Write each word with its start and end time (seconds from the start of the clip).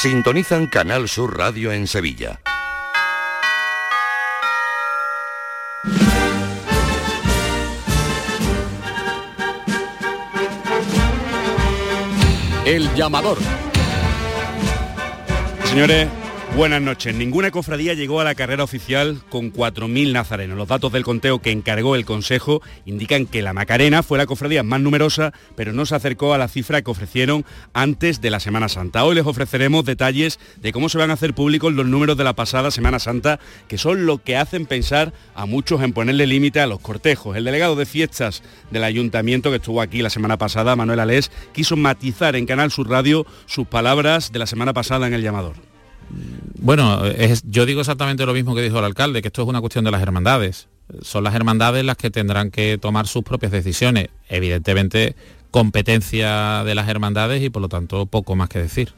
Sintonizan 0.00 0.68
Canal 0.68 1.08
Sur 1.08 1.36
Radio 1.36 1.72
en 1.72 1.88
Sevilla. 1.88 2.40
El 12.64 12.94
llamador. 12.94 13.38
Señores, 15.64 16.08
Buenas 16.58 16.82
noches. 16.82 17.14
Ninguna 17.14 17.52
cofradía 17.52 17.94
llegó 17.94 18.20
a 18.20 18.24
la 18.24 18.34
carrera 18.34 18.64
oficial 18.64 19.22
con 19.28 19.52
4.000 19.52 20.10
nazarenos. 20.10 20.58
Los 20.58 20.66
datos 20.66 20.90
del 20.90 21.04
conteo 21.04 21.38
que 21.38 21.52
encargó 21.52 21.94
el 21.94 22.04
Consejo 22.04 22.62
indican 22.84 23.26
que 23.26 23.42
la 23.42 23.52
Macarena 23.52 24.02
fue 24.02 24.18
la 24.18 24.26
cofradía 24.26 24.64
más 24.64 24.80
numerosa, 24.80 25.32
pero 25.54 25.72
no 25.72 25.86
se 25.86 25.94
acercó 25.94 26.34
a 26.34 26.38
la 26.38 26.48
cifra 26.48 26.82
que 26.82 26.90
ofrecieron 26.90 27.44
antes 27.74 28.20
de 28.20 28.30
la 28.30 28.40
Semana 28.40 28.68
Santa. 28.68 29.04
Hoy 29.04 29.14
les 29.14 29.24
ofreceremos 29.24 29.84
detalles 29.84 30.40
de 30.56 30.72
cómo 30.72 30.88
se 30.88 30.98
van 30.98 31.12
a 31.12 31.14
hacer 31.14 31.32
públicos 31.32 31.72
los 31.74 31.86
números 31.86 32.16
de 32.16 32.24
la 32.24 32.34
pasada 32.34 32.72
Semana 32.72 32.98
Santa, 32.98 33.38
que 33.68 33.78
son 33.78 34.04
lo 34.04 34.18
que 34.18 34.36
hacen 34.36 34.66
pensar 34.66 35.12
a 35.36 35.46
muchos 35.46 35.80
en 35.82 35.92
ponerle 35.92 36.26
límite 36.26 36.58
a 36.58 36.66
los 36.66 36.80
cortejos. 36.80 37.36
El 37.36 37.44
delegado 37.44 37.76
de 37.76 37.86
fiestas 37.86 38.42
del 38.72 38.82
ayuntamiento 38.82 39.50
que 39.50 39.58
estuvo 39.58 39.80
aquí 39.80 40.02
la 40.02 40.10
semana 40.10 40.38
pasada, 40.38 40.74
Manuel 40.74 40.98
Alés, 40.98 41.30
quiso 41.52 41.76
matizar 41.76 42.34
en 42.34 42.46
Canal 42.46 42.72
Sur 42.72 42.90
Radio 42.90 43.26
sus 43.46 43.68
palabras 43.68 44.32
de 44.32 44.40
la 44.40 44.46
semana 44.46 44.72
pasada 44.72 45.06
en 45.06 45.14
el 45.14 45.22
llamador. 45.22 45.67
Bueno, 46.60 47.02
yo 47.44 47.66
digo 47.66 47.80
exactamente 47.80 48.26
lo 48.26 48.34
mismo 48.34 48.54
que 48.54 48.62
dijo 48.62 48.78
el 48.78 48.84
alcalde, 48.84 49.22
que 49.22 49.28
esto 49.28 49.42
es 49.42 49.48
una 49.48 49.60
cuestión 49.60 49.84
de 49.84 49.90
las 49.90 50.02
hermandades. 50.02 50.68
Son 51.02 51.22
las 51.22 51.34
hermandades 51.34 51.84
las 51.84 51.96
que 51.96 52.10
tendrán 52.10 52.50
que 52.50 52.78
tomar 52.78 53.06
sus 53.06 53.22
propias 53.22 53.52
decisiones. 53.52 54.08
Evidentemente, 54.28 55.14
competencia 55.50 56.64
de 56.64 56.74
las 56.74 56.88
hermandades 56.88 57.42
y 57.42 57.50
por 57.50 57.62
lo 57.62 57.68
tanto 57.68 58.06
poco 58.06 58.36
más 58.36 58.48
que 58.48 58.60
decir. 58.60 58.92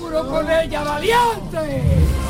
con 0.00 0.50
ella, 0.50 0.82
valiente! 0.82 2.23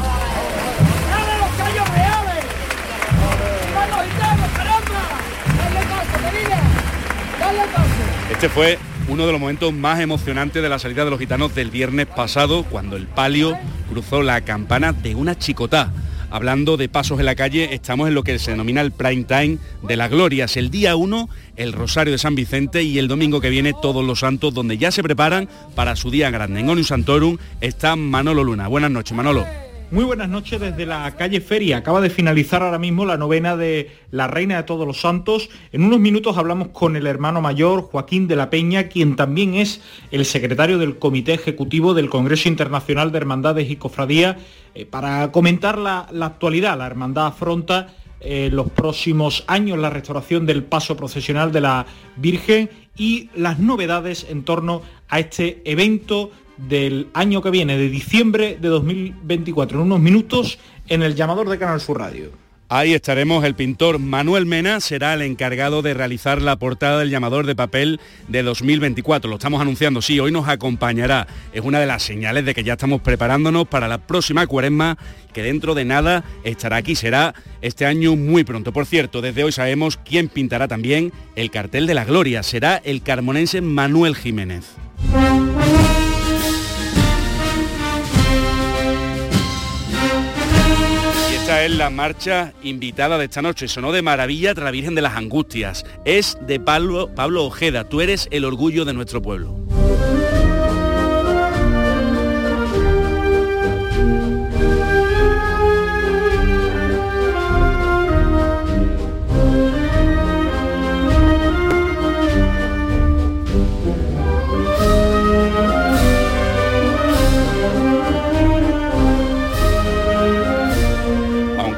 Este 8.30 8.49
fue 8.49 8.79
uno 9.09 9.27
de 9.27 9.33
los 9.33 9.41
momentos 9.41 9.73
más 9.73 10.01
emocionantes 10.01 10.63
de 10.63 10.69
la 10.69 10.79
salida 10.79 11.05
de 11.05 11.11
los 11.11 11.21
gitanos 11.21 11.55
del 11.55 11.71
viernes 11.71 12.07
pasado, 12.07 12.65
cuando 12.65 12.97
el 12.97 13.07
palio 13.07 13.59
cruzó 13.91 14.23
la 14.23 14.41
campana 14.41 14.93
de 14.93 15.15
una 15.15 15.39
chicotá. 15.39 15.93
Hablando 16.30 16.77
de 16.77 16.89
pasos 16.89 17.21
en 17.21 17.27
la 17.27 17.37
calle, 17.37 17.75
estamos 17.75 18.09
en 18.09 18.15
lo 18.15 18.25
que 18.25 18.39
se 18.39 18.51
denomina 18.51 18.80
el 18.80 18.93
prime 18.93 19.25
time 19.25 19.59
de 19.83 19.97
las 19.97 20.11
glorias. 20.11 20.57
El 20.57 20.71
día 20.71 20.97
1, 20.97 21.29
el 21.57 21.73
Rosario 21.73 22.13
de 22.13 22.19
San 22.19 22.35
Vicente 22.35 22.83
y 22.83 22.99
el 22.99 23.09
domingo 23.09 23.41
que 23.41 23.51
viene 23.51 23.73
todos 23.80 24.05
los 24.05 24.21
santos, 24.21 24.55
donde 24.55 24.79
ya 24.79 24.91
se 24.91 25.02
preparan 25.02 25.49
para 25.75 25.95
su 25.95 26.11
día 26.11 26.30
grande. 26.30 26.61
En 26.61 26.69
Onius 26.69 26.89
Santorum 26.89 27.37
está 27.61 27.95
Manolo 27.95 28.43
Luna. 28.43 28.69
Buenas 28.69 28.91
noches, 28.91 29.15
Manolo. 29.15 29.47
Muy 29.95 30.02
buenas 30.02 30.28
noches 30.28 30.60
desde 30.60 30.87
la 30.87 31.09
calle 31.14 31.40
Feria. 31.40 31.76
Acaba 31.76 32.00
de 32.00 32.10
finalizar 32.10 32.64
ahora 32.64 32.80
mismo 32.80 33.04
la 33.04 33.16
novena 33.16 33.56
de 33.56 33.92
la 34.10 34.26
Reina 34.26 34.56
de 34.56 34.64
Todos 34.64 34.88
los 34.88 35.00
Santos. 35.00 35.50
En 35.70 35.84
unos 35.84 36.00
minutos 36.00 36.37
hablamos 36.37 36.70
con 36.73 36.96
el 36.96 37.06
hermano 37.06 37.40
mayor 37.40 37.82
Joaquín 37.82 38.26
de 38.26 38.34
la 38.34 38.50
Peña, 38.50 38.88
quien 38.88 39.15
también 39.15 39.54
es 39.54 39.82
el 40.10 40.24
secretario 40.24 40.78
del 40.78 40.98
Comité 40.98 41.34
Ejecutivo 41.34 41.95
del 41.95 42.10
Congreso 42.10 42.48
Internacional 42.48 43.12
de 43.12 43.18
Hermandades 43.18 43.70
y 43.70 43.76
Cofradías, 43.76 44.34
eh, 44.74 44.84
para 44.84 45.30
comentar 45.30 45.78
la, 45.78 46.09
actualidad. 46.22 46.76
La 46.76 46.88
hermandad 46.88 47.26
afronta 47.26 47.95
eh, 48.20 48.48
los 48.50 48.70
próximos 48.70 49.45
años 49.46 49.78
la 49.78 49.90
restauración 49.90 50.45
del 50.45 50.65
paso 50.65 50.96
procesional 50.96 51.52
de 51.52 51.60
la 51.60 51.87
Virgen 52.16 52.68
y 52.96 53.30
las 53.37 53.60
novedades 53.60 54.26
en 54.28 54.42
torno 54.42 54.82
a 55.09 55.20
este 55.20 55.62
evento 55.65 56.32
del 56.57 57.09
año 57.15 57.43
que 57.43 57.51
viene, 57.51 57.77
de 57.77 57.88
diciembre 57.88 58.59
de 58.60 58.69
2024, 58.69 59.79
en 59.79 59.87
unos 59.87 60.01
minutos, 60.01 60.59
en 60.88 61.02
el 61.02 61.15
llamador 61.15 61.49
de 61.49 61.59
Canal 61.59 61.80
Sur 61.80 61.99
Radio. 61.99 62.45
Ahí 62.71 62.95
estaremos, 62.95 63.45
el 63.45 63.55
pintor 63.55 63.99
Manuel 63.99 64.47
Mena 64.47 64.81
será 64.81 65.12
el 65.12 65.21
encargado 65.21 65.83
de 65.83 65.93
realizar 65.93 66.41
la 66.41 66.56
portada 66.56 66.99
del 66.99 67.11
llamador 67.11 67.45
de 67.45 67.55
papel 67.55 68.01
de 68.27 68.43
2024. 68.43 69.28
Lo 69.28 69.37
estamos 69.37 69.61
anunciando, 69.61 70.01
sí, 70.01 70.19
hoy 70.19 70.33
nos 70.33 70.49
acompañará. 70.49 71.27
Es 71.53 71.61
una 71.61 71.78
de 71.78 71.87
las 71.87 72.03
señales 72.03 72.47
de 72.47 72.55
que 72.55 72.65
ya 72.65 72.73
estamos 72.73 73.03
preparándonos 73.03 73.69
para 73.69 73.87
la 73.87 73.99
próxima 73.99 74.47
cuaresma, 74.47 74.97
que 75.34 75.43
dentro 75.43 75.75
de 75.75 75.84
nada 75.84 76.25
estará 76.43 76.77
aquí. 76.77 76.95
Será 76.95 77.34
este 77.61 77.84
año 77.84 78.17
muy 78.17 78.45
pronto. 78.45 78.73
Por 78.73 78.87
cierto, 78.87 79.21
desde 79.21 79.45
hoy 79.45 79.53
sabemos 79.53 79.99
quién 79.99 80.28
pintará 80.28 80.67
también 80.67 81.12
el 81.37 81.51
cartel 81.51 81.87
de 81.87 81.95
la 81.95 82.07
gloria. 82.07 82.43
Será 82.43 82.77
el 82.78 83.03
carmonense 83.03 83.61
Manuel 83.61 84.17
Jiménez. 84.17 84.84
Es 91.65 91.77
la 91.77 91.89
marcha 91.89 92.53
invitada 92.63 93.17
de 93.17 93.25
esta 93.25 93.41
noche. 93.41 93.69
Sonó 93.69 93.93
de 93.93 94.03
maravilla 94.03 94.55
tras 94.55 94.65
la 94.65 94.71
Virgen 94.71 94.95
de 94.95 95.03
las 95.03 95.17
Angustias. 95.17 95.85
Es 96.05 96.37
de 96.47 96.61
Pablo, 96.61 97.15
Pablo 97.15 97.45
Ojeda. 97.45 97.89
Tú 97.89 98.01
eres 98.01 98.29
el 98.31 98.45
orgullo 98.45 98.85
de 98.85 98.93
nuestro 98.93 99.23
pueblo. 99.23 99.57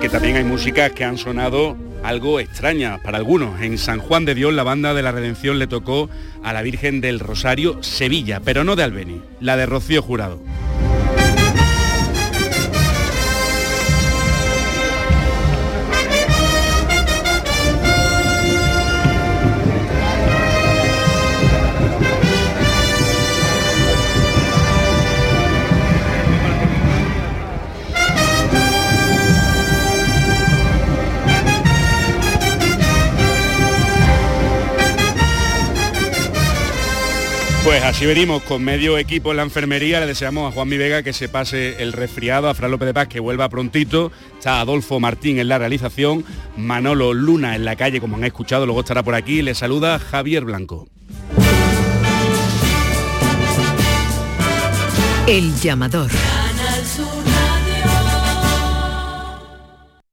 También 0.09 0.37
hay 0.37 0.45
músicas 0.45 0.93
que 0.93 1.05
han 1.05 1.19
sonado 1.19 1.77
algo 2.05 2.39
extrañas 2.39 3.01
para 3.01 3.19
algunos. 3.19 3.61
En 3.61 3.77
San 3.77 3.99
Juan 3.99 4.25
de 4.25 4.35
Dios 4.35 4.55
la 4.55 4.63
banda 4.63 4.95
de 4.95 5.03
la 5.03 5.11
Redención 5.11 5.59
le 5.59 5.67
tocó 5.67 6.09
a 6.45 6.53
la 6.53 6.63
Virgen 6.63 7.01
del 7.01 7.19
Rosario 7.19 7.83
Sevilla, 7.83 8.41
pero 8.45 8.63
no 8.63 8.77
de 8.77 8.85
Albeni, 8.85 9.21
la 9.41 9.57
de 9.57 9.67
Rocío 9.67 10.03
Jurado. 10.03 10.39
Pues 37.67 37.83
así 37.83 38.07
venimos 38.07 38.45
con 38.45 38.63
medio 38.63 38.97
equipo 38.97 39.33
en 39.33 39.39
la 39.39 39.43
enfermería. 39.43 39.99
Le 39.99 40.07
deseamos 40.07 40.49
a 40.49 40.55
Juan 40.55 40.69
Mi 40.69 40.79
Vega 40.79 41.03
que 41.03 41.13
se 41.13 41.29
pase 41.29 41.83
el 41.83 41.93
resfriado, 41.93 42.49
a 42.49 42.55
Fran 42.55 42.71
López 42.71 42.87
de 42.87 42.95
Paz 42.95 43.09
que 43.09 43.19
vuelva 43.19 43.49
prontito. 43.49 44.13
Está 44.39 44.61
Adolfo 44.61 45.01
Martín 45.01 45.41
en 45.41 45.49
la 45.49 45.59
realización, 45.59 46.25
Manolo 46.57 47.13
Luna 47.13 47.57
en 47.57 47.65
la 47.65 47.75
calle, 47.75 48.01
como 48.01 48.19
han 48.19 48.23
escuchado, 48.23 48.67
luego 48.67 48.83
estará 48.83 49.03
por 49.03 49.17
aquí. 49.17 49.43
Le 49.43 49.57
saluda 49.57 49.99
Javier 49.99 50.45
Blanco. 50.45 50.87
El 55.27 55.53
llamador. 55.57 56.13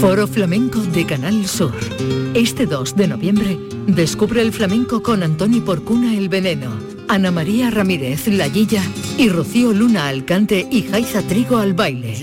Foro 0.00 0.26
Flamenco 0.26 0.78
de 0.78 1.04
Canal 1.04 1.46
Sur. 1.46 1.74
Este 2.32 2.64
2 2.64 2.96
de 2.96 3.06
noviembre, 3.06 3.58
descubre 3.86 4.40
el 4.40 4.50
flamenco 4.50 5.02
con 5.02 5.22
Antoni 5.22 5.60
Porcuna 5.60 6.16
El 6.16 6.30
Veneno 6.30 6.70
Ana 7.06 7.30
María 7.30 7.70
Ramírez 7.70 8.28
La 8.28 8.48
Guilla 8.48 8.82
y 9.18 9.28
Rocío 9.28 9.74
Luna 9.74 10.08
al 10.08 10.24
cante 10.24 10.66
y 10.70 10.84
Jaiza 10.84 11.20
Trigo 11.20 11.58
al 11.58 11.74
baile. 11.74 12.14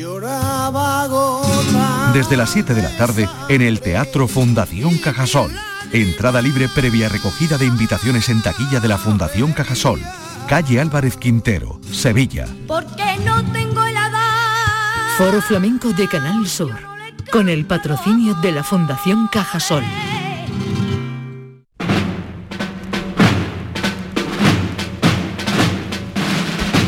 Desde 2.14 2.38
las 2.38 2.50
7 2.50 2.74
de 2.74 2.82
la 2.82 2.98
tarde 2.98 3.30
en 3.48 3.62
el 3.62 3.80
Teatro 3.80 4.28
Fundación 4.28 4.98
Cajasol. 4.98 5.52
Entrada 5.92 6.42
libre 6.42 6.68
previa 6.68 7.10
recogida 7.10 7.60
de 7.60 7.68
invitaciones 7.68 8.30
en 8.30 8.42
taquilla 8.42 8.80
de 8.80 8.88
la 8.88 8.98
Fundación 8.98 9.54
Cajasol. 9.54 10.02
Calle 10.48 10.80
Álvarez 10.80 11.18
Quintero, 11.18 11.80
Sevilla. 11.92 12.48
Porque 12.68 13.18
no 13.24 13.44
tengo 13.52 13.85
Foro 15.18 15.42
Flamenco 15.42 15.94
de 15.94 16.10
Canal 16.10 16.46
Sur. 16.46 16.76
Con 17.32 17.48
el 17.48 17.66
patrocinio 17.66 18.34
de 18.42 18.52
la 18.52 18.66
Fundación 18.66 19.30
Cajasol. 19.32 19.86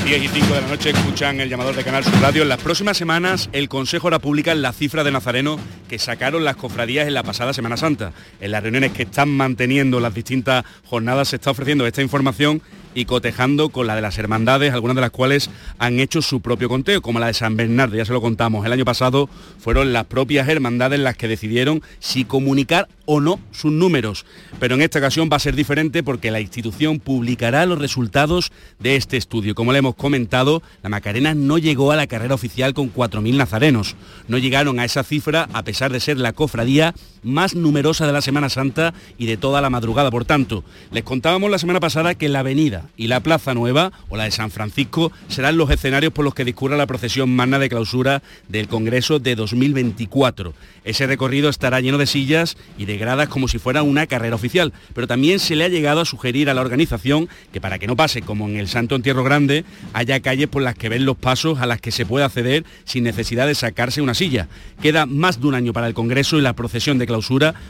10 0.04 0.24
y 0.24 0.28
5 0.28 0.54
de 0.54 0.62
la 0.62 0.68
noche 0.68 0.90
escuchan 0.90 1.40
el 1.40 1.50
llamador 1.50 1.76
de 1.76 1.86
Canal 1.86 2.04
Sur 2.04 2.14
Radio. 2.22 2.42
En 2.42 2.50
las 2.50 2.62
próximas 2.62 2.98
semanas 2.98 3.50
el 3.54 3.70
Consejo 3.70 4.10
hará 4.10 4.20
pública 4.20 4.54
la 4.56 4.74
cifra 4.74 5.06
de 5.06 5.12
Nazareno 5.12 5.58
que 5.88 5.98
sacaron 5.98 6.44
las 6.44 6.58
cofradías 6.58 7.08
en 7.08 7.14
la 7.14 7.24
pasada 7.24 7.54
Semana 7.54 7.78
Santa. 7.78 8.12
En 8.42 8.52
las 8.52 8.62
reuniones 8.62 8.92
que 8.92 9.04
están 9.04 9.30
manteniendo 9.30 10.02
las 10.02 10.14
distintas 10.14 10.66
jornadas 10.86 11.30
se 11.30 11.38
está 11.38 11.52
ofreciendo 11.52 11.88
esta 11.88 12.02
información 12.02 12.62
y 12.98 13.06
cotejando 13.06 13.70
con 13.70 13.86
la 13.86 13.96
de 13.96 14.02
las 14.02 14.18
hermandades, 14.18 14.74
algunas 14.74 14.96
de 14.96 15.02
las 15.02 15.12
cuales 15.12 15.52
han 15.78 16.00
hecho 16.00 16.24
su 16.24 16.42
propio 16.42 16.68
conteo, 16.68 17.00
como 17.00 17.20
la 17.20 17.28
de 17.28 17.36
San 17.36 17.56
Bernardo, 17.56 17.96
ya 17.96 18.06
se 18.06 18.12
lo 18.12 18.22
contamos. 18.22 18.66
El 18.66 18.74
año 18.74 18.86
pasado 18.86 19.30
fueron 19.60 19.94
las 19.94 20.06
propias 20.06 20.50
hermandades 20.50 21.00
las 21.00 21.16
que 21.16 21.28
decidieron 21.28 21.84
si 22.00 22.26
comunicar 22.26 22.88
o 23.06 23.22
no 23.22 23.40
sus 23.52 23.72
números. 23.72 24.26
Pero 24.60 24.74
en 24.74 24.82
esta 24.82 24.98
ocasión 24.98 25.30
va 25.32 25.38
a 25.38 25.40
ser 25.40 25.56
diferente 25.56 26.02
porque 26.02 26.32
la 26.32 26.42
institución 26.42 27.00
publicará 27.00 27.68
los 27.68 27.78
resultados 27.78 28.52
de 28.80 28.96
este 28.96 29.16
estudio. 29.16 29.54
Como 29.54 29.74
le 29.74 29.80
hemos 29.80 29.94
comentado, 29.94 30.64
la 30.82 30.90
Macarena 30.90 31.36
no 31.36 31.60
llegó 31.60 31.92
a 31.92 31.96
la 31.96 32.08
carrera 32.08 32.34
oficial 32.34 32.74
con 32.74 32.92
4.000 32.92 33.38
nazarenos. 33.38 33.96
No 34.28 34.40
llegaron 34.40 34.80
a 34.80 34.86
esa 34.86 35.04
cifra 35.04 35.48
a 35.54 35.64
pesar 35.64 35.92
de 35.92 36.00
ser 36.00 36.18
la 36.18 36.34
cofradía 36.34 36.96
más 37.28 37.56
numerosa 37.56 38.08
de 38.08 38.14
la 38.14 38.22
Semana 38.22 38.50
Santa 38.50 38.94
y 39.18 39.26
de 39.26 39.38
toda 39.38 39.62
la 39.62 39.70
madrugada. 39.70 40.10
Por 40.10 40.26
tanto, 40.26 40.64
les 40.92 41.04
contábamos 41.04 41.52
la 41.52 41.60
semana 41.60 41.80
pasada 41.80 42.16
que 42.16 42.30
la 42.30 42.40
avenida 42.40 42.90
y 42.98 43.08
la 43.08 43.20
Plaza 43.20 43.54
Nueva 43.54 43.92
o 44.10 44.18
la 44.18 44.24
de 44.24 44.32
San 44.32 44.50
Francisco 44.50 45.12
serán 45.28 45.58
los 45.58 45.70
escenarios 45.70 46.14
por 46.14 46.26
los 46.26 46.34
que 46.34 46.46
discurra 46.46 46.78
la 46.78 46.88
procesión 46.88 47.36
magna 47.36 47.60
de 47.60 47.70
clausura 47.70 48.24
del 48.48 48.68
Congreso 48.68 49.20
de 49.20 49.36
2024. 49.36 50.54
Ese 50.84 51.06
recorrido 51.06 51.50
estará 51.50 51.82
lleno 51.82 51.98
de 51.98 52.08
sillas 52.08 52.58
y 52.78 52.86
de 52.86 52.98
gradas 52.98 53.28
como 53.28 53.48
si 53.48 53.60
fuera 53.60 53.84
una 53.84 54.08
carrera 54.08 54.36
oficial, 54.36 54.74
pero 54.94 55.08
también 55.08 55.40
se 55.40 55.56
le 55.56 55.66
ha 55.66 55.70
llegado 55.70 56.02
a 56.02 56.06
sugerir 56.06 56.50
a 56.50 56.54
la 56.54 56.62
organización 56.62 57.28
que 57.52 57.62
para 57.62 57.80
que 57.80 57.88
no 57.88 57.96
pase 57.96 58.22
como 58.22 58.48
en 58.48 58.58
el 58.58 58.68
Santo 58.68 58.96
Entierro 58.96 59.24
Grande, 59.24 59.66
haya 59.94 60.20
calles 60.22 60.48
por 60.48 60.62
las 60.62 60.76
que 60.76 60.90
ven 60.90 61.06
los 61.06 61.18
pasos 61.18 61.60
a 61.60 61.66
las 61.66 61.82
que 61.82 61.92
se 61.92 62.06
puede 62.06 62.26
acceder 62.26 62.64
sin 62.86 63.04
necesidad 63.04 63.48
de 63.48 63.56
sacarse 63.56 64.02
una 64.02 64.14
silla. 64.14 64.48
Queda 64.82 65.06
más 65.06 65.42
de 65.42 65.48
un 65.48 65.56
año 65.56 65.74
para 65.74 65.88
el 65.88 65.94
Congreso 65.94 66.38
y 66.38 66.42
la 66.42 66.54
procesión 66.54 66.98
de 66.98 67.06
clausura, 67.06 67.17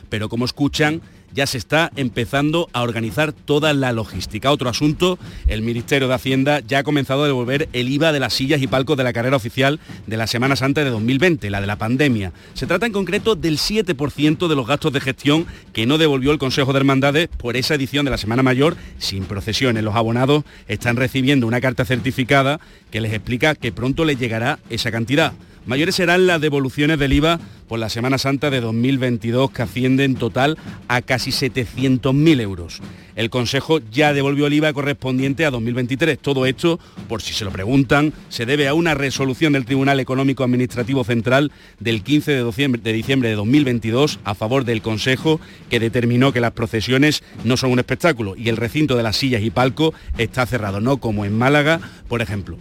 pero 0.09 0.29
como 0.29 0.45
escuchan, 0.45 1.01
ya 1.33 1.45
se 1.45 1.57
está 1.57 1.91
empezando 1.95 2.69
a 2.73 2.81
organizar 2.81 3.33
toda 3.33 3.73
la 3.73 3.91
logística. 3.91 4.51
Otro 4.51 4.69
asunto, 4.69 5.19
el 5.47 5.61
Ministerio 5.61 6.07
de 6.07 6.13
Hacienda 6.13 6.61
ya 6.61 6.79
ha 6.79 6.83
comenzado 6.83 7.23
a 7.23 7.27
devolver 7.27 7.69
el 7.73 7.89
IVA 7.89 8.11
de 8.11 8.19
las 8.19 8.33
sillas 8.33 8.61
y 8.61 8.67
palcos 8.67 8.97
de 8.97 9.03
la 9.03 9.13
carrera 9.13 9.35
oficial 9.35 9.79
de 10.05 10.17
la 10.17 10.27
Semana 10.27 10.55
Santa 10.55 10.83
de 10.83 10.89
2020, 10.89 11.49
la 11.49 11.61
de 11.61 11.67
la 11.67 11.75
pandemia. 11.75 12.31
Se 12.53 12.65
trata 12.65 12.85
en 12.85 12.91
concreto 12.91 13.35
del 13.35 13.57
7% 13.57 14.47
de 14.47 14.55
los 14.55 14.67
gastos 14.67 14.93
de 14.93 15.01
gestión 15.01 15.45
que 15.73 15.85
no 15.85 15.97
devolvió 15.97 16.31
el 16.31 16.39
Consejo 16.39 16.73
de 16.73 16.79
Hermandades 16.79 17.27
por 17.27 17.57
esa 17.57 17.75
edición 17.75 18.05
de 18.05 18.11
la 18.11 18.17
Semana 18.17 18.43
Mayor 18.43 18.77
sin 18.97 19.25
procesiones. 19.25 19.83
Los 19.83 19.95
abonados 19.95 20.43
están 20.67 20.95
recibiendo 20.95 21.47
una 21.47 21.61
carta 21.61 21.85
certificada 21.85 22.59
que 22.89 23.01
les 23.01 23.13
explica 23.13 23.55
que 23.55 23.71
pronto 23.71 24.05
les 24.05 24.19
llegará 24.19 24.59
esa 24.69 24.91
cantidad. 24.91 25.33
Mayores 25.67 25.95
serán 25.95 26.27
las 26.27 26.39
devoluciones 26.39 26.97
del 26.97 27.11
IVA 27.11 27.41
por 27.67 27.77
la 27.77 27.89
Semana 27.89 28.17
Santa 28.17 28.49
de 28.49 28.61
2022, 28.61 29.51
que 29.51 29.63
asciende 29.63 30.05
en 30.05 30.15
total 30.15 30.57
a 30.87 31.01
casi 31.01 31.31
700.000 31.31 32.39
euros. 32.39 32.79
El 33.17 33.29
Consejo 33.29 33.79
ya 33.91 34.13
devolvió 34.13 34.47
el 34.47 34.53
IVA 34.53 34.71
correspondiente 34.71 35.45
a 35.45 35.51
2023. 35.51 36.19
Todo 36.19 36.45
esto, 36.45 36.79
por 37.09 37.21
si 37.21 37.33
se 37.33 37.43
lo 37.43 37.51
preguntan, 37.51 38.13
se 38.29 38.45
debe 38.45 38.69
a 38.69 38.73
una 38.73 38.93
resolución 38.93 39.51
del 39.51 39.65
Tribunal 39.65 39.99
Económico 39.99 40.45
Administrativo 40.45 41.03
Central 41.03 41.51
del 41.81 42.01
15 42.01 42.31
de 42.31 42.43
diciembre, 42.45 42.81
de 42.81 42.93
diciembre 42.93 43.27
de 43.27 43.35
2022 43.35 44.19
a 44.23 44.35
favor 44.35 44.63
del 44.63 44.81
Consejo 44.81 45.41
que 45.69 45.81
determinó 45.81 46.31
que 46.31 46.39
las 46.39 46.53
procesiones 46.53 47.23
no 47.43 47.57
son 47.57 47.71
un 47.71 47.79
espectáculo 47.79 48.37
y 48.37 48.47
el 48.47 48.55
recinto 48.55 48.95
de 48.95 49.03
las 49.03 49.17
sillas 49.17 49.41
y 49.41 49.49
palco 49.49 49.93
está 50.17 50.45
cerrado, 50.45 50.79
no 50.79 50.97
como 50.97 51.25
en 51.25 51.37
Málaga, 51.37 51.81
por 52.07 52.21
ejemplo. 52.21 52.57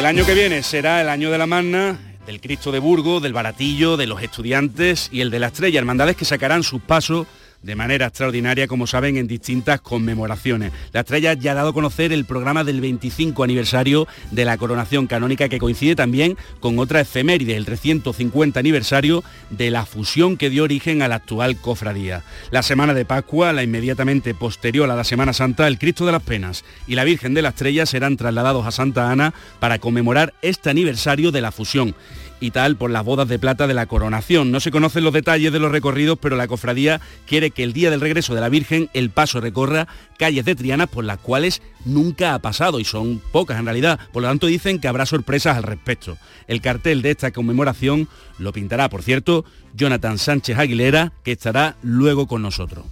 El 0.00 0.06
año 0.06 0.24
que 0.24 0.32
viene 0.32 0.62
será 0.62 1.02
el 1.02 1.10
año 1.10 1.30
de 1.30 1.36
la 1.36 1.46
Magna, 1.46 1.98
del 2.24 2.40
Cristo 2.40 2.72
de 2.72 2.78
Burgo, 2.78 3.20
del 3.20 3.34
Baratillo, 3.34 3.98
de 3.98 4.06
los 4.06 4.22
estudiantes 4.22 5.10
y 5.12 5.20
el 5.20 5.30
de 5.30 5.38
la 5.38 5.48
Estrella, 5.48 5.78
hermandades 5.78 6.16
que 6.16 6.24
sacarán 6.24 6.62
sus 6.62 6.80
pasos 6.80 7.26
de 7.62 7.76
manera 7.76 8.06
extraordinaria, 8.06 8.66
como 8.66 8.86
saben, 8.86 9.16
en 9.16 9.26
distintas 9.26 9.80
conmemoraciones. 9.80 10.72
La 10.92 11.00
estrella 11.00 11.34
ya 11.34 11.52
ha 11.52 11.54
dado 11.54 11.70
a 11.70 11.74
conocer 11.74 12.12
el 12.12 12.24
programa 12.24 12.64
del 12.64 12.80
25 12.80 13.42
aniversario 13.44 14.08
de 14.30 14.44
la 14.44 14.56
coronación 14.56 15.06
canónica, 15.06 15.48
que 15.48 15.58
coincide 15.58 15.94
también 15.94 16.36
con 16.60 16.78
otra 16.78 17.00
efeméride, 17.00 17.56
el 17.56 17.66
350 17.66 18.58
aniversario 18.58 19.22
de 19.50 19.70
la 19.70 19.84
fusión 19.84 20.36
que 20.36 20.50
dio 20.50 20.64
origen 20.64 21.02
a 21.02 21.08
la 21.08 21.16
actual 21.16 21.56
cofradía. 21.56 22.22
La 22.50 22.62
semana 22.62 22.94
de 22.94 23.04
Pascua, 23.04 23.52
la 23.52 23.62
inmediatamente 23.62 24.34
posterior 24.34 24.90
a 24.90 24.96
la 24.96 25.04
Semana 25.04 25.32
Santa, 25.32 25.66
el 25.68 25.78
Cristo 25.78 26.06
de 26.06 26.12
las 26.12 26.22
Penas 26.22 26.64
y 26.86 26.94
la 26.94 27.04
Virgen 27.04 27.34
de 27.34 27.42
la 27.42 27.50
Estrella 27.50 27.86
serán 27.86 28.16
trasladados 28.16 28.66
a 28.66 28.70
Santa 28.70 29.10
Ana 29.10 29.34
para 29.58 29.78
conmemorar 29.78 30.34
este 30.42 30.70
aniversario 30.70 31.30
de 31.30 31.40
la 31.40 31.52
fusión 31.52 31.94
y 32.40 32.50
tal 32.50 32.76
por 32.76 32.90
las 32.90 33.04
bodas 33.04 33.28
de 33.28 33.38
plata 33.38 33.66
de 33.66 33.74
la 33.74 33.86
coronación. 33.86 34.50
No 34.50 34.60
se 34.60 34.70
conocen 34.70 35.04
los 35.04 35.12
detalles 35.12 35.52
de 35.52 35.58
los 35.58 35.70
recorridos, 35.70 36.18
pero 36.20 36.36
la 36.36 36.48
cofradía 36.48 37.00
quiere 37.26 37.50
que 37.50 37.62
el 37.62 37.72
día 37.72 37.90
del 37.90 38.00
regreso 38.00 38.34
de 38.34 38.40
la 38.40 38.48
Virgen 38.48 38.88
el 38.94 39.10
paso 39.10 39.40
recorra 39.40 39.86
calles 40.18 40.44
de 40.44 40.54
Triana 40.54 40.86
por 40.86 41.04
las 41.04 41.18
cuales 41.18 41.62
nunca 41.84 42.34
ha 42.34 42.38
pasado 42.40 42.80
y 42.80 42.84
son 42.84 43.20
pocas 43.32 43.58
en 43.58 43.66
realidad. 43.66 44.00
Por 44.12 44.22
lo 44.22 44.28
tanto 44.28 44.46
dicen 44.46 44.80
que 44.80 44.88
habrá 44.88 45.06
sorpresas 45.06 45.56
al 45.56 45.62
respecto. 45.62 46.18
El 46.46 46.60
cartel 46.60 47.02
de 47.02 47.10
esta 47.10 47.30
conmemoración 47.30 48.08
lo 48.38 48.52
pintará, 48.52 48.88
por 48.88 49.02
cierto, 49.02 49.44
Jonathan 49.74 50.18
Sánchez 50.18 50.58
Aguilera, 50.58 51.12
que 51.22 51.32
estará 51.32 51.76
luego 51.82 52.26
con 52.26 52.42
nosotros. 52.42 52.84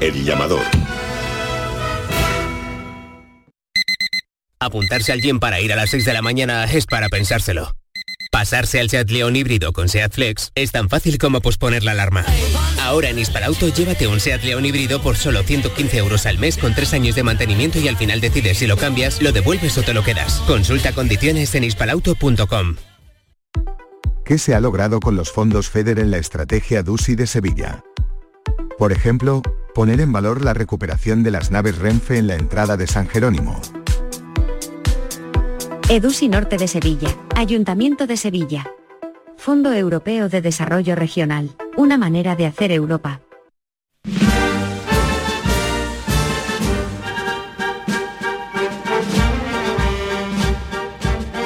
El 0.00 0.24
llamador. 0.24 0.62
Apuntarse 4.58 5.12
al 5.12 5.20
gym 5.20 5.40
para 5.40 5.60
ir 5.60 5.74
a 5.74 5.76
las 5.76 5.90
6 5.90 6.06
de 6.06 6.12
la 6.14 6.22
mañana 6.22 6.64
es 6.64 6.86
para 6.86 7.08
pensárselo. 7.10 7.72
Pasarse 8.32 8.80
al 8.80 8.88
Seat 8.88 9.10
León 9.10 9.36
híbrido 9.36 9.72
con 9.72 9.88
Seat 9.88 10.14
Flex 10.14 10.52
es 10.54 10.72
tan 10.72 10.88
fácil 10.88 11.18
como 11.18 11.42
posponer 11.42 11.82
la 11.82 11.92
alarma. 11.92 12.24
Ahora 12.80 13.10
en 13.10 13.18
Hispalauto 13.18 13.68
llévate 13.68 14.06
un 14.06 14.20
Seat 14.20 14.42
León 14.44 14.64
híbrido 14.64 15.02
por 15.02 15.16
solo 15.16 15.42
115 15.42 15.98
euros 15.98 16.24
al 16.24 16.38
mes 16.38 16.56
con 16.56 16.74
3 16.74 16.94
años 16.94 17.14
de 17.14 17.22
mantenimiento 17.22 17.78
y 17.78 17.88
al 17.88 17.96
final 17.96 18.20
decides 18.20 18.58
si 18.58 18.66
lo 18.66 18.78
cambias, 18.78 19.20
lo 19.20 19.32
devuelves 19.32 19.76
o 19.76 19.82
te 19.82 19.92
lo 19.92 20.02
quedas. 20.02 20.40
Consulta 20.46 20.92
condiciones 20.92 21.54
en 21.54 21.64
hispalauto.com. 21.64 22.76
¿Qué 24.24 24.38
se 24.38 24.54
ha 24.54 24.60
logrado 24.60 25.00
con 25.00 25.16
los 25.16 25.30
fondos 25.30 25.68
FEDER 25.68 25.98
en 25.98 26.10
la 26.10 26.18
estrategia 26.18 26.82
DUSI 26.82 27.16
de 27.16 27.26
Sevilla? 27.26 27.82
Por 28.80 28.92
ejemplo, 28.92 29.42
poner 29.74 30.00
en 30.00 30.10
valor 30.10 30.42
la 30.42 30.54
recuperación 30.54 31.22
de 31.22 31.30
las 31.30 31.50
naves 31.50 31.76
Renfe 31.76 32.16
en 32.16 32.26
la 32.26 32.36
entrada 32.36 32.78
de 32.78 32.86
San 32.86 33.06
Jerónimo. 33.08 33.60
EDUSI 35.90 36.30
Norte 36.30 36.56
de 36.56 36.66
Sevilla, 36.66 37.10
Ayuntamiento 37.36 38.06
de 38.06 38.16
Sevilla. 38.16 38.72
Fondo 39.36 39.74
Europeo 39.74 40.30
de 40.30 40.40
Desarrollo 40.40 40.96
Regional, 40.96 41.50
una 41.76 41.98
manera 41.98 42.36
de 42.36 42.46
hacer 42.46 42.72
Europa. 42.72 43.20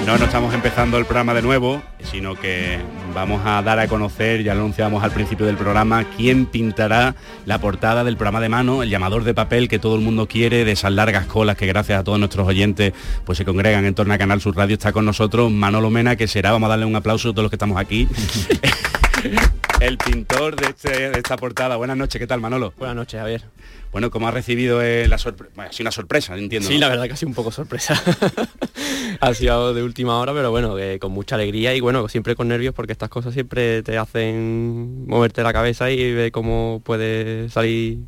No, 0.06 0.18
no 0.18 0.24
estamos 0.26 0.54
empezando 0.54 0.98
el 0.98 1.04
programa 1.04 1.34
de 1.34 1.42
nuevo, 1.42 1.82
sino 2.14 2.36
que 2.36 2.78
vamos 3.12 3.42
a 3.44 3.60
dar 3.62 3.80
a 3.80 3.88
conocer, 3.88 4.44
ya 4.44 4.54
lo 4.54 4.60
anunciamos 4.60 5.02
al 5.02 5.10
principio 5.10 5.46
del 5.46 5.56
programa, 5.56 6.04
quién 6.16 6.46
pintará 6.46 7.16
la 7.44 7.58
portada 7.58 8.04
del 8.04 8.16
programa 8.16 8.40
de 8.40 8.48
mano, 8.48 8.84
el 8.84 8.88
llamador 8.88 9.24
de 9.24 9.34
papel 9.34 9.68
que 9.68 9.80
todo 9.80 9.96
el 9.96 10.00
mundo 10.00 10.28
quiere, 10.28 10.64
de 10.64 10.70
esas 10.70 10.92
largas 10.92 11.26
colas 11.26 11.56
que 11.56 11.66
gracias 11.66 11.98
a 11.98 12.04
todos 12.04 12.20
nuestros 12.20 12.46
oyentes 12.46 12.92
pues 13.24 13.36
se 13.36 13.44
congregan 13.44 13.84
en 13.84 13.96
torno 13.96 14.14
a 14.14 14.18
Canal 14.18 14.40
Sur 14.40 14.56
Radio. 14.56 14.74
Está 14.74 14.92
con 14.92 15.04
nosotros 15.04 15.50
Manolo 15.50 15.90
Mena, 15.90 16.14
que 16.14 16.28
será, 16.28 16.52
vamos 16.52 16.68
a 16.68 16.70
darle 16.70 16.86
un 16.86 16.94
aplauso 16.94 17.30
a 17.30 17.32
todos 17.32 17.42
los 17.42 17.50
que 17.50 17.56
estamos 17.56 17.78
aquí. 17.78 18.06
el 19.84 19.98
pintor 19.98 20.56
de, 20.56 20.66
este- 20.68 21.10
de 21.10 21.18
esta 21.18 21.36
portada. 21.36 21.76
Buenas 21.76 21.96
noches, 21.96 22.18
¿qué 22.18 22.26
tal, 22.26 22.40
Manolo? 22.40 22.72
Buenas 22.78 22.96
noches, 22.96 23.20
Javier. 23.20 23.42
Bueno, 23.92 24.10
¿cómo 24.10 24.26
ha 24.26 24.30
recibido 24.30 24.82
eh, 24.82 25.06
la 25.08 25.18
sorpresa? 25.18 25.52
Bueno, 25.54 25.70
ha 25.70 25.72
sido 25.72 25.84
una 25.84 25.92
sorpresa, 25.92 26.36
entiendo. 26.36 26.66
Sí, 26.66 26.74
¿no? 26.74 26.80
la 26.80 26.88
verdad 26.88 27.04
que 27.06 27.12
ha 27.12 27.16
sido 27.16 27.28
un 27.28 27.34
poco 27.34 27.52
sorpresa. 27.52 28.00
ha 29.20 29.34
sido 29.34 29.74
de 29.74 29.82
última 29.82 30.18
hora, 30.18 30.32
pero 30.32 30.50
bueno, 30.50 30.74
con 30.98 31.12
mucha 31.12 31.34
alegría 31.36 31.74
y 31.74 31.80
bueno, 31.80 32.08
siempre 32.08 32.34
con 32.34 32.48
nervios 32.48 32.74
porque 32.74 32.92
estas 32.92 33.08
cosas 33.10 33.34
siempre 33.34 33.82
te 33.82 33.98
hacen 33.98 35.06
moverte 35.06 35.42
la 35.42 35.52
cabeza 35.52 35.90
y 35.90 36.12
ver 36.12 36.32
cómo 36.32 36.80
puede 36.82 37.48
salir 37.50 37.98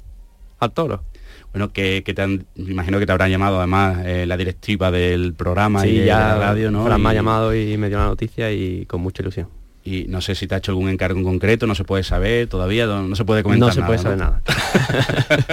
al 0.58 0.72
toro. 0.72 1.04
Bueno, 1.52 1.72
que, 1.72 2.02
que 2.04 2.14
te 2.14 2.22
han, 2.22 2.46
me 2.56 2.72
imagino 2.72 2.98
que 2.98 3.06
te 3.06 3.12
habrán 3.12 3.30
llamado 3.30 3.58
además 3.58 3.98
eh, 4.06 4.26
la 4.26 4.36
directiva 4.36 4.90
del 4.90 5.34
programa 5.34 5.86
y 5.86 6.00
Sí, 6.00 6.04
ya 6.04 6.18
la 6.18 6.38
radio, 6.38 6.70
¿no? 6.70 6.84
Fran 6.84 7.00
me 7.00 7.10
ha 7.10 7.14
llamado 7.14 7.54
y 7.54 7.76
me 7.76 7.88
dio 7.88 7.98
la 7.98 8.06
noticia 8.06 8.50
y 8.50 8.86
con 8.86 9.00
mucha 9.02 9.22
ilusión. 9.22 9.48
Y 9.86 10.06
no 10.08 10.20
sé 10.20 10.34
si 10.34 10.48
te 10.48 10.56
ha 10.56 10.58
hecho 10.58 10.72
algún 10.72 10.88
encargo 10.88 11.16
en 11.18 11.24
concreto, 11.24 11.68
no 11.68 11.76
se 11.76 11.84
puede 11.84 12.02
saber 12.02 12.48
todavía, 12.48 12.86
no, 12.86 13.06
no 13.06 13.14
se 13.14 13.24
puede 13.24 13.44
comentar 13.44 13.68
No 13.68 13.72
se 13.72 13.82
puede 13.82 13.98
saber 14.00 14.18
nada. 14.18 14.42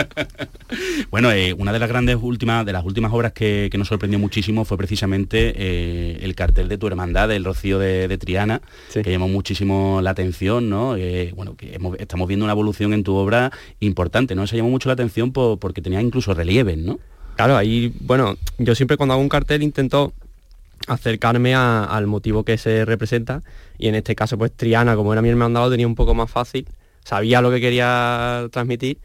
bueno, 1.11 1.31
eh, 1.31 1.53
una 1.53 1.71
de 1.71 1.79
las 1.79 1.89
grandes 1.89 2.17
últimas, 2.19 2.65
de 2.65 2.73
las 2.73 2.83
últimas 2.83 3.11
obras 3.13 3.31
que, 3.33 3.69
que 3.71 3.77
nos 3.77 3.87
sorprendió 3.87 4.19
muchísimo 4.19 4.65
fue 4.65 4.77
precisamente 4.77 5.53
eh, 5.55 6.19
el 6.21 6.35
cartel 6.35 6.67
de 6.67 6.77
tu 6.77 6.87
hermandad, 6.87 7.29
del 7.29 7.45
Rocío 7.45 7.79
de, 7.79 8.07
de 8.07 8.17
Triana, 8.17 8.61
que 9.03 9.11
llamó 9.11 9.27
muchísimo 9.27 9.99
la 10.01 10.11
atención, 10.11 10.69
¿no? 10.69 10.95
Eh, 10.97 11.31
bueno, 11.35 11.55
que 11.55 11.75
hemos- 11.75 11.97
estamos 11.99 12.27
viendo 12.27 12.45
una 12.45 12.53
evolución 12.53 12.93
en 12.93 13.03
tu 13.03 13.15
obra 13.15 13.51
importante, 13.79 14.35
¿no? 14.35 14.47
Se 14.47 14.57
llamó 14.57 14.69
mucho 14.69 14.89
la 14.89 14.93
atención 14.93 15.31
por- 15.31 15.59
porque 15.59 15.81
tenía 15.81 16.01
incluso 16.01 16.33
relieves, 16.33 16.77
¿no? 16.77 16.99
Claro, 17.35 17.57
ahí, 17.57 17.93
bueno, 18.01 18.35
yo 18.57 18.75
siempre 18.75 18.97
cuando 18.97 19.13
hago 19.13 19.21
un 19.21 19.29
cartel 19.29 19.63
intento 19.63 20.13
acercarme 20.87 21.55
al 21.55 22.07
motivo 22.07 22.43
que 22.43 22.57
se 22.57 22.85
representa 22.85 23.41
y 23.77 23.87
en 23.87 23.95
este 23.95 24.15
caso 24.15 24.37
pues 24.37 24.51
Triana, 24.51 24.95
como 24.95 25.13
era 25.13 25.21
mi 25.21 25.29
hermandad, 25.29 25.61
lo 25.61 25.71
tenía 25.71 25.87
un 25.87 25.95
poco 25.95 26.13
más 26.13 26.29
fácil, 26.29 26.67
sabía 27.03 27.41
lo 27.41 27.51
que 27.51 27.61
quería 27.61 28.47
transmitir 28.51 28.99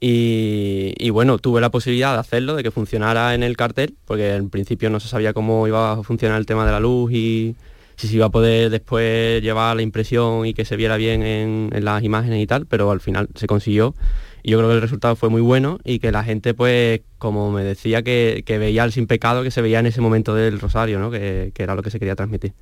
y, 0.00 0.94
y 0.98 1.10
bueno, 1.10 1.38
tuve 1.38 1.60
la 1.60 1.70
posibilidad 1.70 2.14
de 2.14 2.20
hacerlo, 2.20 2.56
de 2.56 2.62
que 2.62 2.70
funcionara 2.70 3.34
en 3.34 3.42
el 3.42 3.56
cartel, 3.56 3.94
porque 4.04 4.34
en 4.34 4.50
principio 4.50 4.90
no 4.90 4.98
se 5.00 5.08
sabía 5.08 5.32
cómo 5.32 5.66
iba 5.68 5.92
a 5.92 6.02
funcionar 6.02 6.38
el 6.38 6.46
tema 6.46 6.66
de 6.66 6.72
la 6.72 6.80
luz 6.80 7.12
y 7.12 7.54
si 7.96 8.08
se 8.08 8.16
iba 8.16 8.26
a 8.26 8.30
poder 8.30 8.70
después 8.70 9.40
llevar 9.42 9.76
la 9.76 9.82
impresión 9.82 10.44
y 10.44 10.54
que 10.54 10.64
se 10.64 10.76
viera 10.76 10.96
bien 10.96 11.22
en, 11.22 11.70
en 11.72 11.84
las 11.84 12.02
imágenes 12.02 12.42
y 12.42 12.46
tal, 12.46 12.66
pero 12.66 12.90
al 12.90 13.00
final 13.00 13.28
se 13.36 13.46
consiguió 13.46 13.94
y 14.42 14.50
yo 14.50 14.58
creo 14.58 14.70
que 14.70 14.76
el 14.76 14.80
resultado 14.82 15.16
fue 15.16 15.28
muy 15.28 15.40
bueno 15.40 15.78
y 15.84 15.98
que 15.98 16.12
la 16.12 16.24
gente 16.24 16.54
pues 16.54 17.00
como 17.18 17.50
me 17.52 17.62
decía 17.62 18.02
que, 18.02 18.42
que 18.44 18.58
veía 18.58 18.84
el 18.84 18.92
sin 18.92 19.06
pecado 19.06 19.42
que 19.42 19.50
se 19.50 19.62
veía 19.62 19.78
en 19.78 19.86
ese 19.86 20.00
momento 20.00 20.34
del 20.34 20.58
rosario 20.58 20.98
¿no? 20.98 21.10
que, 21.10 21.52
que 21.54 21.62
era 21.62 21.74
lo 21.74 21.82
que 21.82 21.90
se 21.90 21.98
quería 21.98 22.16
transmitir 22.16 22.52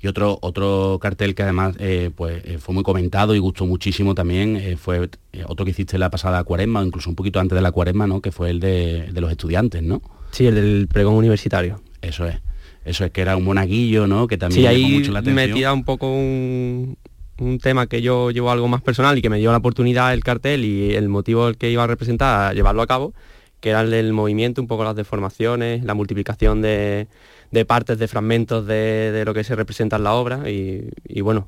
Y 0.00 0.06
otro, 0.06 0.38
otro 0.40 0.98
cartel 1.00 1.34
que 1.34 1.42
además 1.42 1.76
eh, 1.78 2.10
pues, 2.14 2.42
eh, 2.44 2.58
fue 2.58 2.74
muy 2.74 2.82
comentado 2.82 3.34
y 3.34 3.38
gustó 3.38 3.66
muchísimo 3.66 4.14
también 4.14 4.56
eh, 4.56 4.76
fue 4.76 5.10
otro 5.46 5.64
que 5.64 5.70
hiciste 5.72 5.98
la 5.98 6.10
pasada 6.10 6.42
cuaresma 6.44 6.80
o 6.80 6.84
incluso 6.84 7.10
un 7.10 7.16
poquito 7.16 7.40
antes 7.40 7.54
de 7.56 7.62
la 7.62 7.72
cuaresma, 7.72 8.06
¿no? 8.06 8.20
Que 8.20 8.32
fue 8.32 8.50
el 8.50 8.60
de, 8.60 9.08
de 9.12 9.20
los 9.20 9.30
estudiantes, 9.30 9.82
¿no? 9.82 10.02
sí 10.30 10.46
el 10.46 10.54
del 10.54 10.88
pregón 10.88 11.14
universitario 11.14 11.80
Eso 12.00 12.26
es. 12.26 12.36
Eso 12.84 13.04
es 13.04 13.10
que 13.10 13.20
era 13.20 13.36
un 13.36 13.44
monaguillo, 13.44 14.06
¿no? 14.06 14.26
Que 14.26 14.38
también 14.38 14.62
sí 14.62 14.66
ahí 14.66 14.98
mucho 14.98 15.12
la 15.12 15.18
atención. 15.18 15.52
tira 15.52 15.72
un 15.72 15.84
poco 15.84 16.10
un, 16.10 16.96
un 17.40 17.58
tema 17.58 17.86
que 17.86 18.02
yo 18.02 18.30
llevo 18.30 18.50
algo 18.50 18.68
más 18.68 18.82
personal 18.82 19.18
y 19.18 19.22
que 19.22 19.30
me 19.30 19.38
dio 19.38 19.50
la 19.50 19.58
oportunidad 19.58 20.12
el 20.14 20.22
cartel 20.22 20.64
y 20.64 20.94
el 20.94 21.08
motivo 21.08 21.48
el 21.48 21.56
que 21.56 21.70
iba 21.70 21.82
a 21.84 21.86
representar 21.86 22.50
a 22.50 22.52
llevarlo 22.54 22.82
a 22.82 22.86
cabo 22.86 23.12
que 23.60 23.70
era 23.70 23.82
el 23.82 23.90
del 23.90 24.12
movimiento, 24.14 24.62
un 24.62 24.68
poco 24.68 24.84
las 24.84 24.96
deformaciones, 24.96 25.84
la 25.84 25.92
multiplicación 25.92 26.62
de, 26.62 27.08
de 27.50 27.64
partes, 27.66 27.98
de 27.98 28.08
fragmentos 28.08 28.66
de, 28.66 29.12
de 29.12 29.24
lo 29.26 29.34
que 29.34 29.44
se 29.44 29.54
representa 29.54 29.96
en 29.96 30.04
la 30.04 30.14
obra 30.14 30.48
y, 30.50 30.88
y 31.06 31.20
bueno, 31.20 31.46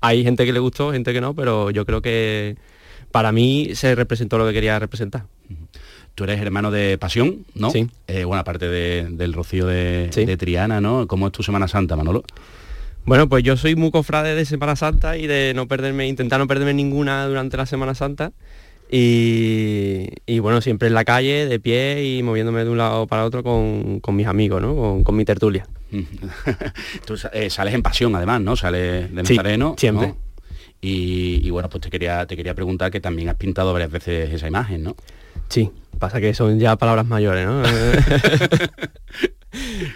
hay 0.00 0.24
gente 0.24 0.44
que 0.44 0.52
le 0.52 0.58
gustó, 0.58 0.90
gente 0.92 1.12
que 1.12 1.20
no, 1.20 1.34
pero 1.34 1.70
yo 1.70 1.86
creo 1.86 2.02
que 2.02 2.56
para 3.12 3.30
mí 3.30 3.70
se 3.74 3.94
representó 3.94 4.38
lo 4.38 4.46
que 4.48 4.52
quería 4.54 4.76
representar. 4.80 5.26
Tú 6.16 6.24
eres 6.24 6.40
hermano 6.40 6.70
de 6.72 6.98
Pasión, 6.98 7.44
¿no? 7.54 7.70
Sí. 7.70 7.88
Eh, 8.08 8.24
bueno, 8.24 8.40
aparte 8.40 8.68
de- 8.68 9.06
del 9.10 9.32
Rocío 9.32 9.66
de, 9.66 10.08
de 10.26 10.36
Triana, 10.36 10.80
¿no? 10.80 11.06
¿Cómo 11.06 11.26
es 11.28 11.32
tu 11.32 11.42
Semana 11.44 11.68
Santa, 11.68 11.94
Manolo? 11.94 12.24
Bueno, 13.06 13.28
pues 13.28 13.44
yo 13.44 13.56
soy 13.56 13.76
muy 13.76 13.90
cofrade 13.92 14.34
de 14.34 14.44
Semana 14.44 14.74
Santa 14.74 15.16
y 15.16 15.26
de 15.28 15.52
no 15.54 15.68
perderme, 15.68 16.08
intentar 16.08 16.40
no 16.40 16.46
perderme 16.48 16.74
ninguna 16.74 17.24
durante 17.26 17.56
la 17.56 17.64
Semana 17.66 17.94
Santa. 17.94 18.32
Y, 18.90 20.08
y 20.26 20.38
bueno, 20.40 20.60
siempre 20.60 20.88
en 20.88 20.94
la 20.94 21.04
calle, 21.04 21.46
de 21.46 21.58
pie 21.60 22.04
y 22.04 22.22
moviéndome 22.22 22.64
de 22.64 22.70
un 22.70 22.78
lado 22.78 23.06
para 23.06 23.24
otro 23.24 23.42
con, 23.42 24.00
con 24.00 24.14
mis 24.16 24.26
amigos, 24.26 24.60
¿no? 24.62 24.74
Con, 24.76 25.04
con 25.04 25.16
mi 25.16 25.24
tertulia. 25.24 25.66
Tú 27.06 27.14
eh, 27.32 27.48
sales 27.50 27.74
en 27.74 27.82
Pasión, 27.82 28.14
además, 28.16 28.40
¿no? 28.40 28.56
Sales 28.56 29.12
de 29.14 29.24
Sí, 29.24 29.34
Nazareno. 29.36 29.74
siempre. 29.78 30.08
¿no? 30.08 30.16
Y, 30.80 31.40
y 31.46 31.50
bueno, 31.50 31.68
pues 31.68 31.82
te 31.82 31.90
quería, 31.90 32.26
te 32.26 32.36
quería 32.36 32.54
preguntar 32.54 32.90
que 32.90 33.00
también 33.00 33.28
has 33.28 33.36
pintado 33.36 33.72
varias 33.72 33.90
veces 33.90 34.32
esa 34.32 34.46
imagen, 34.46 34.82
¿no? 34.82 34.96
Sí, 35.48 35.70
pasa 35.98 36.20
que 36.20 36.34
son 36.34 36.58
ya 36.58 36.76
palabras 36.76 37.06
mayores, 37.06 37.46
¿no? 37.46 37.62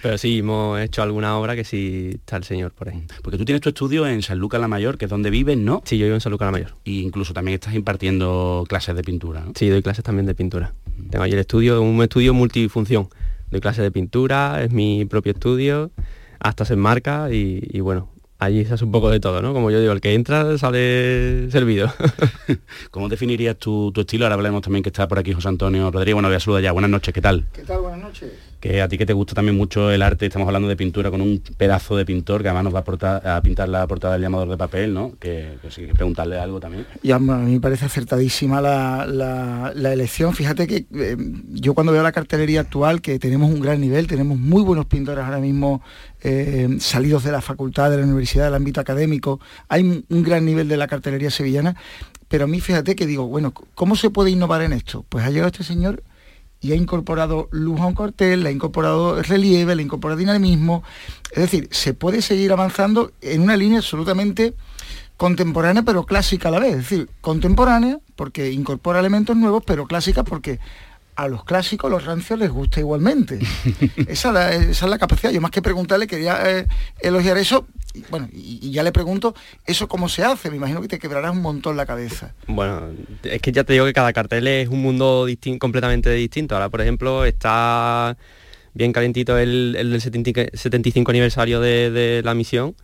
Pero 0.02 0.16
sí, 0.16 0.38
hemos 0.38 0.80
hecho 0.80 1.02
alguna 1.02 1.38
obra 1.38 1.54
que 1.54 1.64
sí 1.64 2.12
está 2.14 2.36
el 2.36 2.44
señor 2.44 2.72
por 2.72 2.88
ahí. 2.88 3.04
Porque 3.22 3.36
tú 3.36 3.44
tienes 3.44 3.60
tu 3.60 3.68
estudio 3.68 4.06
en 4.06 4.22
San 4.22 4.38
Lucas 4.38 4.60
la 4.60 4.68
Mayor, 4.68 4.96
que 4.96 5.04
es 5.04 5.10
donde 5.10 5.28
vives, 5.30 5.58
¿no? 5.58 5.82
Sí, 5.84 5.98
yo 5.98 6.06
vivo 6.06 6.14
en 6.14 6.20
San 6.20 6.32
Lucas 6.32 6.46
la 6.46 6.52
Mayor. 6.52 6.74
Y 6.84 7.02
incluso 7.02 7.34
también 7.34 7.54
estás 7.54 7.74
impartiendo 7.74 8.64
clases 8.68 8.96
de 8.96 9.02
pintura, 9.02 9.40
¿no? 9.40 9.52
Sí, 9.54 9.68
doy 9.68 9.82
clases 9.82 10.04
también 10.04 10.26
de 10.26 10.34
pintura. 10.34 10.72
Tengo 11.10 11.24
ahí 11.24 11.32
el 11.32 11.38
estudio, 11.38 11.82
un 11.82 12.02
estudio 12.02 12.32
multifunción. 12.32 13.08
Doy 13.50 13.60
clases 13.60 13.82
de 13.82 13.90
pintura, 13.90 14.62
es 14.62 14.70
mi 14.72 15.04
propio 15.04 15.32
estudio, 15.32 15.90
hasta 16.38 16.64
se 16.64 16.74
enmarca 16.74 17.32
y, 17.32 17.60
y 17.70 17.80
bueno, 17.80 18.08
allí 18.40 18.64
se 18.64 18.74
hace 18.74 18.84
un 18.84 18.90
poco 18.90 19.10
de 19.10 19.20
todo, 19.20 19.40
¿no? 19.42 19.52
Como 19.52 19.70
yo 19.70 19.80
digo, 19.80 19.92
el 19.92 20.00
que 20.00 20.14
entra 20.14 20.58
sale 20.58 21.50
servido. 21.50 21.92
¿Cómo 22.90 23.08
definirías 23.08 23.56
tu, 23.56 23.92
tu 23.92 24.00
estilo? 24.00 24.24
Ahora 24.24 24.34
hablaremos 24.34 24.62
también 24.62 24.82
que 24.82 24.88
está 24.88 25.06
por 25.06 25.18
aquí 25.18 25.32
José 25.32 25.48
Antonio 25.48 25.90
Rodríguez. 25.90 26.14
Bueno, 26.14 26.28
voy 26.28 26.36
a 26.36 26.40
saludar 26.40 26.62
ya. 26.62 26.72
Buenas 26.72 26.90
noches, 26.90 27.14
¿qué 27.14 27.20
tal? 27.20 27.46
¿Qué 27.52 27.62
tal? 27.62 27.80
Buenas 27.82 28.00
noches. 28.00 28.49
Que 28.60 28.82
a 28.82 28.88
ti 28.88 28.98
que 28.98 29.06
te 29.06 29.14
gusta 29.14 29.34
también 29.34 29.56
mucho 29.56 29.90
el 29.90 30.02
arte, 30.02 30.26
estamos 30.26 30.46
hablando 30.46 30.68
de 30.68 30.76
pintura 30.76 31.10
con 31.10 31.22
un 31.22 31.42
pedazo 31.56 31.96
de 31.96 32.04
pintor 32.04 32.42
que 32.42 32.48
además 32.48 32.64
nos 32.64 32.74
va 32.74 32.84
a, 33.36 33.40
pintar 33.40 33.70
la 33.70 33.86
portada 33.86 34.12
del 34.14 34.22
llamador 34.22 34.50
de 34.50 34.58
papel, 34.58 34.92
¿no? 34.92 35.12
Que, 35.18 35.56
que 35.62 35.70
sí, 35.70 35.86
que 35.86 35.94
preguntarle 35.94 36.38
algo 36.38 36.60
también. 36.60 36.86
A 37.10 37.18
mí 37.18 37.52
me 37.54 37.60
parece 37.60 37.86
acertadísima 37.86 38.60
la, 38.60 39.06
la- 39.06 39.72
la 39.74 39.92
elección. 39.94 40.34
Fíjate 40.34 40.66
que 40.66 40.84
eh, 40.94 41.16
yo 41.52 41.72
cuando 41.72 41.92
veo 41.92 42.02
la 42.02 42.12
cartelería 42.12 42.60
actual, 42.60 43.00
que 43.00 43.18
tenemos 43.18 43.50
un 43.50 43.60
gran 43.62 43.80
nivel, 43.80 44.06
tenemos 44.06 44.38
muy 44.38 44.62
buenos 44.62 44.84
pintores 44.84 45.24
ahora 45.24 45.38
mismo 45.38 45.80
eh, 46.22 46.68
salidos 46.80 47.24
de 47.24 47.32
la 47.32 47.40
facultad, 47.40 47.90
de 47.90 47.96
la 47.96 48.04
universidad, 48.04 48.44
del 48.44 48.54
ámbito 48.56 48.82
académico, 48.82 49.40
hay 49.68 49.82
un, 49.84 50.04
un 50.10 50.22
gran 50.22 50.44
nivel 50.44 50.68
de 50.68 50.76
la 50.76 50.86
cartelería 50.86 51.30
sevillana, 51.30 51.76
pero 52.28 52.44
a 52.44 52.46
mí 52.46 52.60
fíjate 52.60 52.94
que 52.94 53.06
digo, 53.06 53.26
bueno, 53.26 53.54
¿cómo 53.74 53.96
se 53.96 54.10
puede 54.10 54.30
innovar 54.30 54.60
en 54.60 54.74
esto? 54.74 55.02
Pues 55.08 55.24
ha 55.24 55.30
llegado 55.30 55.46
este 55.48 55.64
señor 55.64 56.02
y 56.60 56.72
ha 56.72 56.76
incorporado 56.76 57.48
luz 57.50 57.80
a 57.80 57.86
un 57.86 57.94
cartel, 57.94 58.42
le 58.42 58.50
ha 58.50 58.52
incorporado 58.52 59.22
relieve, 59.22 59.72
ha 59.72 59.80
incorporado 59.80 60.18
dinamismo. 60.18 60.82
Es 61.32 61.42
decir, 61.42 61.68
se 61.70 61.94
puede 61.94 62.22
seguir 62.22 62.52
avanzando 62.52 63.12
en 63.20 63.42
una 63.42 63.56
línea 63.56 63.78
absolutamente 63.78 64.54
contemporánea 65.16 65.82
pero 65.82 66.04
clásica 66.04 66.48
a 66.48 66.52
la 66.52 66.60
vez. 66.60 66.72
Es 66.72 66.90
decir, 66.90 67.08
contemporánea 67.20 67.98
porque 68.16 68.52
incorpora 68.52 69.00
elementos 69.00 69.36
nuevos, 69.36 69.62
pero 69.66 69.86
clásica 69.86 70.24
porque 70.24 70.60
a 71.16 71.28
los 71.28 71.44
clásicos, 71.44 71.90
los 71.90 72.04
rancios 72.04 72.38
les 72.38 72.50
gusta 72.50 72.80
igualmente. 72.80 73.38
esa, 74.08 74.28
es 74.28 74.34
la, 74.34 74.52
esa 74.54 74.84
es 74.86 74.90
la 74.90 74.98
capacidad. 74.98 75.32
Yo 75.32 75.40
más 75.40 75.50
que 75.50 75.60
preguntarle 75.62 76.06
quería 76.06 76.38
eh, 76.50 76.66
elogiar 77.00 77.36
eso. 77.38 77.66
Y, 77.92 78.04
bueno, 78.08 78.28
y, 78.32 78.60
y 78.62 78.70
ya 78.70 78.82
le 78.82 78.92
pregunto, 78.92 79.34
¿eso 79.66 79.88
cómo 79.88 80.08
se 80.08 80.22
hace? 80.24 80.48
Me 80.50 80.56
imagino 80.56 80.80
que 80.80 80.88
te 80.88 80.98
quebrarás 80.98 81.32
un 81.32 81.42
montón 81.42 81.76
la 81.76 81.84
cabeza. 81.86 82.34
Bueno, 82.46 82.90
es 83.24 83.42
que 83.42 83.52
ya 83.52 83.64
te 83.64 83.72
digo 83.74 83.84
que 83.84 83.92
cada 83.92 84.12
cartel 84.12 84.46
es 84.46 84.68
un 84.68 84.80
mundo 84.80 85.26
distin- 85.28 85.58
completamente 85.58 86.10
distinto. 86.12 86.54
Ahora, 86.54 86.68
por 86.68 86.80
ejemplo, 86.80 87.24
está 87.24 88.16
bien 88.72 88.92
calentito 88.92 89.36
el, 89.36 89.74
el 89.76 89.90
del 89.90 90.00
70 90.00 90.56
75 90.56 91.10
aniversario 91.10 91.60
de, 91.60 91.90
de 91.90 92.22
la 92.22 92.34
misión 92.34 92.76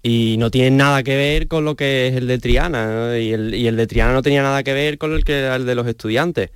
y 0.00 0.36
no 0.38 0.50
tiene 0.50 0.70
nada 0.70 1.02
que 1.02 1.16
ver 1.16 1.48
con 1.48 1.64
lo 1.64 1.74
que 1.74 2.06
es 2.08 2.14
el 2.14 2.26
de 2.28 2.38
Triana 2.38 2.86
¿no? 2.86 3.16
y, 3.16 3.32
el, 3.32 3.54
y 3.54 3.66
el 3.66 3.76
de 3.76 3.86
Triana 3.88 4.12
no 4.12 4.22
tenía 4.22 4.42
nada 4.42 4.62
que 4.62 4.72
ver 4.74 4.98
con 4.98 5.12
el 5.12 5.24
que 5.24 5.38
era 5.40 5.56
el 5.56 5.66
de 5.66 5.74
los 5.74 5.86
estudiantes. 5.88 6.50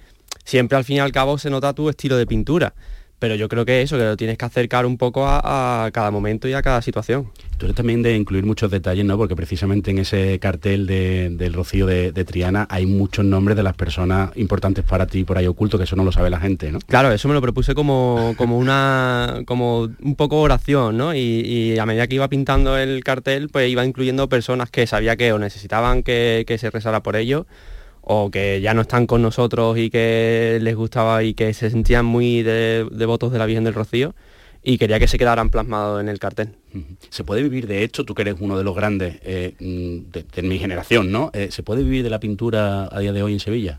Siempre 0.48 0.78
al 0.78 0.84
fin 0.84 0.96
y 0.96 1.00
al 1.00 1.12
cabo 1.12 1.36
se 1.36 1.50
nota 1.50 1.74
tu 1.74 1.90
estilo 1.90 2.16
de 2.16 2.26
pintura, 2.26 2.72
pero 3.18 3.34
yo 3.34 3.50
creo 3.50 3.66
que 3.66 3.82
eso, 3.82 3.98
que 3.98 4.04
lo 4.04 4.16
tienes 4.16 4.38
que 4.38 4.46
acercar 4.46 4.86
un 4.86 4.96
poco 4.96 5.26
a, 5.26 5.84
a 5.84 5.90
cada 5.90 6.10
momento 6.10 6.48
y 6.48 6.54
a 6.54 6.62
cada 6.62 6.80
situación. 6.80 7.28
Tú 7.58 7.66
eres 7.66 7.76
también 7.76 8.00
de 8.02 8.16
incluir 8.16 8.46
muchos 8.46 8.70
detalles, 8.70 9.04
¿no? 9.04 9.18
Porque 9.18 9.36
precisamente 9.36 9.90
en 9.90 9.98
ese 9.98 10.38
cartel 10.38 10.86
de- 10.86 11.28
del 11.32 11.52
Rocío 11.52 11.84
de, 11.84 12.12
de 12.12 12.24
Triana 12.24 12.66
hay 12.70 12.86
muchos 12.86 13.26
nombres 13.26 13.58
de 13.58 13.62
las 13.62 13.74
personas 13.76 14.30
importantes 14.36 14.84
para 14.86 15.06
ti 15.06 15.24
por 15.24 15.36
ahí 15.36 15.46
oculto, 15.46 15.76
que 15.76 15.84
eso 15.84 15.96
no 15.96 16.04
lo 16.04 16.12
sabe 16.12 16.30
la 16.30 16.40
gente, 16.40 16.72
¿no? 16.72 16.78
Claro, 16.86 17.12
eso 17.12 17.28
me 17.28 17.34
lo 17.34 17.42
propuse 17.42 17.74
como, 17.74 18.32
como 18.38 18.56
una 18.56 19.42
como 19.44 19.80
un 20.00 20.14
poco 20.16 20.40
oración, 20.40 20.96
¿no? 20.96 21.14
Y, 21.14 21.18
y 21.18 21.78
a 21.78 21.84
medida 21.84 22.06
que 22.06 22.14
iba 22.14 22.28
pintando 22.28 22.78
el 22.78 23.04
cartel, 23.04 23.50
pues 23.50 23.68
iba 23.70 23.84
incluyendo 23.84 24.30
personas 24.30 24.70
que 24.70 24.86
sabía 24.86 25.16
que 25.16 25.30
o 25.34 25.38
necesitaban 25.38 26.02
que, 26.02 26.44
que 26.46 26.56
se 26.56 26.70
rezara 26.70 27.02
por 27.02 27.16
ellos, 27.16 27.44
o 28.08 28.30
que 28.30 28.60
ya 28.60 28.74
no 28.74 28.80
están 28.80 29.06
con 29.06 29.22
nosotros 29.22 29.78
y 29.78 29.90
que 29.90 30.58
les 30.60 30.74
gustaba 30.74 31.22
y 31.22 31.34
que 31.34 31.52
se 31.54 31.70
sentían 31.70 32.04
muy 32.06 32.42
de- 32.42 32.86
devotos 32.90 33.30
de 33.32 33.38
la 33.38 33.46
Virgen 33.46 33.64
del 33.64 33.74
Rocío. 33.74 34.14
y 34.60 34.76
quería 34.76 34.98
que 34.98 35.06
se 35.06 35.18
quedaran 35.18 35.50
plasmados 35.50 36.00
en 36.00 36.08
el 36.08 36.18
cartel. 36.18 36.48
¿Se 37.10 37.22
puede 37.22 37.42
vivir 37.42 37.66
de 37.68 37.84
hecho, 37.84 38.04
tú 38.04 38.14
que 38.14 38.22
eres 38.22 38.34
uno 38.40 38.58
de 38.58 38.64
los 38.64 38.74
grandes 38.74 39.16
eh, 39.22 39.54
mm, 39.60 40.10
de, 40.34 40.42
mi 40.42 40.58
generación, 40.58 41.12
¿no? 41.12 41.30
Eh, 41.32 41.48
¿Se 41.52 41.62
puede 41.62 41.82
vivir 41.84 42.02
de 42.02 42.10
la 42.10 42.18
pintura 42.18 42.88
a 42.90 42.98
día 42.98 43.12
de 43.12 43.22
hoy 43.22 43.34
en 43.34 43.40
Sevilla? 43.40 43.78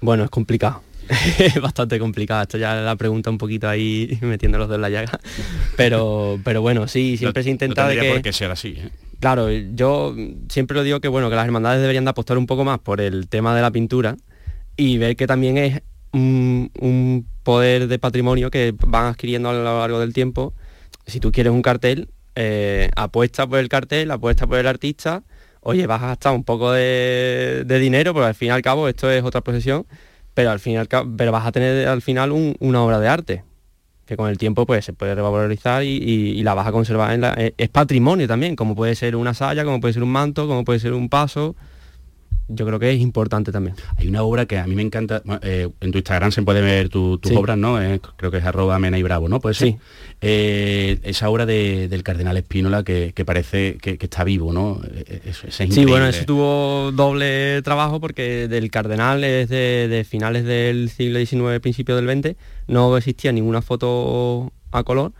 Bueno, 0.00 0.22
es 0.22 0.30
complicado. 0.30 0.82
es 1.38 1.60
bastante 1.60 1.98
complicado. 1.98 2.42
Esto 2.42 2.58
ya 2.58 2.74
la 2.76 2.96
pregunta 2.96 3.30
un 3.30 3.38
poquito 3.38 3.68
ahí 3.68 4.18
metiendo 4.22 4.58
los 4.58 4.68
dos 4.68 4.76
en 4.76 4.82
la 4.82 4.90
llaga. 4.90 5.18
Pero, 5.76 6.38
pero 6.44 6.60
bueno, 6.60 6.86
sí, 6.86 7.16
siempre 7.16 7.42
se 7.42 7.50
intenta 7.50 7.88
de 7.88 7.98
que... 7.98 8.10
por 8.12 8.22
qué 8.22 8.32
ser 8.32 8.50
así. 8.50 8.74
¿eh? 8.78 8.90
Claro, 9.20 9.50
yo 9.50 10.16
siempre 10.48 10.74
lo 10.74 10.82
digo 10.82 11.00
que 11.00 11.08
bueno, 11.08 11.28
que 11.28 11.36
las 11.36 11.44
hermandades 11.44 11.82
deberían 11.82 12.04
de 12.04 12.10
apostar 12.10 12.38
un 12.38 12.46
poco 12.46 12.64
más 12.64 12.78
por 12.78 13.02
el 13.02 13.28
tema 13.28 13.54
de 13.54 13.60
la 13.60 13.70
pintura 13.70 14.16
y 14.76 14.96
ver 14.96 15.14
que 15.14 15.26
también 15.26 15.58
es 15.58 15.82
un, 16.12 17.26
poder 17.42 17.88
de 17.88 17.98
patrimonio 17.98 18.50
que 18.50 18.74
van 18.86 19.06
adquiriendo 19.06 19.50
a 19.50 19.52
lo 19.52 19.62
largo 19.62 20.00
del 20.00 20.14
tiempo. 20.14 20.54
Si 21.06 21.20
tú 21.20 21.32
quieres 21.32 21.52
un 21.52 21.60
cartel, 21.60 22.08
eh, 22.34 22.90
apuesta 22.96 23.46
por 23.46 23.58
el 23.58 23.68
cartel, 23.68 24.10
apuesta 24.10 24.46
por 24.46 24.58
el 24.58 24.66
artista, 24.66 25.22
oye, 25.60 25.86
vas 25.86 26.02
a 26.02 26.08
gastar 26.08 26.34
un 26.34 26.44
poco 26.44 26.72
de, 26.72 27.64
dinero, 27.68 28.14
porque 28.14 28.28
al 28.28 28.34
fin 28.34 28.48
y 28.48 28.50
al 28.52 28.62
cabo 28.62 28.88
esto 28.88 29.10
es 29.10 29.22
otra 29.22 29.42
profesión, 29.42 29.86
pero 30.32 30.50
al 30.50 30.60
final 30.60 30.88
pero 31.16 31.32
vas 31.32 31.46
a 31.46 31.52
tener 31.52 31.88
al 31.88 32.00
final 32.00 32.32
una 32.58 32.82
obra 32.82 33.00
de 33.00 33.08
arte 33.08 33.44
que 34.10 34.16
con 34.16 34.28
el 34.28 34.38
tiempo 34.38 34.66
pues 34.66 34.84
se 34.84 34.92
puede 34.92 35.14
revalorizar 35.14 35.84
y, 35.84 36.42
la 36.42 36.54
vas 36.54 36.66
a 36.66 36.72
conservar 36.72 37.12
en 37.12 37.20
la, 37.20 37.32
es 37.34 37.68
patrimonio 37.68 38.26
también 38.26 38.56
como 38.56 38.74
puede 38.74 38.96
ser 38.96 39.14
una 39.14 39.34
saya 39.34 39.64
como 39.64 39.80
puede 39.80 39.94
ser 39.94 40.02
un 40.02 40.10
manto 40.10 40.48
como 40.48 40.64
puede 40.64 40.80
ser 40.80 40.94
un 40.94 41.08
paso 41.08 41.54
yo 42.52 42.66
creo 42.66 42.78
que 42.78 42.92
es 42.92 43.00
importante 43.00 43.52
también. 43.52 43.76
Hay 43.96 44.08
una 44.08 44.22
obra 44.22 44.46
que 44.46 44.58
a 44.58 44.66
mí 44.66 44.74
me 44.74 44.82
encanta, 44.82 45.22
eh, 45.42 45.68
en 45.80 45.92
tu 45.92 45.98
Instagram 45.98 46.32
se 46.32 46.42
puede 46.42 46.60
ver 46.60 46.88
tus 46.88 47.18
obras, 47.34 47.56
¿no? 47.56 47.80
Eh, 47.80 48.00
creo 48.16 48.30
que 48.30 48.38
es 48.38 48.44
arroba 48.44 48.78
mena 48.78 48.98
y 48.98 49.02
bravo, 49.02 49.28
¿no? 49.28 49.40
Pues 49.40 49.56
sí. 49.56 49.76
Eh, 50.20 50.98
esa 51.02 51.30
obra 51.30 51.46
del 51.46 52.02
cardenal 52.02 52.36
Espínola 52.36 52.82
que, 52.82 53.12
parece 53.24 53.78
que, 53.80 53.98
está 54.00 54.24
vivo, 54.24 54.52
¿no? 54.52 54.80
sí, 55.50 55.84
bueno, 55.86 56.06
eso 56.06 56.24
tuvo 56.24 56.92
doble 56.92 57.62
trabajo 57.62 58.00
porque 58.00 58.48
del 58.48 58.70
cardenal 58.70 59.24
es 59.24 59.48
de, 59.48 60.06
finales 60.08 60.44
del 60.44 60.90
siglo 60.90 61.18
XIX, 61.24 61.60
principio 61.60 61.96
del 61.96 62.06
XX, 62.06 62.36
no 62.66 62.96
existía 62.96 63.32
ninguna 63.32 63.62
foto 63.62 64.52
a 64.72 64.82
color. 64.82 65.12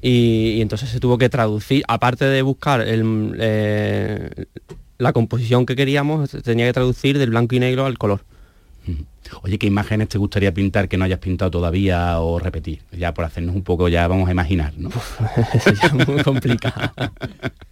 Y, 0.00 0.60
entonces 0.60 0.90
se 0.90 1.00
tuvo 1.00 1.18
que 1.18 1.28
traducir, 1.28 1.82
aparte 1.88 2.26
de 2.26 2.42
buscar 2.42 2.80
el, 2.80 3.34
la 4.98 5.12
composición 5.12 5.66
que 5.66 5.76
queríamos 5.76 6.30
tenía 6.30 6.66
que 6.66 6.72
traducir 6.72 7.18
del 7.18 7.30
blanco 7.30 7.54
y 7.54 7.60
negro 7.60 7.86
al 7.86 7.98
color. 7.98 8.20
Oye, 9.42 9.58
¿qué 9.58 9.66
imágenes 9.66 10.08
te 10.08 10.18
gustaría 10.18 10.54
pintar 10.54 10.88
que 10.88 10.96
no 10.96 11.04
hayas 11.04 11.18
pintado 11.18 11.50
todavía 11.50 12.20
o 12.20 12.38
repetir? 12.38 12.82
Ya 12.92 13.12
por 13.12 13.24
hacernos 13.24 13.56
un 13.56 13.62
poco, 13.62 13.88
ya 13.88 14.06
vamos 14.06 14.28
a 14.28 14.32
imaginar, 14.32 14.74
¿no? 14.76 14.90
es 15.54 15.92
muy 16.06 16.22
complicado. 16.22 16.92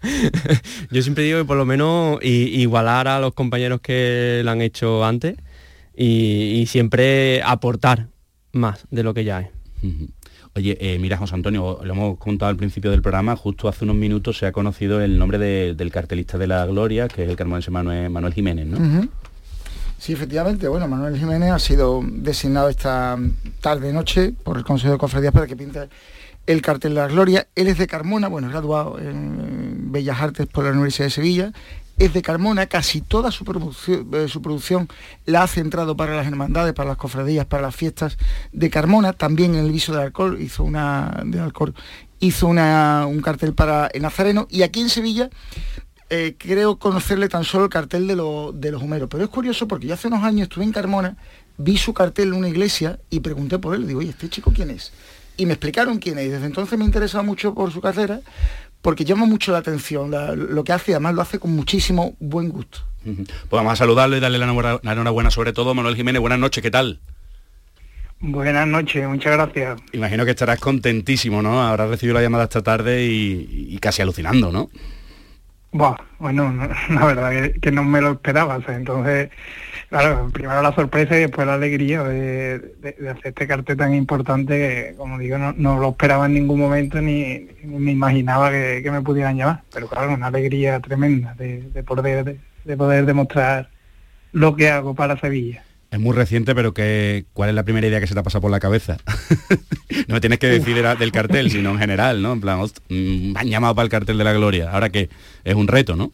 Yo 0.91 1.03
siempre 1.03 1.25
digo 1.25 1.39
que 1.39 1.45
por 1.45 1.57
lo 1.57 1.65
menos 1.65 2.19
igualar 2.23 3.07
a 3.09 3.21
los 3.21 3.35
compañeros 3.35 3.81
que 3.81 4.43
lo 4.45 4.51
han 4.51 4.63
hecho 4.63 5.05
antes 5.05 5.37
y, 5.97 6.65
siempre 6.67 7.41
aportar 7.43 8.09
más 8.53 8.87
de 8.91 9.03
lo 9.05 9.15
que 9.15 9.25
ya 9.25 9.41
es. 9.43 9.49
Oye, 10.57 10.77
eh, 10.81 10.99
mira, 11.01 11.17
José 11.17 11.35
Antonio, 11.35 11.81
lo 11.83 11.93
hemos 11.93 12.19
contado 12.19 12.49
al 12.49 12.57
principio 12.57 12.93
del 12.93 13.03
programa, 13.03 13.35
justo 13.35 13.69
hace 13.69 13.85
unos 13.85 13.97
minutos 13.97 14.39
se 14.39 14.47
ha 14.47 14.53
conocido 14.53 15.01
el 15.01 15.19
nombre 15.19 15.39
del 15.39 15.91
cartelista 15.91 16.39
de 16.39 16.47
la 16.47 16.65
Gloria, 16.65 17.09
que 17.09 17.25
es 17.25 17.29
el 17.29 17.35
carmense 17.35 17.73
Manuel, 17.73 18.09
Manuel 18.09 18.33
Jiménez, 18.33 18.67
¿no? 18.67 19.09
Sí, 19.99 20.13
efectivamente, 20.13 20.69
bueno, 20.69 20.87
Manuel 20.87 21.19
Jiménez 21.19 21.51
ha 21.51 21.59
sido 21.59 22.03
designado 22.05 22.69
esta 22.69 23.19
tarde-noche 23.61 24.33
por 24.45 24.57
el 24.57 24.65
Consejo 24.65 24.93
de 24.93 24.99
Cofradías 24.99 25.33
para 25.33 25.47
que 25.47 25.57
pinte 25.57 25.89
el 26.47 26.63
cartel 26.63 26.95
de 26.95 27.01
la 27.01 27.09
Gloria. 27.09 27.49
Él 27.55 27.69
es 27.69 27.79
de 27.79 27.87
Carmona, 27.87 28.29
bueno, 28.29 28.49
graduado 28.49 28.99
en 29.01 29.91
Bellas 29.91 30.21
Artes 30.21 30.47
por 30.47 30.65
la 30.65 30.71
Universidad 30.71 31.07
de 31.07 31.11
Sevilla, 31.11 31.53
es 31.99 32.13
de 32.13 32.23
Carmona, 32.23 32.67
casi 32.67 33.01
toda 33.01 33.31
su 33.31 33.45
producción, 33.45 34.09
eh, 34.13 34.29
su 34.29 34.43
producción 34.43 34.89
la 35.27 35.45
ha 35.45 35.47
centrado 35.47 35.97
para 35.97 36.17
las 36.17 36.27
hermandades, 36.27 36.73
para 36.73 36.91
las 36.91 36.99
cofradías, 36.99 37.47
para 37.47 37.63
las 37.63 37.77
fiestas 37.77 38.19
de 38.53 38.71
Carmona, 38.71 39.13
también 39.13 39.55
en 39.55 39.65
el 39.65 39.73
viso 39.73 39.93
del 39.93 40.03
alcohol 40.03 40.41
hizo 40.41 40.65
una 40.65 41.23
de 41.25 41.41
alcohol, 41.41 41.75
hizo 42.21 42.47
una, 42.49 43.07
un 43.07 43.21
cartel 43.21 43.55
para 43.55 43.87
el 43.89 44.03
Nazareno. 44.03 44.47
Y 44.51 44.63
aquí 44.63 44.81
en 44.81 44.89
Sevilla 44.89 45.31
eh, 46.11 46.35
creo 46.37 46.79
conocerle 46.79 47.29
tan 47.29 47.45
solo 47.45 47.65
el 47.65 47.71
cartel 47.71 48.07
de, 48.07 48.15
de 48.15 48.71
los 48.73 48.83
Homeros, 48.83 49.09
pero 49.09 49.25
es 49.25 49.31
curioso 49.31 49.69
porque 49.69 49.87
yo 49.87 49.95
hace 49.95 50.09
unos 50.09 50.25
años 50.25 50.49
estuve 50.49 50.65
en 50.65 50.73
Carmona, 50.73 51.17
vi 51.59 51.77
su 51.77 51.95
cartel 51.95 52.29
en 52.29 52.35
una 52.35 52.49
iglesia 52.49 52.99
y 53.11 53.21
pregunté 53.21 53.59
por 53.59 53.75
él, 53.75 53.87
digo, 53.87 54.01
oye, 54.01 54.11
¿este 54.11 54.29
chico 54.29 54.53
quién 54.55 54.71
es? 54.71 54.93
Y 55.37 55.47
me 55.47 55.55
explicaron 55.55 55.99
quién 55.99 56.19
es, 56.19 56.27
y 56.27 56.29
desde 56.29 56.47
entonces 56.47 56.79
me 56.79 56.85
interesa 56.85 57.23
mucho 57.23 57.55
por 57.55 57.73
su 57.73 57.81
cartera 57.81 58.21
porque 58.85 59.07
llama 59.07 59.25
mucho 59.25 59.51
la 59.51 59.59
atención 59.59 60.11
lo 60.37 60.63
que 60.63 60.73
hace, 60.73 60.93
además 60.93 61.15
lo 61.15 61.23
hace 61.23 61.39
con 61.39 61.57
muchísimo 61.57 62.17
buen 62.21 62.51
gusto. 62.51 62.81
Pues 63.03 63.49
vamos 63.51 63.73
a 63.73 63.77
saludarle 63.77 64.19
y 64.19 64.21
darle 64.21 64.39
la 64.39 64.93
enhorabuena 64.93 65.31
sobre 65.31 65.55
todo, 65.55 65.75
Manuel 65.75 65.97
Jiménez. 65.97 66.21
Buenas 66.21 66.39
noches, 66.39 66.63
¿qué 66.63 66.71
tal? 66.71 67.01
Buenas 68.21 68.69
noches, 68.69 69.09
muchas 69.09 69.33
gracias. 69.33 69.81
Imagino 69.93 70.27
que 70.27 70.33
estarás 70.33 70.61
contentísimo, 70.61 71.41
¿no? 71.41 71.63
Habrás 71.63 71.89
recibido 71.89 72.15
la 72.15 72.21
llamada 72.21 72.45
esta 72.45 72.63
tarde 72.63 73.07
y, 73.07 73.79
casi 73.79 74.03
alucinando, 74.03 74.53
¿no? 74.53 74.69
bueno, 76.19 76.55
la 76.91 77.07
verdad 77.07 77.53
que, 77.63 77.73
no 77.73 77.85
me 77.85 78.03
lo 78.03 78.13
esperaba, 78.13 78.61
entonces 78.69 79.31
Claro, 79.95 80.29
primero 80.33 80.61
la 80.61 80.75
sorpresa 80.75 81.17
y 81.17 81.21
después 81.21 81.47
la 81.47 81.55
alegría 81.55 82.03
de, 82.03 82.75
hacer 82.83 83.27
este 83.27 83.47
cartel 83.47 83.77
tan 83.77 83.95
importante 83.95 84.53
que, 84.59 84.97
como 84.97 85.21
digo, 85.21 85.39
no, 85.39 85.79
lo 85.79 85.91
esperaba 85.91 86.27
en 86.27 86.35
ningún 86.35 86.59
momento 86.59 87.01
ni, 87.01 87.47
me 87.63 87.93
imaginaba 87.93 88.51
que, 88.51 88.91
me 88.91 89.03
pudieran 89.03 89.37
llamar. 89.37 89.63
Pero 89.73 89.87
claro, 89.87 90.13
una 90.13 90.27
alegría 90.27 90.81
tremenda 90.81 91.35
de, 91.35 91.85
poder, 91.87 92.41
de, 92.65 92.77
poder 92.77 93.07
demostrar 93.07 93.71
lo 94.33 94.57
que 94.57 94.69
hago 94.69 94.97
para 94.97 95.17
Sevilla. 95.21 95.63
Es 95.93 96.01
muy 96.01 96.13
reciente, 96.13 96.57
pero 96.57 96.75
que, 96.75 97.27
¿cuál 97.33 97.51
es 97.51 97.55
la 97.55 97.63
primera 97.63 97.87
idea 97.87 98.01
que 98.01 98.09
se 98.09 98.15
te 98.15 98.21
ha 98.21 98.25
pasado 98.25 98.43
por 98.43 98.51
la 98.51 98.59
cabeza? 98.59 98.97
no 100.09 100.15
me 100.15 100.21
tienes 100.21 100.41
que 100.41 100.49
decir 100.49 100.75
del 100.83 101.13
cartel, 101.13 101.53
sino 101.53 101.71
en 101.71 101.79
general, 101.79 102.21
¿no? 102.21 102.33
En 102.33 102.41
plan, 102.41 102.59
mm, 102.59 103.33
me 103.33 103.39
han 103.39 103.47
llamado 103.47 103.77
para 103.77 103.85
el 103.85 103.91
cartel 103.91 104.19
de 104.19 104.25
la 104.25 104.33
gloria. 104.33 104.73
Ahora 104.73 104.91
que 104.91 105.09
es 105.45 105.55
un 105.55 105.69
reto, 105.69 105.95
¿no? 105.95 106.11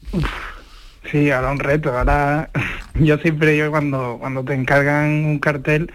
Sí, 1.11 1.31
ahora 1.31 1.51
un 1.53 1.59
reto. 1.59 1.97
Ahora 1.97 2.51
yo 2.95 3.19
siempre 3.19 3.57
yo 3.57 3.71
cuando 3.71 4.17
cuando 4.21 4.45
te 4.45 4.55
encargan 4.55 5.25
un 5.25 5.39
cartel 5.39 5.93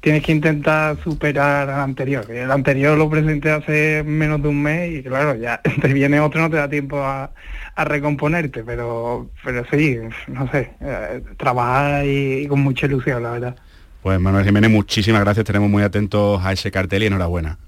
tienes 0.00 0.22
que 0.22 0.32
intentar 0.32 0.96
superar 1.02 1.68
al 1.68 1.80
anterior. 1.80 2.30
El 2.30 2.50
anterior 2.50 2.96
lo 2.96 3.10
presenté 3.10 3.50
hace 3.50 4.02
menos 4.04 4.42
de 4.42 4.48
un 4.48 4.62
mes 4.62 4.92
y 4.92 5.02
claro, 5.02 5.34
ya 5.34 5.60
te 5.82 5.92
viene 5.92 6.20
otro, 6.20 6.40
no 6.40 6.50
te 6.50 6.56
da 6.56 6.68
tiempo 6.68 7.02
a, 7.02 7.30
recomponerte, 7.76 8.64
pero 8.64 9.30
pero 9.44 9.64
sí, 9.70 9.98
no 10.26 10.50
sé, 10.50 10.72
eh, 10.80 11.22
trabajar 11.36 12.04
y, 12.04 12.46
con 12.48 12.60
mucha 12.60 12.86
ilusión, 12.86 13.22
la 13.22 13.30
verdad. 13.30 13.56
Pues 14.02 14.18
Manuel 14.18 14.44
Jiménez, 14.44 14.70
muchísimas 14.70 15.20
gracias, 15.20 15.46
tenemos 15.46 15.70
muy 15.70 15.82
atentos 15.82 16.40
a 16.44 16.52
ese 16.52 16.70
cartel 16.72 17.04
y 17.04 17.06
enhorabuena. 17.06 17.58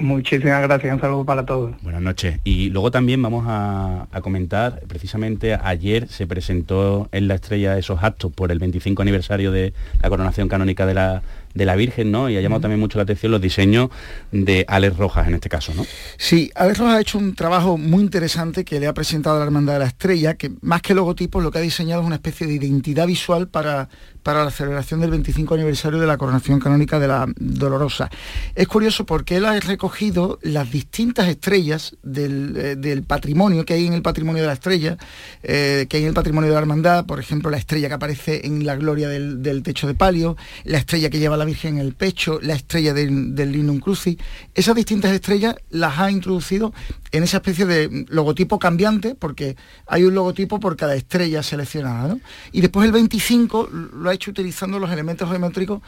Muchísimas 0.00 0.62
gracias, 0.62 0.94
un 0.94 1.00
saludo 1.00 1.24
para 1.26 1.44
todos. 1.44 1.74
Buenas 1.82 2.00
noches. 2.00 2.40
Y 2.42 2.70
luego 2.70 2.90
también 2.90 3.20
vamos 3.20 3.44
a, 3.46 4.06
comentar, 4.22 4.80
precisamente 4.88 5.54
ayer 5.54 6.08
se 6.08 6.26
presentó 6.26 7.08
en 7.12 7.28
la 7.28 7.34
estrella 7.34 7.76
esos 7.76 8.02
actos 8.02 8.32
por 8.32 8.50
el 8.50 8.58
25 8.58 9.02
aniversario 9.02 9.52
de 9.52 9.74
la 10.02 10.08
coronación 10.08 10.48
canónica 10.48 10.86
de 10.86 10.94
la, 10.94 11.22
de 11.54 11.64
la 11.64 11.76
Virgen, 11.76 12.10
¿no? 12.10 12.30
Y 12.30 12.36
ha 12.36 12.40
llamado 12.40 12.62
también 12.62 12.80
mucho 12.80 12.98
la 12.98 13.02
atención 13.02 13.32
los 13.32 13.40
diseños 13.40 13.90
de 14.30 14.64
Alex 14.68 14.96
Rojas 14.96 15.28
en 15.28 15.34
este 15.34 15.48
caso, 15.48 15.72
¿no? 15.74 15.84
Sí, 16.16 16.50
Alex 16.54 16.78
Rojas 16.78 16.94
ha 16.94 17.00
hecho 17.00 17.18
un 17.18 17.34
trabajo 17.34 17.76
muy 17.76 18.02
interesante 18.02 18.64
que 18.64 18.78
le 18.78 18.86
ha 18.86 18.94
presentado 18.94 19.36
a 19.36 19.38
la 19.40 19.46
Hermandad 19.46 19.74
de 19.74 19.78
la 19.80 19.86
Estrella, 19.86 20.34
que 20.34 20.52
más 20.60 20.82
que 20.82 20.94
logotipos 20.94 21.42
lo 21.42 21.50
que 21.50 21.58
ha 21.58 21.62
diseñado 21.62 22.02
es 22.02 22.06
una 22.06 22.16
especie 22.16 22.46
de 22.46 22.54
identidad 22.54 23.06
visual 23.06 23.48
para, 23.48 23.88
para 24.22 24.44
la 24.44 24.50
celebración 24.50 25.00
del 25.00 25.10
25 25.10 25.54
aniversario 25.54 25.98
de 25.98 26.06
la 26.06 26.16
coronación 26.16 26.60
canónica 26.60 26.98
de 26.98 27.08
la 27.08 27.26
Dolorosa. 27.36 28.10
Es 28.54 28.68
curioso 28.68 29.04
porque 29.04 29.36
él 29.36 29.44
ha 29.44 29.58
recogido 29.58 30.38
las 30.42 30.70
distintas 30.70 31.28
estrellas 31.28 31.96
del, 32.02 32.54
eh, 32.56 33.02
patrimonio 33.06 33.64
que 33.64 33.74
hay 33.74 33.86
en 33.86 33.94
el 33.94 34.02
patrimonio 34.02 34.42
de 34.42 34.48
la 34.48 34.54
estrella, 34.54 34.96
eh, 35.42 35.86
que 35.88 35.96
hay 35.96 36.02
en 36.04 36.10
el 36.10 36.14
patrimonio 36.14 36.48
de 36.48 36.54
la 36.54 36.60
hermandad, 36.60 37.06
por 37.06 37.18
ejemplo, 37.18 37.50
la 37.50 37.56
estrella 37.56 37.88
que 37.88 37.94
aparece 37.94 38.46
en 38.46 38.64
la 38.64 38.76
gloria 38.76 39.08
del, 39.08 39.42
del 39.42 39.62
techo 39.62 39.86
de 39.86 39.94
palio, 39.94 40.36
la 40.64 40.78
estrella 40.78 41.10
que 41.10 41.18
lleva 41.18 41.36
la 41.40 41.46
Virgen 41.46 41.78
en 41.78 41.86
el 41.86 41.94
pecho, 41.94 42.38
la 42.42 42.54
estrella 42.54 42.94
del, 42.94 43.34
del 43.34 43.52
Linum 43.52 43.80
Crucis. 43.80 44.16
Esas 44.54 44.74
distintas 44.74 45.10
estrellas 45.12 45.56
las 45.70 45.98
ha 45.98 46.10
introducido 46.10 46.72
en 47.12 47.24
esa 47.24 47.38
especie 47.38 47.66
de 47.66 48.06
logotipo 48.08 48.58
cambiante, 48.58 49.14
porque 49.14 49.56
hay 49.86 50.04
un 50.04 50.14
logotipo 50.14 50.60
por 50.60 50.76
cada 50.76 50.94
estrella 50.94 51.42
seleccionada. 51.42 52.16
Y 52.52 52.60
después 52.60 52.86
el 52.86 52.92
25 52.92 53.68
lo 53.94 54.10
ha 54.10 54.14
hecho 54.14 54.30
utilizando 54.30 54.78
los 54.78 54.90
elementos 54.90 55.28
geométricos 55.28 55.80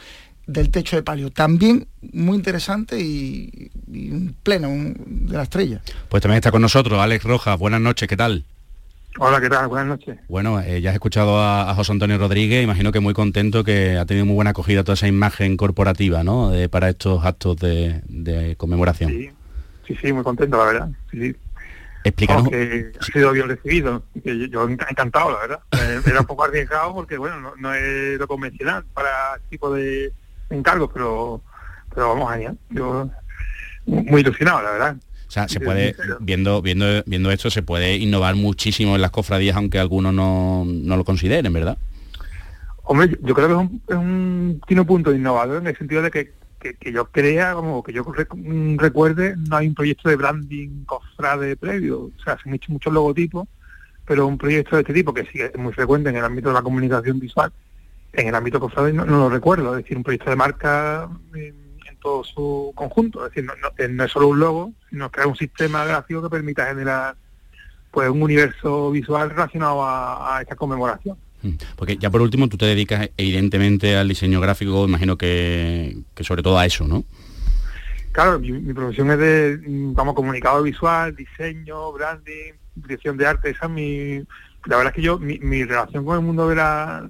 del 0.45 0.71
techo 0.71 0.95
de 0.95 1.03
palio. 1.03 1.31
También 1.31 1.87
muy 2.11 2.35
interesante 2.35 2.99
y, 2.99 3.71
pleno 4.43 4.69
de 5.05 5.37
la 5.37 5.43
estrella. 5.43 5.81
Pues 6.09 6.21
también 6.21 6.37
está 6.37 6.51
con 6.51 6.61
nosotros 6.61 6.99
Alex 6.99 7.23
Rojas. 7.23 7.57
Buenas 7.57 7.81
noches, 7.81 8.07
¿qué 8.07 8.17
tal? 8.17 8.43
Hola, 9.19 9.39
¿qué 9.39 9.49
tal? 9.49 9.67
Buenas 9.67 9.87
noches. 9.87 10.17
Bueno, 10.27 10.59
eh, 10.59 10.81
ya 10.81 10.89
has 10.89 10.95
escuchado 10.95 11.39
a, 11.39 11.73
José 11.75 11.91
Antonio 11.91 12.17
Rodríguez, 12.17 12.63
imagino 12.63 12.91
que 12.91 12.99
muy 12.99 13.13
contento 13.13 13.63
que 13.63 13.97
ha 13.97 14.05
tenido 14.05 14.25
muy 14.25 14.35
buena 14.35 14.51
acogida 14.51 14.83
toda 14.83 14.95
esa 14.95 15.07
imagen 15.07 15.55
corporativa, 15.55 16.23
¿no? 16.23 16.51
para 16.71 16.89
estos 16.89 17.23
actos 17.23 17.57
de, 17.57 18.55
conmemoración. 18.57 19.11
Sí, 19.11 19.29
sí, 19.87 19.97
sí, 20.01 20.13
muy 20.13 20.23
contento, 20.23 20.57
la 20.57 20.65
verdad. 20.65 20.89
Sí, 21.11 21.19
sí. 21.19 21.35
Explícanos. 22.03 22.47
Ha 22.47 23.05
sido 23.05 23.31
bien 23.31 23.47
recibido, 23.47 24.03
que 24.23 24.49
yo, 24.49 24.67
encantado, 24.67 25.31
la 25.31 25.39
verdad. 25.39 25.59
Eh, 25.71 26.01
Era 26.05 26.21
un 26.21 26.25
poco 26.25 26.43
arriesgado 26.43 26.93
porque, 26.93 27.17
bueno, 27.17 27.39
no, 27.39 27.53
no 27.57 27.73
es 27.73 28.19
lo 28.19 28.27
convencional 28.27 28.83
para 28.93 29.35
este 29.35 29.49
tipo 29.51 29.73
de 29.73 30.11
encargos, 30.49 30.89
pero, 30.93 31.41
pero 31.93 32.09
vamos 32.09 32.31
allá. 32.31 32.53
Yo 32.69 33.09
muy 33.85 34.21
ilusionado, 34.21 34.61
la 34.63 34.71
verdad. 34.71 34.95
O 35.33 35.35
sea, 35.35 35.47
se 35.47 35.59
puede, 35.59 35.95
viendo, 36.19 36.61
viendo, 36.61 36.85
viendo 37.07 37.31
esto, 37.31 37.49
se 37.49 37.63
puede 37.63 37.95
innovar 37.97 38.35
muchísimo 38.35 38.93
en 38.95 39.01
las 39.01 39.09
cofradías, 39.09 39.55
aunque 39.55 39.79
algunos 39.79 40.13
no, 40.13 40.63
no 40.63 40.95
lo 40.95 41.03
consideren, 41.03 41.51
¿verdad? 41.51 41.75
Hombre, 42.83 43.17
yo- 43.23 43.33
creo 43.33 43.47
que 43.47 43.53
es 43.53 43.59
un, 43.59 43.81
es 43.87 43.95
un- 43.95 44.61
tiene 44.67 44.81
un 44.81 44.87
punto 44.87 45.11
innovador 45.11 45.57
en 45.61 45.67
el 45.67 45.75
sentido 45.75 46.03
de 46.03 46.11
que, 46.11 46.33
que, 46.59 46.75
que 46.75 46.91
yo 46.91 47.05
crea, 47.05 47.55
como 47.55 47.81
que 47.81 47.93
yo 47.93 48.03
mm, 48.03 48.77
recuerde, 48.77 49.35
no 49.49 49.55
hay 49.57 49.69
un 49.69 49.73
proyecto 49.73 50.07
de 50.07 50.17
branding 50.17 50.83
cofrade 50.85 51.55
previo. 51.57 52.11
O 52.15 52.23
sea, 52.23 52.37
se 52.37 52.47
han 52.47 52.53
hecho 52.53 52.71
muchos 52.71 52.93
logotipos, 52.93 53.47
pero 54.05 54.27
un 54.27 54.37
proyecto 54.37 54.75
de 54.75 54.83
este 54.83 54.93
tipo, 54.93 55.15
que 55.15 55.25
sí 55.25 55.39
es 55.41 55.57
muy 55.57 55.73
frecuente 55.73 56.09
en 56.11 56.17
el 56.17 56.25
ámbito 56.25 56.49
de 56.49 56.53
la 56.53 56.61
comunicación 56.61 57.19
visual, 57.19 57.51
en 58.11 58.27
el 58.27 58.35
ámbito 58.35 58.59
cofrade 58.59 58.93
no, 58.93 59.03
no 59.03 59.17
lo 59.17 59.29
recuerdo. 59.31 59.75
Es 59.75 59.83
decir, 59.83 59.97
un 59.97 60.03
proyecto 60.03 60.29
de 60.29 60.35
marca 60.35 61.09
en 61.33 61.55
todo 62.03 62.23
su 62.23 62.71
conjunto. 62.75 63.25
Es 63.25 63.31
decir, 63.31 63.45
no, 63.45 63.53
no- 63.55 63.71
eh, 63.77 63.87
no 63.87 64.03
es 64.03 64.11
solo 64.11 64.27
un 64.27 64.39
logo, 64.39 64.73
sino 64.89 65.09
crear 65.09 65.27
un 65.27 65.35
sistema 65.35 65.85
gráfico 65.85 66.21
que 66.21 66.29
permita 66.29 66.67
generar 66.67 67.15
pues 67.89 68.09
un 68.09 68.21
universo 68.21 68.91
visual 68.91 69.29
relacionado 69.29 69.83
a, 69.83 70.37
a 70.37 70.41
esta 70.41 70.55
conmemoración. 70.55 71.17
Mm. 71.43 71.51
Porque 71.75 71.97
ya 71.97 72.09
por 72.09 72.21
último 72.21 72.47
tú 72.49 72.57
te 72.57 72.65
dedicas 72.65 73.09
evidentemente 73.17 73.95
al 73.97 74.07
diseño 74.09 74.41
gráfico, 74.41 74.85
imagino 74.85 75.17
que, 75.17 75.97
que 76.15 76.23
sobre 76.23 76.43
todo 76.43 76.57
a 76.59 76.65
eso, 76.65 76.87
¿no? 76.87 77.03
Claro, 78.11 78.39
mi, 78.39 78.51
mi 78.51 78.73
profesión 78.73 79.09
es 79.11 79.17
de, 79.19 79.59
mm, 79.67 79.93
vamos, 79.93 80.13
comunicado 80.15 80.61
visual, 80.63 81.15
diseño, 81.15 81.91
branding, 81.93 82.53
dirección 82.75 83.17
de 83.17 83.25
arte, 83.27 83.49
esa 83.51 83.65
es 83.65 83.71
mi... 83.71 84.17
La 84.65 84.77
verdad 84.77 84.91
es 84.91 84.95
que 84.95 85.01
yo, 85.01 85.19
mi, 85.19 85.39
mi 85.39 85.63
relación 85.63 86.05
con 86.05 86.15
el 86.17 86.23
mundo 86.25 86.47
de 86.47 86.55
la... 86.55 87.09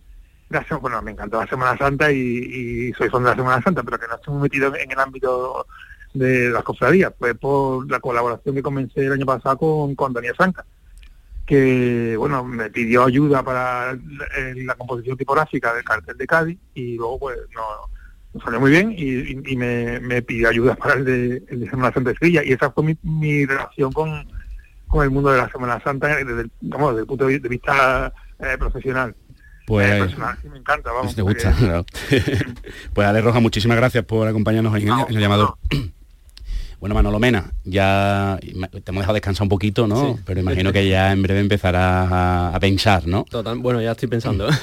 bueno, 0.81 1.01
me 1.01 1.11
encanta 1.11 1.39
la 1.39 1.47
Semana 1.47 1.77
Santa 1.77 2.11
y, 2.11 2.91
soy 2.93 3.09
fan 3.09 3.23
de 3.23 3.29
la 3.29 3.35
Semana 3.35 3.61
Santa, 3.61 3.83
pero 3.83 3.99
que 3.99 4.07
no 4.07 4.15
estoy 4.15 4.35
metido 4.35 4.75
en 4.75 4.91
el 4.91 4.99
ámbito 4.99 5.65
de 6.13 6.49
las 6.49 6.63
cofradías, 6.63 7.11
pues 7.17 7.35
por 7.35 7.89
la 7.89 7.99
colaboración 7.99 8.55
que 8.55 8.61
comencé 8.61 9.05
el 9.05 9.13
año 9.13 9.25
pasado 9.25 9.57
con, 9.57 9.95
con 9.95 10.13
Daniel 10.13 10.35
Franca, 10.35 10.65
que, 11.45 12.15
bueno, 12.17 12.43
me 12.43 12.69
pidió 12.69 13.03
ayuda 13.03 13.43
para 13.43 13.93
la, 13.93 14.75
composición 14.75 15.17
tipográfica 15.17 15.73
del 15.73 15.83
cartel 15.83 16.17
de 16.17 16.27
Cádiz 16.27 16.59
y 16.73 16.95
luego, 16.95 17.19
pues, 17.19 17.37
no 17.53 18.41
salió 18.43 18.59
muy 18.59 18.71
bien 18.71 18.93
y, 18.97 19.55
me, 19.55 20.21
pidió 20.21 20.49
ayuda 20.49 20.75
para 20.79 20.95
el 20.95 21.05
de, 21.05 21.69
Semana 21.69 21.93
Santa 21.93 22.11
de 22.11 22.17
Sevilla 22.17 22.43
y 22.43 22.53
esa 22.53 22.71
fue 22.71 22.83
mi, 22.83 22.97
mi 23.03 23.45
relación 23.45 23.91
con, 23.91 24.27
el 25.01 25.09
mundo 25.09 25.31
de 25.31 25.39
la 25.39 25.49
Semana 25.49 25.81
Santa 25.83 26.07
desde 26.17 26.41
el, 26.41 26.51
desde 26.61 26.99
el 26.99 27.05
punto 27.07 27.25
de 27.25 27.39
vista 27.39 28.13
eh, 28.39 28.57
profesional. 28.59 29.15
Pues 29.65 30.11
Eh, 30.11 30.15
me 30.51 30.57
encanta, 30.59 30.91
vamos. 30.91 31.11
si 31.11 31.15
te 31.15 31.21
gusta. 31.21 31.55
pues 32.93 33.07
Ale 33.07 33.21
Roja, 33.21 33.39
muchísimas 33.39 33.77
gracias 33.77 34.03
por 34.05 34.27
acompañarnos 34.27 34.73
hoy 34.73 34.83
en, 34.83 34.89
el- 34.89 35.05
en 35.09 35.15
el 35.15 35.21
llamador. 35.21 35.55
Bueno, 36.79 36.95
Manolo 36.95 37.17
Mena, 37.17 37.49
ya 37.63 38.37
te 38.41 38.91
hemos 38.91 39.03
dejado 39.03 39.13
descansar 39.13 39.43
un 39.43 39.49
poquito, 39.49 39.87
¿no? 39.87 40.15
Sí. 40.15 40.21
Pero 40.25 40.41
imagino 40.41 40.73
que 40.73 40.85
ya 40.89 41.13
en 41.13 41.23
breve 41.23 41.39
empezarás 41.39 42.11
a, 42.11 42.53
a 42.53 42.59
pensar, 42.59 43.07
¿no? 43.07 43.23
Total, 43.23 43.57
bueno, 43.59 43.81
ya 43.81 43.91
estoy 43.93 44.09
pensando. 44.09 44.49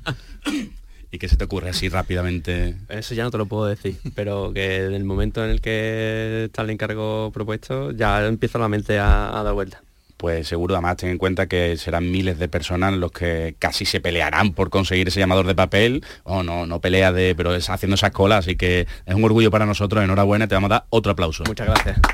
¿Y 1.10 1.18
qué 1.18 1.28
se 1.28 1.36
te 1.36 1.42
ocurre 1.44 1.70
así 1.70 1.88
rápidamente? 1.88 2.76
Eso 2.88 3.14
ya 3.14 3.24
no 3.24 3.32
te 3.32 3.38
lo 3.38 3.46
puedo 3.46 3.66
decir, 3.66 3.96
pero 4.14 4.52
que 4.52 4.84
en 4.84 4.94
el 4.94 5.02
momento 5.04 5.44
en 5.44 5.50
el 5.50 5.60
que 5.60 6.44
está 6.44 6.62
el 6.62 6.70
encargo 6.70 7.32
propuesto, 7.32 7.90
ya 7.90 8.24
empieza 8.26 8.58
la 8.60 8.68
mente 8.68 9.00
a, 9.00 9.36
a 9.38 9.42
dar 9.42 9.54
vuelta. 9.54 9.82
Pues 10.16 10.46
seguro, 10.46 10.74
además 10.74 10.96
ten 10.96 11.10
en 11.10 11.18
cuenta 11.18 11.48
que 11.48 11.76
serán 11.76 12.10
miles 12.10 12.38
de 12.38 12.48
personas 12.48 12.94
los 12.94 13.10
que 13.10 13.56
casi 13.58 13.84
se 13.84 14.00
pelearán 14.00 14.52
por 14.52 14.70
conseguir 14.70 15.08
ese 15.08 15.20
llamador 15.20 15.46
de 15.46 15.54
papel, 15.54 16.04
o 16.22 16.42
no, 16.42 16.66
no 16.66 16.80
pelea 16.80 17.12
de, 17.12 17.34
pero 17.34 17.54
es 17.54 17.68
haciendo 17.68 17.96
esas 17.96 18.12
colas, 18.12 18.40
así 18.40 18.56
que 18.56 18.86
es 19.06 19.14
un 19.14 19.24
orgullo 19.24 19.50
para 19.50 19.66
nosotros, 19.66 20.02
enhorabuena, 20.04 20.46
te 20.46 20.54
vamos 20.54 20.70
a 20.70 20.74
dar 20.74 20.84
otro 20.90 21.12
aplauso. 21.12 21.44
Muchas 21.46 21.66
gracias. 21.66 21.98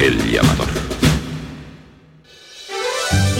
El 0.00 0.30
llamador. 0.30 0.68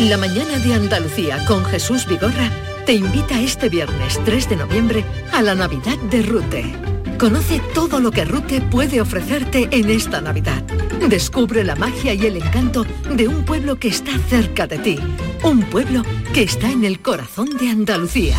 La 0.00 0.16
mañana 0.16 0.58
de 0.58 0.74
Andalucía 0.74 1.44
con 1.46 1.64
Jesús 1.64 2.06
Vigorra 2.06 2.50
te 2.88 2.94
invita 2.94 3.38
este 3.38 3.68
viernes 3.68 4.18
3 4.24 4.48
de 4.48 4.56
noviembre 4.56 5.04
a 5.34 5.42
la 5.42 5.54
Navidad 5.54 5.98
de 6.10 6.22
Rute. 6.22 6.74
Conoce 7.18 7.60
todo 7.74 8.00
lo 8.00 8.10
que 8.10 8.24
Rute 8.24 8.62
puede 8.62 9.02
ofrecerte 9.02 9.68
en 9.72 9.90
esta 9.90 10.22
Navidad. 10.22 10.62
Descubre 11.06 11.64
la 11.64 11.76
magia 11.76 12.14
y 12.14 12.24
el 12.24 12.38
encanto 12.38 12.86
de 13.14 13.28
un 13.28 13.44
pueblo 13.44 13.78
que 13.78 13.88
está 13.88 14.18
cerca 14.30 14.66
de 14.66 14.78
ti. 14.78 14.98
Un 15.42 15.64
pueblo 15.64 16.02
que 16.32 16.44
está 16.44 16.70
en 16.70 16.82
el 16.86 17.00
corazón 17.00 17.58
de 17.58 17.68
Andalucía. 17.68 18.38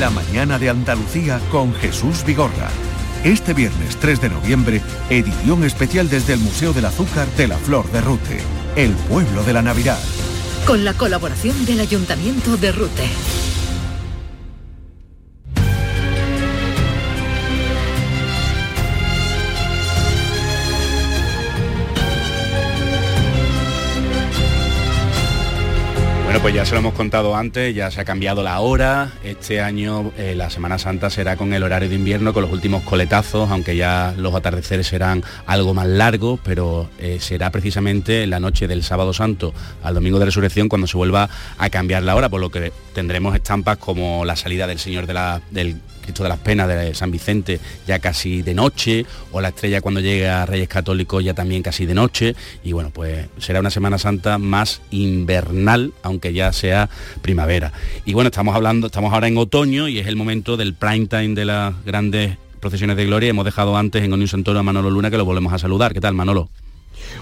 La 0.00 0.08
mañana 0.08 0.58
de 0.58 0.70
Andalucía 0.70 1.38
con 1.50 1.74
Jesús 1.74 2.24
Vigorra. 2.24 2.70
Este 3.22 3.52
viernes 3.52 3.98
3 3.98 4.18
de 4.22 4.30
noviembre, 4.30 4.80
edición 5.10 5.62
especial 5.64 6.08
desde 6.08 6.32
el 6.32 6.40
Museo 6.40 6.72
del 6.72 6.86
Azúcar 6.86 7.28
de 7.36 7.48
la 7.48 7.58
Flor 7.58 7.84
de 7.92 8.00
Rute, 8.00 8.40
el 8.76 8.92
pueblo 8.92 9.44
de 9.44 9.52
la 9.52 9.60
Navidad. 9.60 10.00
Con 10.66 10.84
la 10.84 10.94
colaboración 10.94 11.66
del 11.66 11.80
Ayuntamiento 11.80 12.56
de 12.56 12.72
Rute. 12.72 13.08
Pues 26.42 26.56
ya 26.56 26.66
se 26.66 26.72
lo 26.72 26.80
hemos 26.80 26.94
contado 26.94 27.36
antes, 27.36 27.72
ya 27.72 27.88
se 27.92 28.00
ha 28.00 28.04
cambiado 28.04 28.42
la 28.42 28.58
hora. 28.58 29.12
Este 29.22 29.60
año 29.60 30.10
eh, 30.18 30.34
la 30.34 30.50
Semana 30.50 30.76
Santa 30.76 31.08
será 31.08 31.36
con 31.36 31.54
el 31.54 31.62
horario 31.62 31.88
de 31.88 31.94
invierno, 31.94 32.32
con 32.32 32.42
los 32.42 32.50
últimos 32.50 32.82
coletazos, 32.82 33.48
aunque 33.48 33.76
ya 33.76 34.12
los 34.16 34.34
atardeceres 34.34 34.88
serán 34.88 35.22
algo 35.46 35.72
más 35.72 35.86
largos, 35.86 36.40
pero 36.42 36.90
eh, 36.98 37.18
será 37.20 37.50
precisamente 37.52 38.26
la 38.26 38.40
noche 38.40 38.66
del 38.66 38.82
sábado 38.82 39.12
santo 39.12 39.54
al 39.84 39.94
domingo 39.94 40.18
de 40.18 40.24
resurrección 40.24 40.68
cuando 40.68 40.88
se 40.88 40.96
vuelva 40.96 41.30
a 41.58 41.70
cambiar 41.70 42.02
la 42.02 42.16
hora, 42.16 42.28
por 42.28 42.40
lo 42.40 42.50
que 42.50 42.72
tendremos 42.94 43.34
estampas 43.34 43.78
como 43.78 44.24
la 44.24 44.36
salida 44.36 44.66
del 44.66 44.78
Señor 44.78 45.06
de 45.06 45.14
la- 45.14 45.40
del 45.50 45.76
Cristo 46.02 46.24
de 46.24 46.28
las 46.30 46.38
Penas 46.40 46.66
de 46.66 46.94
San 46.94 47.12
Vicente 47.12 47.60
ya 47.86 48.00
casi 48.00 48.42
de 48.42 48.54
noche, 48.54 49.06
o 49.30 49.40
la 49.40 49.48
estrella 49.48 49.80
cuando 49.80 50.00
llegue 50.00 50.28
a 50.28 50.44
Reyes 50.46 50.68
Católicos 50.68 51.22
ya 51.22 51.32
también 51.32 51.62
casi 51.62 51.86
de 51.86 51.94
noche, 51.94 52.34
y 52.64 52.72
bueno, 52.72 52.90
pues 52.92 53.26
será 53.38 53.60
una 53.60 53.70
Semana 53.70 53.98
Santa 53.98 54.36
más 54.38 54.82
invernal, 54.90 55.92
aunque 56.02 56.32
ya 56.32 56.52
sea 56.52 56.90
primavera. 57.22 57.72
Y 58.04 58.14
bueno, 58.14 58.28
estamos 58.28 58.56
hablando, 58.56 58.88
estamos 58.88 59.12
ahora 59.12 59.28
en 59.28 59.38
otoño 59.38 59.86
y 59.86 60.00
es 60.00 60.08
el 60.08 60.16
momento 60.16 60.56
del 60.56 60.74
prime 60.74 61.06
time 61.06 61.34
de 61.34 61.44
las 61.44 61.72
grandes 61.84 62.36
procesiones 62.58 62.96
de 62.96 63.06
gloria. 63.06 63.30
Hemos 63.30 63.44
dejado 63.44 63.76
antes 63.76 64.02
en 64.02 64.12
Onion 64.12 64.28
Santoro 64.28 64.58
a 64.58 64.62
Manolo 64.64 64.90
Luna, 64.90 65.10
que 65.10 65.18
lo 65.18 65.24
volvemos 65.24 65.52
a 65.52 65.58
saludar. 65.58 65.94
¿Qué 65.94 66.00
tal, 66.00 66.14
Manolo? 66.14 66.50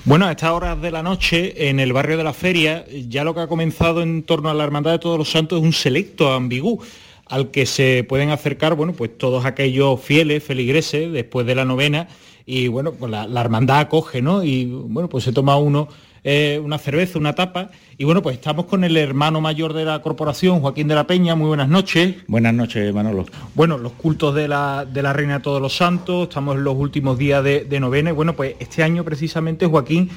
Bueno, 0.05 0.26
a 0.26 0.31
estas 0.31 0.50
horas 0.50 0.81
de 0.81 0.90
la 0.90 1.03
noche, 1.03 1.68
en 1.68 1.79
el 1.79 1.92
barrio 1.92 2.16
de 2.16 2.24
la 2.24 2.33
Feria, 2.33 2.85
ya 3.09 3.22
lo 3.22 3.35
que 3.35 3.40
ha 3.40 3.46
comenzado 3.46 4.03
en 4.03 4.22
torno 4.22 4.48
a 4.48 4.55
la 4.55 4.64
Hermandad 4.64 4.92
de 4.92 4.98
Todos 4.98 5.18
los 5.18 5.31
Santos 5.31 5.59
es 5.59 5.64
un 5.64 5.72
selecto 5.72 6.33
ambigú 6.33 6.81
al 7.26 7.50
que 7.50 7.66
se 7.66 8.05
pueden 8.09 8.31
acercar, 8.31 8.74
bueno, 8.74 8.92
pues 8.92 9.16
todos 9.16 9.44
aquellos 9.44 10.00
fieles, 10.00 10.42
feligreses, 10.42 11.12
después 11.12 11.46
de 11.46 11.55
la 11.55 11.64
novena, 11.64 12.09
y 12.46 12.68
bueno, 12.68 12.92
pues 12.92 13.11
la, 13.11 13.26
la 13.26 13.40
hermandad 13.40 13.79
acoge, 13.79 14.22
¿no? 14.22 14.42
Y 14.42 14.64
bueno, 14.64 15.09
pues 15.09 15.22
se 15.24 15.33
toma 15.33 15.57
uno 15.57 15.88
eh, 16.24 16.61
una 16.62 16.78
cerveza, 16.78 17.18
una 17.18 17.35
tapa, 17.35 17.70
y 17.96 18.04
bueno, 18.04 18.22
pues 18.22 18.37
estamos 18.37 18.66
con 18.66 18.85
el 18.85 18.96
hermano 18.96 19.40
mayor 19.40 19.72
de 19.72 19.85
la 19.85 20.00
corporación, 20.00 20.61
Joaquín 20.61 20.88
de 20.88 20.94
la 20.94 21.06
Peña, 21.06 21.35
muy 21.35 21.48
buenas 21.48 21.68
noches. 21.68 22.16
Buenas 22.26 22.54
noches, 22.54 22.94
Manolo. 22.94 23.26
Bueno, 23.54 23.78
los 23.78 23.92
cultos 23.92 24.35
de 24.35 24.48
la, 24.48 24.87
de 24.90 25.02
la 25.02 25.12
Reina 25.12 25.38
de 25.38 25.40
Todos 25.40 25.61
los 25.61 25.76
Santos, 25.76 26.28
estamos 26.28 26.56
en 26.56 26.64
los 26.64 26.76
últimos 26.76 27.18
días 27.18 27.42
de, 27.44 27.64
de 27.64 27.80
novena 27.80 28.11
y 28.11 28.12
bueno, 28.12 28.35
pues 28.35 28.54
este 28.59 28.83
año 28.83 29.04
precisamente, 29.04 29.66
Joaquín, 29.66 30.11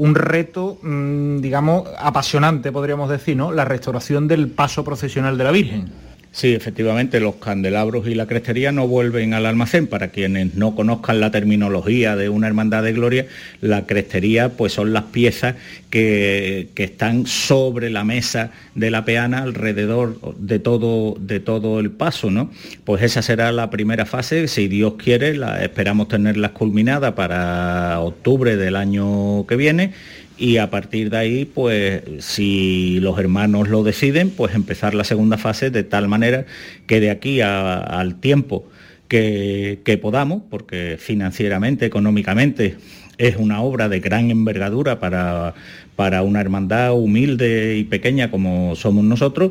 un 0.00 0.14
reto, 0.14 0.78
mm, 0.82 1.40
digamos, 1.40 1.86
apasionante, 1.98 2.72
podríamos 2.72 3.10
decir, 3.10 3.36
¿no? 3.36 3.52
La 3.52 3.66
restauración 3.66 4.28
del 4.28 4.48
paso 4.48 4.82
procesional 4.82 5.36
de 5.36 5.44
la 5.44 5.50
Virgen. 5.50 6.09
Sí, 6.32 6.54
efectivamente, 6.54 7.18
los 7.18 7.36
candelabros 7.36 8.06
y 8.06 8.14
la 8.14 8.26
crestería 8.26 8.70
no 8.70 8.86
vuelven 8.86 9.34
al 9.34 9.46
almacén. 9.46 9.88
Para 9.88 10.08
quienes 10.08 10.54
no 10.54 10.76
conozcan 10.76 11.18
la 11.18 11.32
terminología 11.32 12.14
de 12.14 12.28
una 12.28 12.46
hermandad 12.46 12.84
de 12.84 12.92
gloria, 12.92 13.26
la 13.60 13.84
crestería 13.84 14.50
pues 14.50 14.72
son 14.72 14.92
las 14.92 15.04
piezas 15.04 15.56
que, 15.90 16.68
que 16.74 16.84
están 16.84 17.26
sobre 17.26 17.90
la 17.90 18.04
mesa 18.04 18.52
de 18.76 18.92
la 18.92 19.04
peana 19.04 19.42
alrededor 19.42 20.36
de 20.38 20.60
todo, 20.60 21.16
de 21.18 21.40
todo 21.40 21.80
el 21.80 21.90
paso, 21.90 22.30
¿no? 22.30 22.50
Pues 22.84 23.02
esa 23.02 23.22
será 23.22 23.50
la 23.50 23.68
primera 23.68 24.06
fase, 24.06 24.46
si 24.46 24.68
Dios 24.68 24.94
quiere, 24.94 25.34
la, 25.34 25.64
esperamos 25.64 26.06
tenerlas 26.06 26.52
culminadas 26.52 27.14
para 27.14 27.98
octubre 27.98 28.56
del 28.56 28.76
año 28.76 29.46
que 29.48 29.56
viene 29.56 29.92
y 30.40 30.56
a 30.56 30.70
partir 30.70 31.10
de 31.10 31.18
ahí, 31.18 31.44
pues 31.44 32.02
si 32.20 32.98
los 33.00 33.18
hermanos 33.18 33.68
lo 33.68 33.82
deciden, 33.82 34.30
pues 34.30 34.54
empezar 34.54 34.94
la 34.94 35.04
segunda 35.04 35.36
fase 35.36 35.70
de 35.70 35.84
tal 35.84 36.08
manera 36.08 36.46
que 36.86 36.98
de 36.98 37.10
aquí 37.10 37.42
al 37.42 38.20
tiempo 38.20 38.66
que, 39.06 39.80
que 39.84 39.98
podamos, 39.98 40.42
porque 40.48 40.96
financieramente, 40.98 41.84
económicamente, 41.84 42.76
es 43.18 43.36
una 43.36 43.60
obra 43.60 43.90
de 43.90 44.00
gran 44.00 44.30
envergadura 44.30 44.98
para, 44.98 45.52
para 45.94 46.22
una 46.22 46.40
hermandad 46.40 46.94
humilde 46.94 47.76
y 47.76 47.84
pequeña 47.84 48.30
como 48.30 48.74
somos 48.76 49.04
nosotros, 49.04 49.50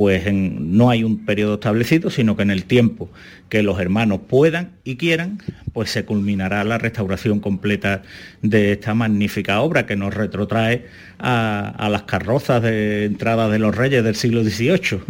pues 0.00 0.32
no 0.32 0.88
hay 0.88 1.04
un 1.04 1.26
periodo 1.26 1.56
establecido, 1.56 2.08
sino 2.08 2.34
que 2.34 2.40
en 2.42 2.50
el 2.50 2.64
tiempo 2.64 3.10
que 3.50 3.62
los 3.62 3.78
hermanos 3.78 4.20
puedan 4.26 4.70
y 4.82 4.96
quieran, 4.96 5.42
pues 5.74 5.90
se 5.90 6.06
culminará 6.06 6.64
la 6.64 6.78
restauración 6.78 7.38
completa 7.38 8.00
de 8.40 8.72
esta 8.72 8.94
magnífica 8.94 9.60
obra 9.60 9.84
que 9.84 9.96
nos 9.96 10.14
retrotrae 10.14 10.86
a, 11.18 11.88
las 11.90 12.04
carrozas 12.04 12.62
de 12.62 13.04
entrada 13.04 13.50
de 13.50 13.58
los 13.58 13.76
reyes 13.76 14.02
del 14.02 14.14
siglo 14.14 14.42
XVIII. 14.42 15.00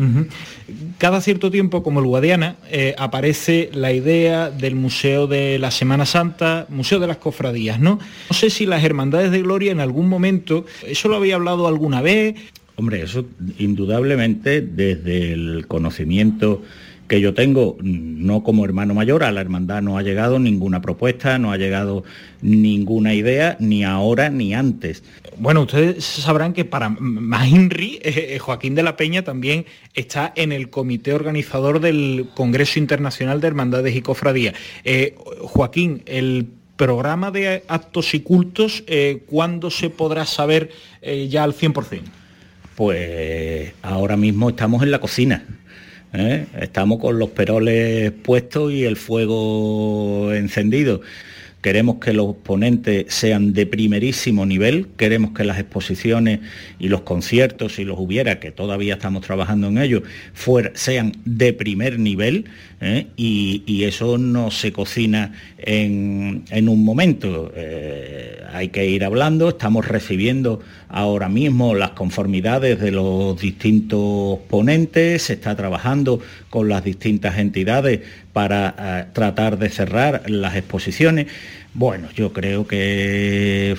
Cada 0.98 1.20
cierto 1.20 1.53
tiempo, 1.53 1.85
como 1.85 2.00
el 2.00 2.07
Guadiana, 2.07 2.57
eh, 2.68 2.96
aparece 2.98 3.70
la 3.72 3.92
idea 3.92 4.50
del 4.50 4.74
Museo 4.74 5.29
de 5.29 5.61
la 5.61 5.70
Semana 5.70 6.05
Santa, 6.05 6.66
Museo 6.68 6.98
de 6.98 7.07
las 7.07 7.18
Cofradías, 7.18 7.79
¿no? 7.79 8.00
No 8.29 8.37
sé 8.37 8.50
si 8.50 8.66
las 8.66 8.83
Hermandades 8.83 9.31
de 9.31 9.40
Gloria 9.42 9.70
en 9.70 9.79
algún 9.79 10.09
momento, 10.09 10.66
eso 10.85 11.09
lo 11.09 11.16
había 11.16 11.37
hablado 11.37 11.68
alguna 11.68 12.03
vez, 12.03 12.35
Hombre, 12.81 13.03
eso 13.03 13.27
indudablemente 13.59 14.62
desde 14.62 15.35
el 15.35 15.66
conocimiento 15.69 16.62
que 17.09 17.21
yo 17.21 17.35
tengo, 17.35 17.77
no 17.83 18.43
como 18.43 18.64
hermano 18.64 18.95
mayor, 18.95 19.23
a 19.23 19.31
la 19.33 19.43
hermandad 19.43 19.83
no 19.83 19.99
ha 19.99 20.03
llegado 20.03 20.38
ninguna 20.38 20.81
propuesta, 20.81 21.38
no 21.38 21.53
ha 21.53 21.59
llegado 21.59 22.05
ninguna 22.40 23.12
idea, 23.12 23.59
ni 23.61 23.85
ahora 23.85 24.31
ni 24.31 24.55
antes. 24.55 25.03
Bueno, 25.37 25.61
ustedes 25.61 26.03
sabrán 26.03 26.55
que 26.55 26.64
para 26.64 26.88
Mahinri, 26.88 28.01
eh, 28.03 28.38
Joaquín 28.40 28.75
de 28.75 28.83
la 28.83 28.97
Peña 28.97 29.25
también 29.25 29.66
está 29.93 30.33
en 30.35 30.53
el 30.53 30.71
comité 30.71 31.12
organizador 31.12 31.81
del 31.81 32.29
Congreso 32.35 32.79
Internacional 32.79 33.43
de 33.43 33.49
Hermandades 33.49 33.95
y 33.95 34.01
Cofradías. 34.01 34.55
Eh, 34.85 35.16
Joaquín, 35.43 36.01
el 36.07 36.49
programa 36.77 37.31
de 37.31 37.62
actos 37.69 38.14
y 38.14 38.21
cultos, 38.21 38.85
eh, 38.87 39.23
¿cuándo 39.27 39.71
se 39.71 39.90
podrá 39.90 40.25
saber 40.25 40.71
ya 41.29 41.45
al 41.45 41.53
100%? 41.53 42.20
Pues 42.81 43.75
ahora 43.83 44.16
mismo 44.16 44.49
estamos 44.49 44.83
en 44.83 44.90
la 44.90 45.01
cocina. 45.01 45.45
¿eh? 46.14 46.47
Estamos 46.62 46.99
con 46.99 47.19
los 47.19 47.29
peroles 47.29 48.11
puestos 48.11 48.73
y 48.73 48.85
el 48.85 48.97
fuego 48.97 50.33
encendido. 50.33 51.03
Queremos 51.61 51.97
que 51.97 52.14
los 52.14 52.37
ponentes 52.37 53.12
sean 53.12 53.53
de 53.53 53.66
primerísimo 53.66 54.47
nivel, 54.47 54.87
queremos 54.97 55.33
que 55.33 55.45
las 55.45 55.59
exposiciones 55.59 56.40
y 56.79 56.88
los 56.88 57.03
conciertos, 57.03 57.75
si 57.75 57.85
los 57.85 57.99
hubiera, 57.99 58.40
que 58.40 58.51
todavía 58.51 58.95
estamos 58.95 59.27
trabajando 59.27 59.69
en 59.69 59.77
ello, 59.77 60.03
sean 60.73 61.12
de 61.27 61.53
primer 61.53 61.99
nivel 61.99 62.47
¿eh? 62.81 63.09
y, 63.16 63.85
eso 63.85 64.19
no 64.19 64.51
se 64.51 64.73
cocina 64.73 65.33
en, 65.59 66.69
un 66.69 66.85
momento. 66.85 67.53
Eh, 67.57 68.43
hay 68.53 68.69
que 68.69 68.87
ir 68.87 69.05
hablando, 69.05 69.49
estamos 69.49 69.87
recibiendo 69.87 70.61
ahora 70.88 71.29
mismo 71.29 71.75
las 71.75 71.90
conformidades 71.90 72.79
de 72.79 72.90
los 72.90 73.40
distintos 73.40 74.38
ponentes, 74.49 75.23
se 75.23 75.35
está 75.35 75.57
trabajando 75.57 76.21
con 76.51 76.69
las 76.69 76.85
distintas 76.85 77.38
entidades 77.38 78.01
para 78.33 78.75
eh, 78.79 79.05
tratar 79.12 79.59
de 79.59 79.71
cerrar 79.71 80.29
las 80.29 80.57
exposiciones. 80.57 81.27
Bueno, 81.73 82.09
yo 82.14 82.33
creo 82.33 82.66
que, 82.66 83.77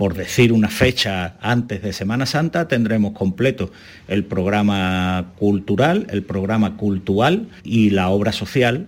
por 0.00 0.14
decir 0.14 0.50
una 0.54 0.70
fecha 0.70 1.36
antes 1.42 1.82
de 1.82 1.92
Semana 1.92 2.24
Santa, 2.24 2.68
tendremos 2.68 3.12
completo 3.12 3.70
el 4.08 4.24
programa 4.24 5.32
cultural, 5.38 6.06
el 6.08 6.22
programa 6.22 6.78
cultural 6.78 7.48
y 7.64 7.90
la 7.90 8.08
obra 8.08 8.32
social 8.32 8.86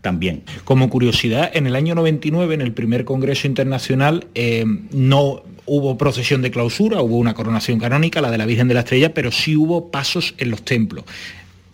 también. 0.00 0.42
Como 0.64 0.90
curiosidad, 0.90 1.48
en 1.54 1.68
el 1.68 1.76
año 1.76 1.94
99, 1.94 2.54
en 2.54 2.60
el 2.60 2.72
primer 2.72 3.04
Congreso 3.04 3.46
Internacional, 3.46 4.26
eh, 4.34 4.64
no 4.90 5.44
hubo 5.64 5.96
procesión 5.96 6.42
de 6.42 6.50
clausura, 6.50 7.02
hubo 7.02 7.18
una 7.18 7.34
coronación 7.34 7.78
canónica, 7.78 8.20
la 8.20 8.32
de 8.32 8.38
la 8.38 8.46
Virgen 8.46 8.66
de 8.66 8.74
la 8.74 8.80
Estrella, 8.80 9.14
pero 9.14 9.30
sí 9.30 9.54
hubo 9.54 9.92
pasos 9.92 10.34
en 10.38 10.50
los 10.50 10.64
templos. 10.64 11.04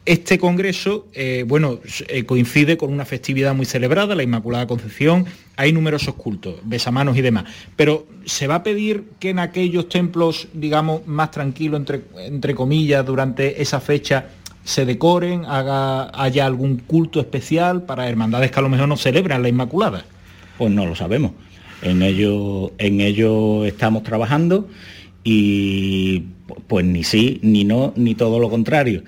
Este 0.08 0.38
congreso, 0.38 1.06
eh, 1.12 1.44
bueno, 1.46 1.80
eh, 2.08 2.24
coincide 2.24 2.78
con 2.78 2.90
una 2.90 3.04
festividad 3.04 3.54
muy 3.54 3.66
celebrada, 3.66 4.14
la 4.14 4.22
Inmaculada 4.22 4.66
Concepción, 4.66 5.26
hay 5.54 5.74
numerosos 5.74 6.14
cultos, 6.14 6.54
besamanos 6.64 7.14
y 7.18 7.20
demás, 7.20 7.44
pero 7.76 8.06
¿se 8.24 8.46
va 8.46 8.54
a 8.54 8.62
pedir 8.62 9.04
que 9.20 9.28
en 9.28 9.38
aquellos 9.38 9.90
templos, 9.90 10.48
digamos, 10.54 11.06
más 11.06 11.30
tranquilos, 11.30 11.78
entre, 11.78 12.04
entre 12.20 12.54
comillas, 12.54 13.04
durante 13.04 13.60
esa 13.60 13.80
fecha, 13.80 14.28
se 14.64 14.86
decoren, 14.86 15.42
haya 15.46 16.46
algún 16.46 16.78
culto 16.78 17.20
especial 17.20 17.82
para 17.82 18.08
hermandades 18.08 18.50
que 18.50 18.60
a 18.60 18.62
lo 18.62 18.70
mejor 18.70 18.88
no 18.88 18.96
celebran 18.96 19.42
la 19.42 19.50
Inmaculada? 19.50 20.06
Pues 20.56 20.70
no 20.72 20.86
lo 20.86 20.94
sabemos. 20.94 21.32
En 21.82 22.00
ello, 22.00 22.72
en 22.78 23.02
ello 23.02 23.66
estamos 23.66 24.04
trabajando 24.04 24.70
y 25.22 26.20
pues 26.66 26.86
ni 26.86 27.04
sí, 27.04 27.40
ni 27.42 27.64
no, 27.64 27.92
ni 27.94 28.14
todo 28.14 28.38
lo 28.38 28.48
contrario. 28.48 29.02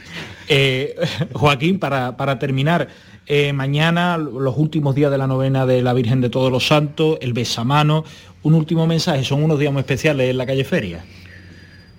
Eh, 0.52 0.96
Joaquín, 1.32 1.78
para, 1.78 2.38
terminar, 2.40 2.88
eh, 3.26 3.52
mañana, 3.52 4.18
los 4.18 4.58
últimos 4.58 4.96
días 4.96 5.10
de 5.12 5.16
la 5.16 5.28
novena 5.28 5.64
de 5.64 5.80
la 5.80 5.92
Virgen 5.94 6.20
de 6.20 6.28
Todos 6.28 6.50
los 6.50 6.66
Santos, 6.66 7.18
el 7.22 7.32
besamano, 7.32 8.04
un 8.42 8.54
último 8.54 8.84
mensaje, 8.88 9.22
son 9.22 9.44
unos 9.44 9.60
días 9.60 9.72
muy 9.72 9.80
especiales 9.80 10.28
en 10.28 10.36
la 10.36 10.46
calle 10.46 10.64
Feria. 10.64 11.04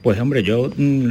Pues 0.04 0.20
hombre, 0.20 0.44
yo 0.44 0.70
mm, 0.76 1.06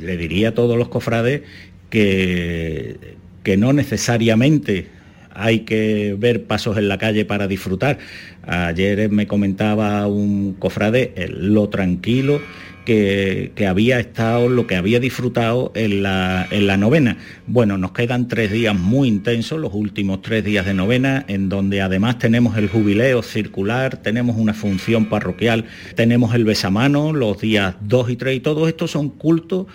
le, 0.00 0.16
diría 0.16 0.48
a 0.48 0.54
todos 0.54 0.78
los 0.78 0.88
cofrades 0.88 1.42
que, 1.90 2.96
que 3.42 3.58
no 3.58 3.74
necesariamente 3.74 4.86
hay 5.34 5.60
que 5.60 6.16
ver 6.18 6.44
pasos 6.44 6.78
en 6.78 6.88
la 6.88 6.96
calle 6.96 7.26
para 7.26 7.46
disfrutar. 7.46 7.98
Ayer 8.46 9.10
me 9.10 9.26
comentaba 9.26 10.06
un 10.06 10.54
cofrade 10.54 11.12
lo 11.28 11.68
tranquilo 11.68 12.40
que, 12.84 13.52
había 13.68 13.98
estado, 13.98 14.48
lo 14.48 14.66
que 14.66 14.76
había 14.76 15.00
disfrutado 15.00 15.72
en 15.74 16.02
la, 16.02 16.46
en 16.50 16.66
la 16.66 16.76
novena. 16.76 17.16
Bueno, 17.46 17.78
nos 17.78 17.92
quedan 17.92 18.28
tres 18.28 18.50
días 18.52 18.74
muy 18.74 19.08
intensos, 19.08 19.58
los 19.58 19.72
últimos 19.74 20.22
tres 20.22 20.44
días 20.44 20.66
de 20.66 20.74
novena, 20.74 21.24
en 21.28 21.48
donde 21.48 21.80
además 21.80 22.18
tenemos 22.18 22.56
el 22.56 22.68
jubileo 22.68 23.22
circular, 23.22 23.96
tenemos 23.98 24.36
una 24.36 24.54
función 24.54 25.06
parroquial, 25.06 25.64
tenemos 25.94 26.34
el 26.34 26.44
besamano 26.44 27.12
los 27.12 27.40
días 27.40 27.76
2 27.80 28.10
y 28.10 28.16
3 28.16 28.36
y 28.36 28.40
todo 28.40 28.68
esto 28.68 28.88
son 28.88 29.08
cultos 29.08 29.66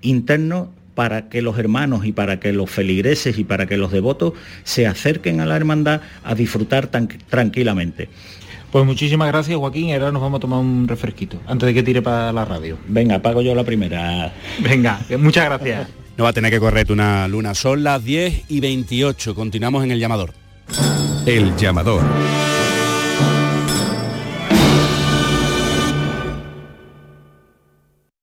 internos 0.00 0.68
para 0.94 1.28
que 1.28 1.42
los 1.42 1.58
hermanos 1.58 2.04
y 2.04 2.12
para 2.12 2.38
que 2.38 2.52
los 2.52 2.70
feligreses 2.70 3.38
y 3.38 3.44
para 3.44 3.66
que 3.66 3.76
los 3.76 3.92
devotos 3.92 4.34
se 4.62 4.86
acerquen 4.86 5.40
a 5.40 5.46
la 5.46 5.56
hermandad 5.56 6.02
a 6.22 6.34
disfrutar 6.34 6.88
tan 6.88 7.08
tranquilamente. 7.08 8.08
Pues 8.72 8.86
muchísimas 8.86 9.28
gracias 9.28 9.58
Joaquín 9.58 9.88
y 9.88 9.92
ahora 9.92 10.10
nos 10.10 10.22
vamos 10.22 10.38
a 10.38 10.40
tomar 10.40 10.58
un 10.58 10.88
refresquito 10.88 11.36
antes 11.46 11.66
de 11.66 11.74
que 11.74 11.82
tire 11.82 12.00
para 12.00 12.32
la 12.32 12.46
radio. 12.46 12.78
Venga, 12.88 13.20
pago 13.20 13.42
yo 13.42 13.54
la 13.54 13.64
primera. 13.64 14.32
Venga, 14.60 14.98
muchas 15.18 15.44
gracias. 15.44 15.88
No 16.14 16.24
va 16.24 16.30
a 16.30 16.32
tener 16.34 16.50
que 16.50 16.60
correr 16.60 16.92
una 16.92 17.26
luna. 17.26 17.54
Son 17.54 17.82
las 17.82 18.04
10 18.04 18.50
y 18.50 18.60
28. 18.60 19.34
Continuamos 19.34 19.82
en 19.82 19.92
el 19.92 19.98
llamador. 19.98 20.34
El 21.24 21.56
llamador. 21.56 22.02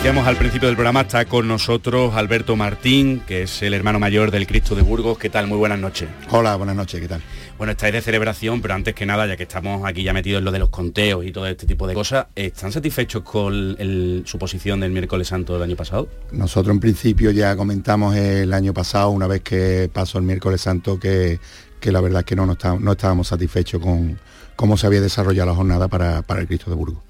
Decíamos 0.00 0.26
al 0.26 0.36
principio 0.36 0.66
del 0.66 0.76
programa, 0.76 1.02
está 1.02 1.26
con 1.26 1.46
nosotros 1.46 2.14
Alberto 2.14 2.56
Martín, 2.56 3.20
que 3.26 3.42
es 3.42 3.60
el 3.60 3.74
hermano 3.74 3.98
mayor 3.98 4.30
del 4.30 4.46
Cristo 4.46 4.74
de 4.74 4.80
Burgos. 4.80 5.18
¿Qué 5.18 5.28
tal? 5.28 5.46
Muy 5.46 5.58
buenas 5.58 5.78
noches. 5.78 6.08
Hola, 6.30 6.56
buenas 6.56 6.74
noches, 6.74 7.02
¿qué 7.02 7.06
tal? 7.06 7.20
Bueno, 7.58 7.72
estáis 7.72 7.92
de 7.92 8.00
celebración, 8.00 8.62
pero 8.62 8.72
antes 8.72 8.94
que 8.94 9.04
nada, 9.04 9.26
ya 9.26 9.36
que 9.36 9.42
estamos 9.42 9.86
aquí 9.86 10.02
ya 10.02 10.14
metidos 10.14 10.38
en 10.38 10.46
lo 10.46 10.52
de 10.52 10.58
los 10.58 10.70
conteos 10.70 11.26
y 11.26 11.32
todo 11.32 11.46
este 11.46 11.66
tipo 11.66 11.86
de 11.86 11.92
cosas, 11.92 12.28
¿están 12.34 12.72
satisfechos 12.72 13.22
con 13.22 13.76
su 14.24 14.38
posición 14.38 14.80
del 14.80 14.90
miércoles 14.90 15.28
santo 15.28 15.52
del 15.52 15.64
año 15.64 15.76
pasado? 15.76 16.08
Nosotros 16.32 16.72
en 16.72 16.80
principio 16.80 17.30
ya 17.30 17.54
comentamos 17.54 18.16
el 18.16 18.54
año 18.54 18.72
pasado, 18.72 19.10
una 19.10 19.26
vez 19.26 19.42
que 19.42 19.90
pasó 19.92 20.16
el 20.16 20.24
miércoles 20.24 20.62
santo, 20.62 20.98
que, 20.98 21.38
la 21.82 22.00
verdad 22.00 22.20
es 22.20 22.24
que 22.24 22.36
no, 22.36 22.46
no, 22.46 22.92
estábamos 22.92 23.28
satisfechos 23.28 23.82
con 23.82 24.18
cómo 24.56 24.78
se 24.78 24.86
había 24.86 25.02
desarrollado 25.02 25.50
la 25.50 25.56
jornada 25.56 25.88
para, 25.88 26.24
el 26.26 26.46
Cristo 26.46 26.70
de 26.70 26.76
Burgos 26.76 27.02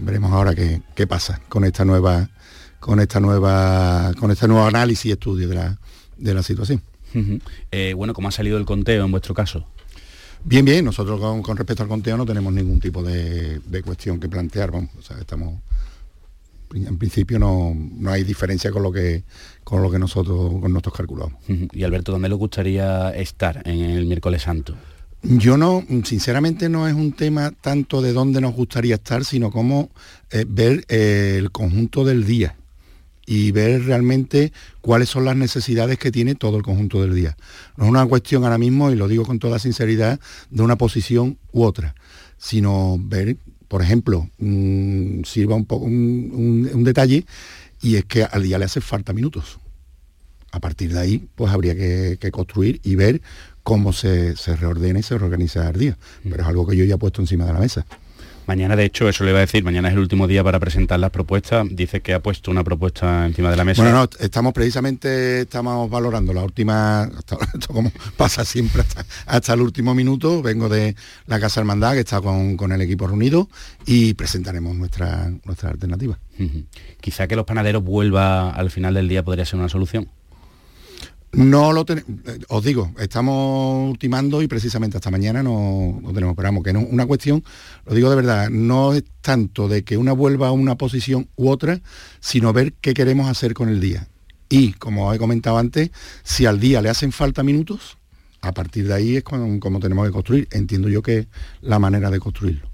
veremos 0.00 0.32
ahora 0.32 0.54
qué, 0.54 0.82
qué, 0.94 1.06
pasa 1.06 1.40
con 1.48 1.64
esta 1.64 1.84
nueva 1.84 2.30
con 2.80 3.00
esta 3.00 3.20
nueva 3.20 4.12
con 4.18 4.30
este 4.30 4.48
nuevo 4.48 4.66
análisis 4.66 5.06
y 5.06 5.10
estudio 5.12 5.48
de 5.48 5.54
la, 5.54 5.78
de 6.16 6.34
la 6.34 6.42
situación. 6.42 6.82
Eh, 7.70 7.92
bueno, 7.94 8.14
¿cómo 8.14 8.28
ha 8.28 8.32
salido 8.32 8.58
el 8.58 8.64
conteo 8.64 9.04
en 9.04 9.10
vuestro 9.10 9.34
caso? 9.34 9.66
Bien, 10.44 10.64
bien, 10.64 10.84
nosotros 10.84 11.20
con, 11.20 11.56
respecto 11.56 11.82
al 11.82 11.88
conteo 11.88 12.16
no 12.16 12.26
tenemos 12.26 12.52
ningún 12.52 12.80
tipo 12.80 13.02
de, 13.02 13.60
cuestión 13.84 14.18
que 14.18 14.28
plantear, 14.28 14.70
vamos, 14.70 14.90
o 14.98 15.02
sea, 15.02 15.18
estamos 15.18 15.60
en 16.74 16.96
principio 16.96 17.38
no, 17.38 17.76
hay 18.06 18.24
diferencia 18.24 18.70
con 18.70 18.82
lo 18.82 18.90
que 18.90 19.24
con 19.62 19.82
lo 19.82 19.90
que 19.90 19.98
nosotros 19.98 20.52
con 20.58 20.72
nosotros 20.72 20.94
calculamos. 20.96 21.34
Y 21.46 21.84
Alberto, 21.84 22.12
¿dónde 22.12 22.30
le 22.30 22.34
gustaría 22.34 23.10
estar 23.10 23.62
en 23.66 23.78
el 23.78 24.06
miércoles 24.06 24.42
santo? 24.42 24.74
Yo 25.22 25.56
no, 25.56 25.84
sinceramente 26.02 26.68
no 26.68 26.88
es 26.88 26.94
un 26.94 27.12
tema 27.12 27.52
tanto 27.52 28.02
de 28.02 28.12
dónde 28.12 28.40
nos 28.40 28.54
gustaría 28.54 28.96
estar, 28.96 29.24
sino 29.24 29.52
cómo 29.52 29.90
eh, 30.32 30.44
ver 30.48 30.84
eh, 30.88 31.36
el 31.38 31.52
conjunto 31.52 32.04
del 32.04 32.26
día 32.26 32.56
y 33.24 33.52
ver 33.52 33.84
realmente 33.84 34.52
cuáles 34.80 35.08
son 35.08 35.24
las 35.24 35.36
necesidades 35.36 35.96
que 35.96 36.10
tiene 36.10 36.34
todo 36.34 36.56
el 36.56 36.64
conjunto 36.64 37.00
del 37.00 37.14
día. 37.14 37.36
No 37.76 37.84
es 37.84 37.90
una 37.90 38.04
cuestión 38.06 38.42
ahora 38.42 38.58
mismo, 38.58 38.90
y 38.90 38.96
lo 38.96 39.06
digo 39.06 39.24
con 39.24 39.38
toda 39.38 39.60
sinceridad, 39.60 40.18
de 40.50 40.62
una 40.62 40.76
posición 40.76 41.38
u 41.52 41.62
otra, 41.62 41.94
sino 42.36 42.98
ver, 43.00 43.36
por 43.68 43.80
ejemplo, 43.80 44.28
sirva 45.24 45.54
un, 45.54 45.66
poco, 45.66 45.84
un, 45.84 46.82
detalle, 46.82 47.24
y 47.80 47.94
es 47.94 48.04
que 48.06 48.24
al 48.24 48.42
día 48.42 48.58
le 48.58 48.64
hace 48.64 48.80
falta 48.80 49.12
minutos. 49.12 49.60
A 50.50 50.58
partir 50.58 50.92
de 50.92 50.98
ahí, 50.98 51.28
pues 51.36 51.52
habría 51.52 51.74
que 51.74 52.30
construir 52.32 52.80
y 52.82 52.96
ver 52.96 53.22
cómo 53.62 53.92
se, 53.92 54.34
reordena 54.58 54.98
y 54.98 55.02
se 55.02 55.16
reorganiza 55.16 55.68
el 55.70 55.78
día. 55.78 55.98
Pero 56.22 56.42
es 56.42 56.48
algo 56.48 56.66
que 56.66 56.76
yo 56.76 56.84
ya 56.84 56.94
he 56.94 56.98
puesto 56.98 57.20
encima 57.20 57.44
de 57.44 57.52
la 57.52 57.60
mesa. 57.60 57.86
Mañana, 58.46 58.74
de 58.74 58.84
hecho, 58.84 59.08
eso 59.08 59.22
le 59.22 59.30
iba 59.30 59.38
a 59.38 59.42
decir, 59.42 59.62
mañana 59.62 59.88
es 59.88 59.94
el 59.94 60.00
último 60.00 60.26
día 60.26 60.42
para 60.42 60.58
presentar 60.58 60.98
las 60.98 61.10
propuestas. 61.10 61.64
Dice 61.70 62.00
que 62.00 62.12
ha 62.12 62.20
puesto 62.20 62.50
una 62.50 62.64
propuesta 62.64 63.24
encima 63.24 63.50
de 63.50 63.56
la 63.56 63.64
mesa. 63.64 63.82
Bueno, 63.82 63.98
no, 63.98 64.10
estamos 64.18 64.52
precisamente, 64.52 65.42
estamos 65.42 65.88
valorando 65.88 66.32
la 66.32 66.42
última, 66.42 67.08
esto 67.54 67.72
como 67.72 67.92
pasa 68.16 68.44
siempre 68.44 68.82
hasta, 69.26 69.52
el 69.54 69.60
último 69.60 69.94
minuto. 69.94 70.42
Vengo 70.42 70.68
de 70.68 70.96
la 71.26 71.38
Casa 71.38 71.60
Hermandad, 71.60 71.92
que 71.92 72.00
está 72.00 72.20
con, 72.20 72.72
el 72.72 72.80
equipo 72.80 73.06
reunido, 73.06 73.48
y 73.86 74.14
presentaremos 74.14 74.74
nuestra, 74.74 75.30
nuestra 75.44 75.70
alternativa. 75.70 76.18
Quizá 77.00 77.28
que 77.28 77.36
los 77.36 77.44
panaderos 77.44 77.84
vuelva 77.84 78.50
al 78.50 78.70
final 78.70 78.94
del 78.94 79.08
día 79.08 79.22
podría 79.22 79.44
ser 79.44 79.60
una 79.60 79.68
solución. 79.68 80.08
No 81.32 81.72
lo 81.72 81.86
tenemos, 81.86 82.10
os 82.48 82.62
digo, 82.62 82.92
estamos 82.98 83.88
ultimando 83.88 84.42
y 84.42 84.48
precisamente 84.48 84.98
hasta 84.98 85.10
mañana 85.10 85.42
no, 85.42 85.98
lo 86.02 86.12
tenemos, 86.12 86.36
pero 86.36 86.62
que 86.62 86.74
no, 86.74 86.80
una 86.80 87.06
cuestión, 87.06 87.42
lo 87.86 87.94
digo 87.94 88.10
de 88.10 88.16
verdad, 88.16 88.50
no 88.50 88.92
es 88.92 89.04
tanto 89.22 89.66
de 89.66 89.82
que 89.82 89.96
una 89.96 90.12
vuelva 90.12 90.48
a 90.48 90.52
una 90.52 90.76
posición 90.76 91.28
u 91.36 91.48
otra, 91.48 91.80
sino 92.20 92.52
ver 92.52 92.74
qué 92.74 92.92
queremos 92.92 93.30
hacer 93.30 93.54
con 93.54 93.70
el 93.70 93.80
día. 93.80 94.08
Y, 94.50 94.74
como 94.74 95.14
he 95.14 95.18
comentado 95.18 95.56
antes, 95.56 95.90
si 96.22 96.44
al 96.44 96.60
día 96.60 96.82
le 96.82 96.90
hacen 96.90 97.12
falta 97.12 97.42
minutos, 97.42 97.96
a 98.42 98.52
partir 98.52 98.88
de 98.88 98.94
ahí 98.94 99.16
es 99.16 99.22
como, 99.22 99.78
tenemos 99.78 100.04
que 100.04 100.12
construir. 100.12 100.48
Entiendo 100.50 100.88
yo 100.88 101.00
que 101.00 101.28
la 101.60 101.78
manera 101.78 102.10
de 102.10 102.18
construirlo. 102.18 102.68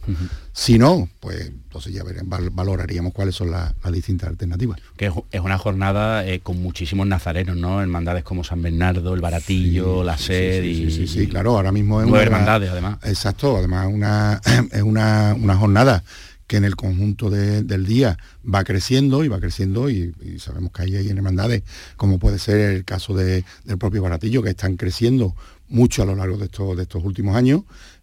Si 0.53 0.79
no, 0.79 1.11
pues 1.21 1.47
entonces 1.47 1.93
ya 1.93 2.03
valoraríamos 2.25 3.13
cuáles 3.13 3.35
son 3.35 3.51
las 3.51 3.75
distintas 3.93 4.31
alternativas. 4.31 4.81
Que 4.97 5.13
es 5.31 5.41
una 5.41 5.59
jornada 5.59 6.27
eh, 6.27 6.41
con 6.41 6.63
muchísimos 6.63 7.07
nazarenos, 7.07 7.57
¿no? 7.57 7.83
Hermandades 7.83 8.25
como 8.25 8.45
San 8.45 8.63
Bernardo, 8.63 9.13
el 9.13 9.21
Baratillo, 9.21 10.03
la 10.03 10.17
Sed 10.17 10.65
y... 10.65 10.91
Sí, 10.91 11.07
sí, 11.07 11.27
claro, 11.27 11.57
ahora 11.57 11.71
mismo 11.71 12.01
es 12.01 12.09
una... 12.09 12.23
hermandades, 12.23 12.71
además. 12.71 12.99
Exacto, 13.05 13.59
además 13.59 13.89
una, 13.93 14.41
es 14.73 14.83
una, 14.83 15.37
jornada 15.59 16.03
que 16.47 16.57
en 16.57 16.65
el 16.65 16.77
conjunto 16.77 17.29
del 17.29 17.85
día 17.85 18.17
va 18.43 18.65
creciendo 18.65 19.23
y 19.23 19.29
va 19.29 19.39
creciendo 19.39 19.91
y, 19.91 20.15
sabemos 20.39 20.73
que 20.73 20.81
hay, 20.81 20.97
hay 20.97 21.11
hermandades, 21.11 21.63
como 21.99 22.19
puede 22.19 22.39
ser 22.39 22.59
el 22.59 22.87
caso 22.87 23.15
del 23.15 23.45
propio 23.79 24.01
Baratillo, 24.01 24.43
que 24.43 24.49
están 24.49 24.79
creciendo 24.79 25.37
mucho 25.69 26.03
a 26.03 26.07
lo 26.07 26.15
largo 26.15 26.37
de 26.37 26.47
estos, 26.47 26.77
de 26.77 26.83
estos 26.83 27.05
últimos 27.05 27.37
años 27.37 27.63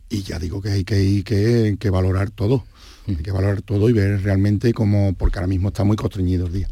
y 0.09 0.23
ya 0.23 0.39
digo 0.39 0.61
que 0.61 0.69
hay 0.69 0.83
que, 0.83 1.23
que, 1.23 1.77
que 1.79 1.89
valorar 1.89 2.29
todo. 2.29 2.63
Hay 3.07 3.15
que 3.17 3.31
valorar 3.31 3.61
todo 3.61 3.87
y 3.87 3.93
ver 3.93 4.23
realmente 4.23 4.73
cómo, 4.73 5.13
porque 5.13 5.37
ahora 5.37 5.47
mismo 5.47 5.67
está 5.67 5.83
muy 5.83 5.95
constreñido 5.95 6.47
el 6.47 6.53
día. 6.53 6.67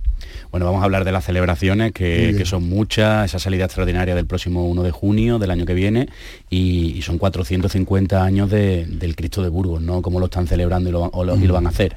Bueno, 0.52 0.66
vamos 0.66 0.82
a 0.82 0.86
hablar 0.86 1.06
de 1.06 1.12
las 1.12 1.26
celebraciones, 1.26 1.92
que, 1.92 2.42
son 2.46 2.68
muchas, 2.68 3.26
esa 3.26 3.38
salida 3.38 3.66
extraordinaria 3.66 4.16
del 4.16 4.26
próximo 4.26 4.68
1 4.68 4.84
de 4.84 4.92
junio 4.92 5.38
del 5.38 5.52
año 5.52 5.66
que 5.66 5.76
viene, 5.76 6.10
y, 6.50 7.02
son 7.04 7.20
450 7.20 8.24
años 8.24 8.50
del 8.50 9.16
Cristo 9.16 9.44
de 9.44 9.50
Burgos, 9.50 9.82
¿no? 9.82 10.02
¿Cómo 10.02 10.20
lo 10.20 10.26
están 10.26 10.48
celebrando 10.48 10.90
y 10.90 10.92
lo, 10.92 11.36
y 11.36 11.48
lo 11.48 11.54
van 11.54 11.68
a 11.68 11.70
hacer? 11.70 11.96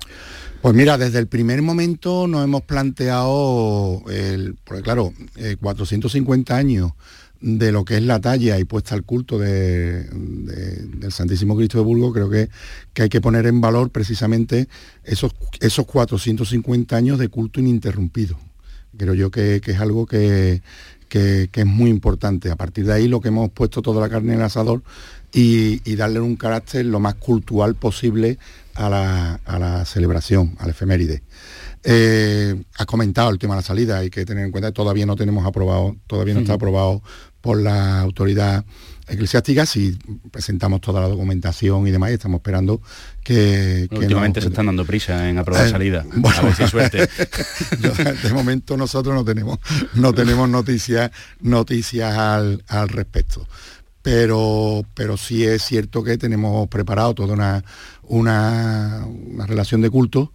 Pues 0.61 0.74
mira, 0.74 0.98
desde 0.98 1.18
el 1.18 1.28
primer 1.28 1.62
momento 1.62 2.26
nos 2.26 2.44
hemos 2.44 2.62
planteado, 2.62 4.02
el, 4.11 4.56
porque 4.64 4.82
claro, 4.82 5.12
450 5.61 6.54
eh, 6.54 6.59
años 6.59 6.92
de 7.40 7.72
lo 7.72 7.85
que 7.85 7.96
es 7.96 8.03
la 8.03 8.20
talla 8.20 8.59
y 8.59 8.64
puesta 8.64 8.94
al 8.94 9.05
culto 9.05 9.38
del 9.38 10.07
Santísimo 11.11 11.57
Cristo 11.57 11.79
de 11.79 11.85
Burgos, 11.85 12.12
creo 12.12 12.31
que, 12.31 12.49
que, 12.92 13.03
hay 13.03 13.09
que 13.09 13.20
poner 13.20 13.46
en 13.46 13.61
valor 13.61 13.90
precisamente 13.90 14.68
esos, 15.05 15.33
esos 15.61 15.87
450 15.87 16.96
años 16.96 17.18
de 17.18 17.29
culto 17.29 17.61
ininterrumpido. 17.61 18.38
Creo 18.96 19.14
yo 19.14 19.31
que, 19.31 19.61
es 19.64 19.81
algo 19.81 20.07
que, 20.07 20.62
es 21.11 21.66
muy 21.66 21.90
importante. 21.90 22.51
A 22.51 22.57
partir 22.57 22.87
de 22.87 22.94
ahí 22.94 23.09
lo 23.09 23.20
que 23.20 23.29
hemos 23.29 23.51
puesto 23.51 23.83
toda 23.83 24.01
la 24.01 24.09
carne 24.09 24.33
en 24.33 24.40
el 24.40 24.44
asador 24.44 24.83
y, 25.33 25.94
darle 25.96 26.20
un 26.20 26.37
carácter 26.37 26.87
lo 26.87 27.01
más 27.01 27.14
cultural 27.16 27.75
posible 27.75 28.38
a 28.75 28.88
la, 28.88 29.85
celebración, 29.85 30.55
al 30.59 30.70
efeméride. 30.70 31.22
Eh, 31.88 32.64
has 32.77 32.87
comentado 32.87 33.31
el 33.31 33.38
tema 33.38 33.55
de 33.55 33.61
la 33.61 33.62
salida, 33.62 33.99
hay 33.99 34.11
que 34.11 34.27
tener 34.27 34.44
en 34.44 34.51
cuenta 34.51 34.70
que 34.70 34.75
todavía 34.75 35.07
no 35.07 35.14
tenemos 35.14 35.46
aprobado, 35.46 35.94
todavía 36.09 36.35
no 36.35 36.40
está 36.40 36.55
aprobado 36.55 37.01
por 37.40 37.62
la 37.62 38.01
autoridad 38.01 38.64
eclesiástica 39.07 39.64
si 39.66 39.96
presentamos 40.33 40.81
toda 40.81 41.01
la 41.01 41.07
documentación 41.07 41.87
y 41.87 41.92
demás 41.92 42.11
y 42.11 42.14
estamos 42.14 42.38
esperando 42.38 42.83
que, 43.22 43.87
últimamente 43.92 44.40
se 44.40 44.49
están 44.49 44.66
dando 44.66 44.85
prisa 44.85 45.31
en 45.31 45.38
aprobar 45.38 45.68
eh, 45.68 45.70
salida 45.70 46.05
a 46.25 46.42
ver 46.42 46.55
si 46.57 46.66
suerte. 46.68 47.09
De 48.20 48.33
momento 48.33 48.77
nosotros 48.77 49.14
no 49.14 49.25
tenemos 49.25 49.61
no 49.94 50.12
tenemos 50.12 50.49
noticias 50.49 51.12
noticias 51.40 52.18
al, 52.18 52.64
al 52.66 52.88
respecto. 52.88 53.46
Pero 54.03 54.85
pero 54.94 55.16
sí 55.16 55.44
es 55.44 55.62
cierto 55.62 56.03
que 56.03 56.18
tenemos 56.18 56.66
preparado 56.66 57.14
toda 57.14 57.35
una, 57.35 57.64
una, 58.03 59.07
una 59.07 59.46
relación 59.46 59.83
de 59.83 59.90
culto 59.90 60.33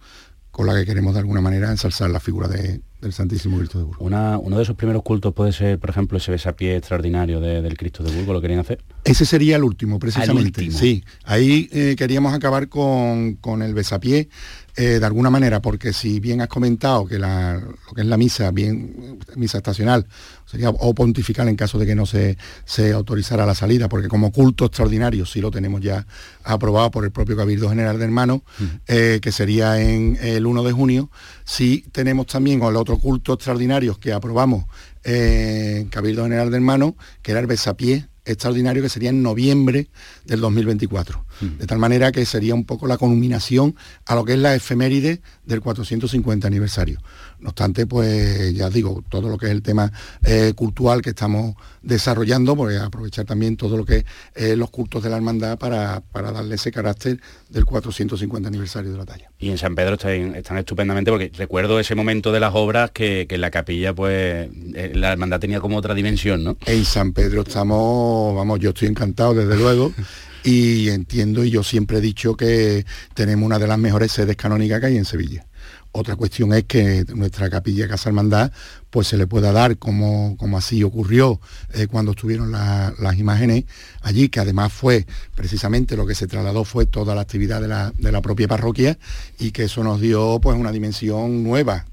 con 0.52 0.68
la 0.68 0.76
que 0.76 0.86
queremos 0.86 1.14
de 1.14 1.22
alguna 1.22 1.42
manera 1.42 1.72
ensalzar 1.72 2.10
la 2.10 2.20
figura 2.20 2.48
de, 2.48 2.82
del 3.02 3.14
Santísimo 3.14 3.58
Cristo 3.58 3.80
de 3.80 3.86
Burgos. 3.86 4.08
uno 4.44 4.58
de 4.58 4.64
esos 4.64 4.76
primeros 4.76 5.02
cultos 5.02 5.34
puede 5.34 5.52
ser, 5.52 5.80
por 5.80 5.90
ejemplo, 5.90 6.18
ese 6.18 6.32
besapié 6.32 6.76
extraordinario 6.76 7.40
del 7.40 7.78
Cristo 7.78 8.04
de 8.04 8.12
Burgos, 8.12 8.36
¿lo 8.36 8.42
querían 8.42 8.60
hacer? 8.60 8.84
Ese 9.04 9.26
sería 9.26 9.56
el 9.56 9.64
último, 9.64 9.98
precisamente. 9.98 10.70
Sí, 10.72 11.04
ahí 11.24 11.70
eh, 11.72 11.96
queríamos 11.98 12.34
acabar 12.34 12.70
con, 12.70 13.36
con 13.36 13.62
el 13.62 13.74
besapié 13.74 14.30
eh, 14.76 15.00
de 15.00 15.06
alguna 15.06 15.30
manera, 15.30 15.62
porque 15.62 15.92
si 15.92 16.20
bien 16.20 16.42
has 16.42 16.48
comentado 16.48 17.06
que 17.06 17.20
la, 17.20 17.60
lo 17.60 17.94
que 17.94 18.02
es 18.02 18.08
la 18.08 18.18
misa, 18.18 18.52
bien 18.52 19.20
misa 19.36 19.58
estacional, 19.58 20.08
sería 20.46 20.70
o 20.70 20.94
pontifical 20.94 21.50
en 21.50 21.56
caso 21.56 21.78
de 21.78 21.86
que 21.86 21.96
no 21.96 22.06
se, 22.06 22.38
se 22.66 22.94
autorizara 22.94 23.46
la 23.46 23.56
salida, 23.56 23.90
porque 23.90 24.08
como 24.08 24.32
culto 24.32 24.66
extraordinario 24.66 25.26
sí 25.26 25.42
lo 25.42 25.52
tenemos 25.52 25.82
ya 25.82 26.06
aprobado 26.44 26.90
por 26.92 27.04
el 27.04 27.12
propio 27.12 27.36
Cabildo 27.36 27.70
General 27.70 27.98
de 27.98 28.06
Hermanos, 28.06 28.42
eh, 28.88 29.20
que 29.22 29.32
sería 29.32 29.82
en 29.82 30.18
el 30.22 30.46
1 30.46 30.64
de 30.64 30.72
junio, 30.72 31.10
sí 31.44 31.86
tenemos 31.92 32.28
también 32.28 32.62
el 32.64 32.76
otro 32.76 32.98
culto 32.98 33.34
extraordinario 33.34 34.00
que 34.00 34.14
aprobamos 34.14 34.66
en 35.04 35.90
Cabildo 35.90 36.24
General 36.24 36.50
de 36.50 36.58
Hermanos, 36.58 36.94
que 37.22 37.32
era 37.32 37.40
el 37.40 37.48
besapié 37.48 38.08
extraordinario 38.26 38.82
que 38.84 38.90
sería 38.90 39.10
en 39.10 39.24
noviembre 39.24 39.90
del 40.26 40.42
2024. 40.42 41.26
Mm. 41.40 41.58
De 41.60 41.68
tal 41.68 41.80
manera 41.80 42.12
que 42.12 42.26
sería 42.26 42.56
un 42.56 42.66
poco 42.66 42.88
la 42.88 42.98
culminación 42.98 43.76
a 44.06 44.16
lo 44.16 44.26
que 44.26 44.34
es 44.34 44.40
la 44.40 44.56
efeméride 44.56 45.22
del 45.46 45.62
450 45.62 46.48
aniversario. 46.48 47.00
No 47.40 47.50
obstante, 47.50 47.88
pues 47.88 48.54
ya 48.54 48.70
digo, 48.70 49.04
todo 49.10 49.28
lo 49.28 49.38
que 49.38 49.48
es 49.48 49.52
el 49.52 49.64
tema 49.64 49.92
eh, 50.24 50.54
cultural 50.56 51.02
que 51.02 51.10
estamos 51.10 51.56
desarrollando, 51.82 52.56
pues 52.56 52.80
aprovechar 52.80 53.26
también 53.26 53.58
todo 53.58 53.78
lo 53.78 53.86
que 53.86 53.98
es 53.98 54.06
eh, 54.36 54.56
los 54.56 54.70
cultos 54.70 55.02
de 55.02 55.10
la 55.10 55.18
hermandad 55.18 55.58
para, 55.58 56.04
darle 56.14 56.56
ese 56.56 56.72
carácter 56.72 57.20
del 57.50 57.66
450 57.66 58.48
aniversario 58.48 58.92
de 58.92 58.98
la 58.98 59.06
talla. 59.06 59.32
Y 59.40 59.50
en 59.50 59.58
San 59.58 59.74
Pedro 59.74 59.96
están, 59.96 60.58
estupendamente, 60.58 61.10
porque 61.10 61.32
recuerdo 61.36 61.80
ese 61.80 61.96
momento 61.96 62.32
de 62.32 62.40
las 62.40 62.54
obras 62.54 62.92
que, 62.92 63.26
en 63.28 63.42
la 63.42 63.50
capilla, 63.50 63.94
pues 63.94 64.50
eh, 64.76 64.92
la 64.94 65.12
hermandad 65.12 65.40
tenía 65.40 65.60
como 65.60 65.78
otra 65.78 65.96
dimensión, 65.96 66.44
¿no? 66.44 66.58
En 66.68 66.86
San 66.86 67.12
Pedro 67.12 67.42
estamos, 67.42 68.36
vamos, 68.36 68.60
yo 68.60 68.70
estoy 68.70 68.88
encantado 68.88 69.34
desde 69.34 69.58
luego. 69.58 69.94
y 70.44 70.90
entiendo 70.90 71.44
y 71.44 71.52
yo 71.52 71.64
siempre 71.64 71.98
he 71.98 72.02
dicho 72.02 72.36
que 72.36 72.86
tenemos 73.14 73.46
una 73.46 73.60
de 73.60 73.68
las 73.68 73.78
mejores 73.78 74.12
sedes 74.12 74.36
canónicas 74.36 74.80
que 74.80 74.88
hay 74.88 74.98
en 74.98 75.06
Sevilla. 75.06 75.46
Otra 75.94 76.16
cuestión 76.16 76.54
es 76.54 76.64
que 76.64 77.04
nuestra 77.14 77.50
capilla 77.50 77.86
Casa 77.86 78.10
Hermandad 78.10 78.54
pues 78.90 79.08
se 79.08 79.18
le 79.18 79.28
pueda 79.28 79.52
dar 79.52 79.78
como, 79.78 80.38
como 80.38 80.58
así 80.58 80.84
ocurrió 80.84 81.42
eh, 81.74 81.88
cuando 81.88 82.12
estuvieron 82.12 82.52
las 82.52 83.18
imágenes 83.18 83.66
allí, 84.02 84.30
que 84.30 84.40
además 84.40 84.72
fue 84.72 85.06
precisamente 85.36 85.98
lo 85.98 86.06
que 86.06 86.16
se 86.16 86.28
trasladó 86.28 86.64
fue 86.64 86.86
toda 86.86 87.14
la 87.14 87.22
actividad 87.22 87.62
de 87.62 88.12
la, 88.12 88.22
propia 88.22 88.48
parroquia 88.48 88.98
y 89.38 89.52
que 89.52 89.64
eso 89.64 89.84
nos 89.84 90.00
dio 90.00 90.40
pues 90.42 90.58
una 90.58 90.72
dimensión 90.72 91.44
nueva 91.44 91.86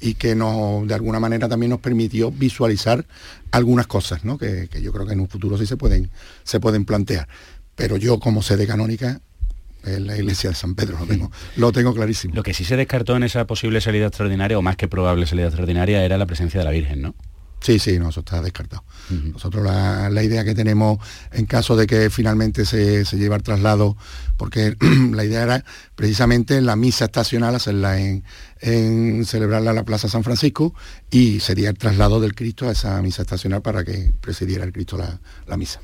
y 0.00 0.14
que 0.14 0.34
nos, 0.34 0.86
de 0.86 0.94
alguna 0.94 1.20
manera 1.20 1.48
también 1.48 1.70
nos 1.70 1.80
permitió 1.80 2.30
visualizar 2.30 3.06
algunas 3.50 3.86
cosas, 3.86 4.24
¿no? 4.24 4.36
que, 4.36 4.68
yo 4.82 4.92
creo 4.92 5.06
que 5.06 5.12
en 5.12 5.20
un 5.20 5.28
futuro 5.28 5.56
sí 5.56 5.66
se 5.66 5.76
pueden, 5.76 6.10
se 6.42 6.60
pueden 6.60 6.84
plantear. 6.84 7.28
Pero 7.78 7.96
yo 7.96 8.20
como 8.20 8.42
sede 8.42 8.66
canónica 8.66 9.22
en 9.84 10.06
la 10.06 10.16
iglesia 10.16 10.50
de 10.50 10.56
San 10.56 10.74
Pedro, 10.74 10.98
lo 10.98 11.06
tengo, 11.06 11.32
lo 11.56 11.72
tengo 11.72 11.94
clarísimo. 11.94 12.34
Lo 12.34 12.42
que 12.42 12.52
sí 12.52 12.64
se 12.64 12.76
descartó 12.76 13.16
en 13.16 13.22
esa 13.22 13.46
posible 13.46 13.80
salida 13.80 14.08
extraordinaria, 14.08 14.58
o 14.58 14.62
más 14.62 14.76
que 14.76 14.88
probable 14.88 15.26
salida 15.26 15.46
extraordinaria, 15.46 16.04
era 16.04 16.18
la 16.18 16.26
presencia 16.26 16.60
de 16.60 16.64
la 16.64 16.72
Virgen, 16.72 17.00
¿no? 17.00 17.14
Sí, 17.60 17.78
sí, 17.78 17.98
no, 17.98 18.10
eso 18.10 18.20
está 18.20 18.40
descartado. 18.40 18.84
Nosotros 19.10 19.64
la, 19.64 20.22
idea 20.22 20.44
que 20.44 20.54
tenemos 20.54 20.98
en 21.32 21.46
caso 21.46 21.76
de 21.76 21.86
que 21.86 22.08
finalmente 22.08 22.64
se, 22.64 23.04
se 23.04 23.16
lleve 23.16 23.34
el 23.34 23.42
traslado, 23.42 23.96
porque 24.36 24.76
la 25.12 25.24
idea 25.24 25.42
era 25.42 25.64
precisamente 25.96 26.60
la 26.60 26.76
misa 26.76 27.06
estacional 27.06 27.54
hacerla 27.54 27.98
en, 27.98 28.22
en, 28.60 29.24
celebrarla 29.24 29.70
en 29.70 29.76
la 29.76 29.84
Plaza 29.84 30.08
San 30.08 30.22
Francisco 30.22 30.74
y 31.10 31.40
sería 31.40 31.70
el 31.70 31.78
traslado 31.78 32.20
del 32.20 32.34
Cristo 32.34 32.68
a 32.68 32.72
esa 32.72 33.00
misa 33.02 33.22
estacional 33.22 33.60
para 33.60 33.84
que 33.84 34.12
presidiera 34.20 34.64
el 34.64 34.72
Cristo 34.72 34.96
la, 34.96 35.56
misa. 35.56 35.80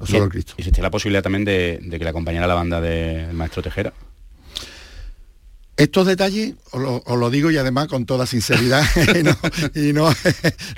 No 0.00 0.06
solo 0.06 0.24
el 0.24 0.30
Cristo. 0.30 0.54
¿Y 0.56 0.62
existía 0.62 0.82
la 0.82 0.90
posibilidad 0.90 1.22
también 1.22 1.44
de, 1.44 1.78
de 1.82 1.98
que 1.98 2.04
le 2.04 2.10
acompañara 2.10 2.46
la 2.46 2.54
banda 2.54 2.80
del 2.80 3.32
maestro 3.32 3.62
Tejera? 3.62 3.92
Estos 5.78 6.08
detalles 6.08 6.54
os 6.72 7.18
lo, 7.20 7.30
digo 7.30 7.52
y 7.52 7.56
además 7.56 7.86
con 7.86 8.04
toda 8.04 8.26
sinceridad 8.26 8.82
y, 9.76 9.92
no, 9.92 10.12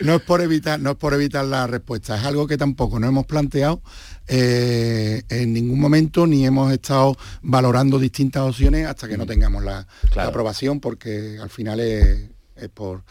no, 0.05 0.15
es 0.17 0.21
por 0.21 0.43
evitar 0.43 0.79
no 0.79 0.91
es 0.91 0.97
por 0.99 1.15
evitar 1.15 1.47
la 1.47 1.67
respuesta 1.67 2.19
es 2.19 2.25
algo 2.27 2.47
que 2.47 2.59
tampoco 2.59 3.01
no 3.01 3.09
hemos 3.09 3.25
planteado 3.25 3.81
eh, 4.29 5.23
en 5.31 5.55
ningún 5.55 5.81
momento 5.81 6.27
ni 6.27 6.45
hemos 6.45 6.71
estado 6.71 7.17
valorando 7.41 7.99
distintas 7.99 8.43
opciones 8.43 8.87
hasta 8.87 9.09
que 9.09 9.17
no 9.17 9.25
tengamos 9.25 9.65
la, 9.65 9.87
aprobación 10.19 10.81
porque 10.81 11.39
al 11.41 11.49
final 11.49 11.81
es, 11.81 12.29
por 12.75 13.03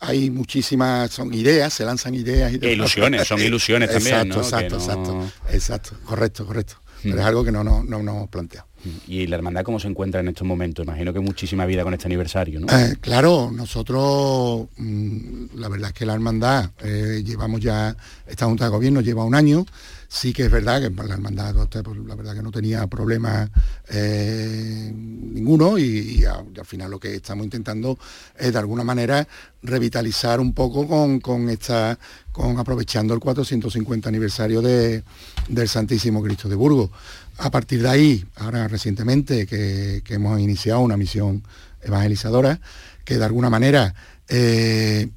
hay 0.00 0.30
muchísimas 0.30 1.10
son 1.10 1.32
ideas 1.34 1.72
se 1.72 1.84
lanzan 1.84 2.14
ideas 2.14 2.52
y 2.52 2.64
ilusiones 2.66 3.26
son 3.26 3.40
ilusiones 3.40 3.90
también 3.90 4.32
exacto 4.32 4.40
exacto 4.40 4.76
exacto. 4.76 5.32
exacto 5.52 5.90
correcto 6.04 6.46
correcto. 6.46 6.82
Pero 7.02 7.20
es 7.20 7.24
algo 7.24 7.44
que 7.44 7.52
no, 7.52 7.62
no, 7.62 7.84
no, 7.84 8.02
no 8.02 8.10
hemos 8.10 8.28
planteado 8.28 8.66
¿Y 9.06 9.26
la 9.26 9.36
hermandad 9.36 9.62
cómo 9.64 9.80
se 9.80 9.88
encuentra 9.88 10.20
en 10.20 10.28
estos 10.28 10.46
momentos? 10.46 10.84
Imagino 10.84 11.12
que 11.12 11.20
muchísima 11.20 11.66
vida 11.66 11.82
con 11.82 11.94
este 11.94 12.06
aniversario, 12.06 12.60
¿no? 12.60 12.66
Eh, 12.68 12.96
claro, 13.00 13.50
nosotros, 13.52 14.68
mm, 14.76 15.56
la 15.56 15.68
verdad 15.68 15.88
es 15.88 15.94
que 15.94 16.06
la 16.06 16.14
hermandad, 16.14 16.70
eh, 16.82 17.22
llevamos 17.24 17.60
ya, 17.60 17.96
esta 18.26 18.46
Junta 18.46 18.64
de 18.64 18.70
Gobierno 18.70 19.00
lleva 19.00 19.24
un 19.24 19.34
año, 19.34 19.66
sí 20.08 20.32
que 20.32 20.44
es 20.44 20.50
verdad 20.50 20.80
que 20.80 20.90
la 20.90 21.14
hermandad, 21.14 21.54
pues, 21.54 21.98
la 22.06 22.14
verdad 22.14 22.34
que 22.34 22.42
no 22.42 22.50
tenía 22.50 22.86
problemas 22.86 23.50
eh, 23.90 24.90
ninguno 24.94 25.78
y, 25.78 26.24
al 26.24 26.64
final 26.64 26.90
lo 26.90 26.98
que 26.98 27.14
estamos 27.14 27.44
intentando 27.44 27.98
es 28.36 28.52
de 28.52 28.58
alguna 28.58 28.84
manera 28.84 29.26
revitalizar 29.62 30.40
un 30.40 30.54
poco 30.54 30.86
con, 31.20 31.48
esta, 31.50 31.98
con 32.32 32.58
aprovechando 32.58 33.12
el 33.12 33.20
450 33.20 34.08
aniversario 34.08 34.62
de, 34.62 35.02
del 35.48 35.68
Santísimo 35.68 36.22
Cristo 36.22 36.48
de 36.48 36.54
Burgos 36.54 36.90
a 37.38 37.50
partir 37.50 37.82
de 37.82 37.88
ahí, 37.88 38.24
ahora 38.36 38.66
recientemente 38.68 39.46
que, 39.46 40.02
hemos 40.08 40.40
iniciado 40.40 40.80
una 40.80 40.96
misión 40.96 41.44
evangelizadora, 41.82 42.60
que 43.04 43.16
de 43.16 43.24
alguna 43.24 43.48
manera 43.48 43.94
eh, 44.28 45.08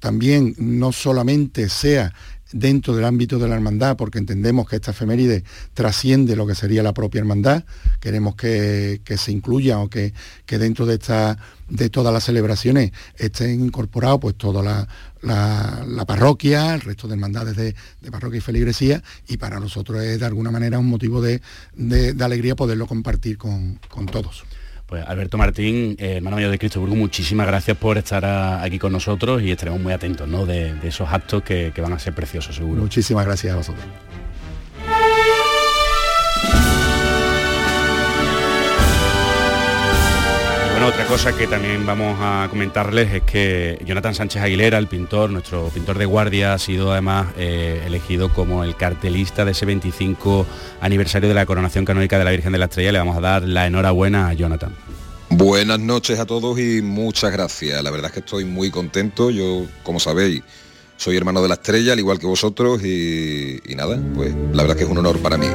también 0.00 0.54
no 0.58 0.92
solamente 0.92 1.68
sea 1.68 2.12
dentro 2.52 2.94
del 2.94 3.04
ámbito 3.04 3.38
de 3.38 3.48
la 3.48 3.54
hermandad, 3.54 3.96
porque 3.96 4.18
entendemos 4.18 4.68
que 4.68 4.76
esta 4.76 4.90
efeméride 4.90 5.44
trasciende 5.72 6.36
lo 6.36 6.46
que 6.46 6.54
sería 6.54 6.82
la 6.82 6.92
propia 6.92 7.20
hermandad, 7.20 7.64
queremos 8.00 8.34
que, 8.34 9.00
se 9.16 9.32
incluya 9.32 9.78
o 9.78 9.88
que, 9.88 10.12
dentro 10.46 10.84
de, 10.84 10.94
esta, 10.94 11.38
de 11.68 11.88
todas 11.88 12.12
las 12.12 12.24
celebraciones 12.24 12.92
estén 13.16 13.64
incorporados 13.64 14.20
pues 14.20 14.34
toda 14.36 14.62
la, 14.62 14.88
la, 15.22 16.04
parroquia, 16.06 16.74
el 16.74 16.80
resto 16.80 17.08
de 17.08 17.14
hermandades 17.14 17.56
de, 17.56 17.74
parroquia 18.10 18.38
y 18.38 18.40
feligresía, 18.40 19.02
y 19.28 19.36
para 19.36 19.60
nosotros 19.60 20.02
es 20.02 20.20
de 20.20 20.26
alguna 20.26 20.50
manera 20.50 20.78
un 20.78 20.86
motivo 20.88 21.22
de, 21.22 21.40
alegría 22.20 22.54
poderlo 22.54 22.86
compartir 22.86 23.38
con, 23.38 23.78
todos. 24.10 24.44
Pues 24.86 25.04
Alberto 25.06 25.38
Martín, 25.38 25.96
eh, 25.98 26.16
hermano 26.16 26.36
mayor 26.36 26.50
de 26.50 26.58
Cristo 26.58 26.80
Burgo, 26.80 26.94
muchísimas 26.96 27.46
gracias 27.46 27.78
por 27.78 27.96
estar 27.96 28.24
aquí 28.62 28.78
con 28.78 28.92
nosotros 28.92 29.42
y 29.42 29.50
estaremos 29.50 29.80
muy 29.80 29.92
atentos 29.92 30.28
¿no? 30.28 30.44
de, 30.44 30.74
esos 30.82 31.08
actos 31.08 31.42
que, 31.42 31.72
que 31.74 31.80
van 31.80 31.94
a 31.94 31.98
ser 31.98 32.14
preciosos 32.14 32.56
seguro. 32.56 32.82
Muchísimas 32.82 33.24
gracias 33.24 33.54
a 33.54 33.56
vosotros. 33.56 33.86
Otra 40.86 41.06
cosa 41.06 41.36
que 41.36 41.46
también 41.46 41.86
vamos 41.86 42.16
a 42.20 42.48
comentarles 42.50 43.12
es 43.12 43.22
que 43.22 43.78
Jonathan 43.84 44.14
Sánchez 44.14 44.42
Aguilera, 44.42 44.78
el 44.78 44.88
pintor, 44.88 45.30
nuestro 45.30 45.68
pintor 45.68 45.96
de 45.96 46.06
guardia, 46.06 46.54
ha 46.54 46.58
sido 46.58 46.90
además 46.90 47.28
eh, 47.36 47.82
elegido 47.86 48.32
como 48.32 48.64
el 48.64 48.76
cartelista 48.76 49.44
de 49.44 49.52
ese 49.52 49.64
25 49.64 50.44
aniversario 50.80 51.28
de 51.28 51.34
la 51.34 51.46
coronación 51.46 51.84
canónica 51.84 52.18
de 52.18 52.24
la 52.24 52.32
Virgen 52.32 52.52
de 52.52 52.58
la 52.58 52.64
Estrella. 52.64 52.90
Le 52.90 52.98
vamos 52.98 53.16
a 53.16 53.20
dar 53.20 53.42
la 53.42 53.66
enhorabuena 53.66 54.28
a 54.28 54.32
Jonathan. 54.32 54.74
Buenas 55.30 55.78
noches 55.78 56.18
a 56.18 56.26
todos 56.26 56.58
y 56.58 56.82
muchas 56.82 57.30
gracias. 57.32 57.80
La 57.82 57.90
verdad 57.90 58.06
es 58.06 58.14
que 58.14 58.20
estoy 58.20 58.44
muy 58.44 58.70
contento. 58.70 59.30
Yo, 59.30 59.66
como 59.84 60.00
sabéis, 60.00 60.42
soy 60.96 61.16
hermano 61.16 61.42
de 61.42 61.48
la 61.48 61.54
estrella, 61.54 61.92
al 61.92 61.98
igual 62.00 62.18
que 62.18 62.26
vosotros, 62.26 62.82
y, 62.82 63.60
y 63.66 63.74
nada, 63.76 64.00
pues 64.14 64.34
la 64.52 64.62
verdad 64.62 64.70
es 64.70 64.76
que 64.76 64.84
es 64.84 64.90
un 64.90 64.98
honor 64.98 65.18
para 65.20 65.38
mí. 65.38 65.46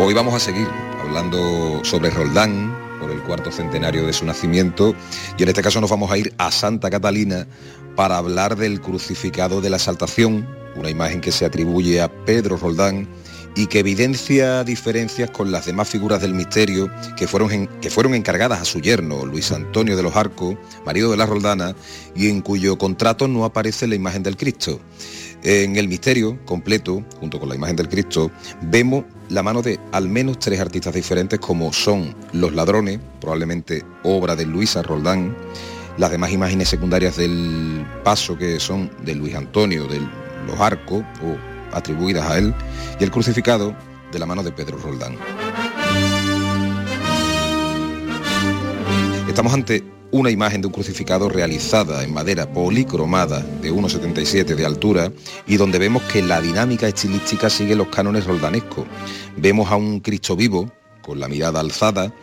Hoy 0.00 0.14
vamos 0.14 0.34
a 0.34 0.40
seguir 0.40 0.87
hablando 1.08 1.80
sobre 1.84 2.10
Roldán, 2.10 2.76
por 3.00 3.10
el 3.10 3.22
cuarto 3.22 3.50
centenario 3.50 4.04
de 4.06 4.12
su 4.12 4.26
nacimiento, 4.26 4.94
y 5.38 5.42
en 5.42 5.48
este 5.48 5.62
caso 5.62 5.80
nos 5.80 5.88
vamos 5.88 6.10
a 6.10 6.18
ir 6.18 6.34
a 6.36 6.50
Santa 6.50 6.90
Catalina 6.90 7.46
para 7.96 8.18
hablar 8.18 8.56
del 8.56 8.82
crucificado 8.82 9.62
de 9.62 9.70
la 9.70 9.78
Exaltación, 9.78 10.46
una 10.76 10.90
imagen 10.90 11.22
que 11.22 11.32
se 11.32 11.46
atribuye 11.46 12.02
a 12.02 12.08
Pedro 12.26 12.58
Roldán 12.58 13.08
y 13.56 13.68
que 13.68 13.78
evidencia 13.78 14.62
diferencias 14.64 15.30
con 15.30 15.50
las 15.50 15.64
demás 15.64 15.88
figuras 15.88 16.20
del 16.20 16.34
misterio 16.34 16.90
que 17.16 17.26
fueron, 17.26 17.66
que 17.80 17.88
fueron 17.88 18.14
encargadas 18.14 18.60
a 18.60 18.66
su 18.66 18.80
yerno, 18.80 19.24
Luis 19.24 19.50
Antonio 19.50 19.96
de 19.96 20.02
los 20.02 20.14
Arcos, 20.14 20.56
marido 20.84 21.10
de 21.10 21.16
la 21.16 21.24
Roldana, 21.24 21.74
y 22.14 22.28
en 22.28 22.42
cuyo 22.42 22.76
contrato 22.76 23.28
no 23.28 23.46
aparece 23.46 23.86
la 23.86 23.94
imagen 23.94 24.22
del 24.22 24.36
Cristo. 24.36 24.78
En 25.42 25.76
el 25.76 25.88
misterio 25.88 26.38
completo, 26.44 27.04
junto 27.20 27.38
con 27.38 27.48
la 27.48 27.54
imagen 27.54 27.76
del 27.76 27.88
Cristo, 27.88 28.30
vemos 28.62 29.04
la 29.28 29.42
mano 29.42 29.62
de 29.62 29.78
al 29.92 30.08
menos 30.08 30.38
tres 30.38 30.58
artistas 30.58 30.94
diferentes 30.94 31.38
como 31.38 31.72
son 31.72 32.14
Los 32.32 32.52
Ladrones, 32.52 32.98
probablemente 33.20 33.84
obra 34.02 34.34
de 34.34 34.46
Luisa 34.46 34.82
Roldán, 34.82 35.36
las 35.96 36.10
demás 36.10 36.32
imágenes 36.32 36.68
secundarias 36.68 37.16
del 37.16 37.86
paso 38.04 38.36
que 38.36 38.58
son 38.58 38.90
de 39.04 39.14
Luis 39.14 39.34
Antonio 39.34 39.86
de 39.86 40.00
los 40.46 40.60
Arcos 40.60 41.02
o 41.22 41.76
atribuidas 41.76 42.28
a 42.30 42.38
él, 42.38 42.54
y 42.98 43.04
el 43.04 43.10
crucificado 43.10 43.76
de 44.10 44.18
la 44.18 44.26
mano 44.26 44.42
de 44.42 44.50
Pedro 44.52 44.78
Roldán. 44.78 45.16
Estamos 49.28 49.52
ante 49.52 49.84
una 50.10 50.30
imagen 50.30 50.60
de 50.60 50.66
un 50.66 50.72
crucificado 50.72 51.28
realizada 51.28 52.02
en 52.02 52.12
madera 52.12 52.50
policromada 52.52 53.40
de 53.40 53.72
1,77 53.72 54.54
de 54.54 54.64
altura 54.64 55.12
y 55.46 55.56
donde 55.56 55.78
vemos 55.78 56.02
que 56.04 56.22
la 56.22 56.40
dinámica 56.40 56.88
estilística 56.88 57.50
sigue 57.50 57.76
los 57.76 57.88
cánones 57.88 58.26
roldanescos. 58.26 58.86
Vemos 59.36 59.70
a 59.70 59.76
un 59.76 60.00
Cristo 60.00 60.34
vivo, 60.36 60.70
con 61.02 61.20
la 61.20 61.28
mirada 61.28 61.60
alzada 61.60 62.14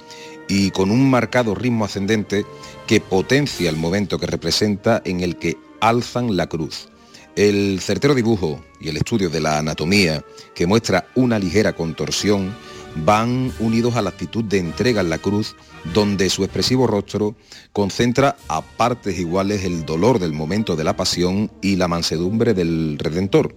y 0.47 0.71
con 0.71 0.91
un 0.91 1.09
marcado 1.09 1.55
ritmo 1.55 1.86
ascendente 1.86 2.45
que 2.88 3.01
potencia 3.01 3.69
el 3.69 3.77
momento 3.77 4.19
que 4.19 4.27
representa 4.27 5.01
en 5.05 5.21
el 5.21 5.38
que 5.38 5.57
alzan 5.79 6.38
la 6.38 6.47
cruz. 6.47 6.89
El 7.36 7.81
certero 7.81 8.15
dibujo 8.15 8.63
y 8.79 8.89
el 8.89 8.97
estudio 8.97 9.29
de 9.29 9.41
la 9.41 9.57
anatomía, 9.57 10.23
que 10.53 10.67
muestra 10.67 11.07
una 11.15 11.38
ligera 11.38 11.73
contorsión, 11.73 12.55
van 13.03 13.51
unidos 13.59 13.95
a 13.95 14.01
la 14.01 14.09
actitud 14.09 14.43
de 14.43 14.57
entrega 14.57 15.01
en 15.01 15.09
la 15.09 15.17
cruz, 15.17 15.55
donde 15.93 16.29
su 16.29 16.43
expresivo 16.43 16.87
rostro 16.87 17.35
concentra 17.73 18.37
a 18.47 18.61
partes 18.61 19.19
iguales 19.19 19.63
el 19.65 19.85
dolor 19.85 20.19
del 20.19 20.33
momento 20.33 20.75
de 20.75 20.83
la 20.83 20.95
pasión 20.95 21.51
y 21.61 21.75
la 21.75 21.87
mansedumbre 21.87 22.53
del 22.53 22.97
Redentor. 22.97 23.55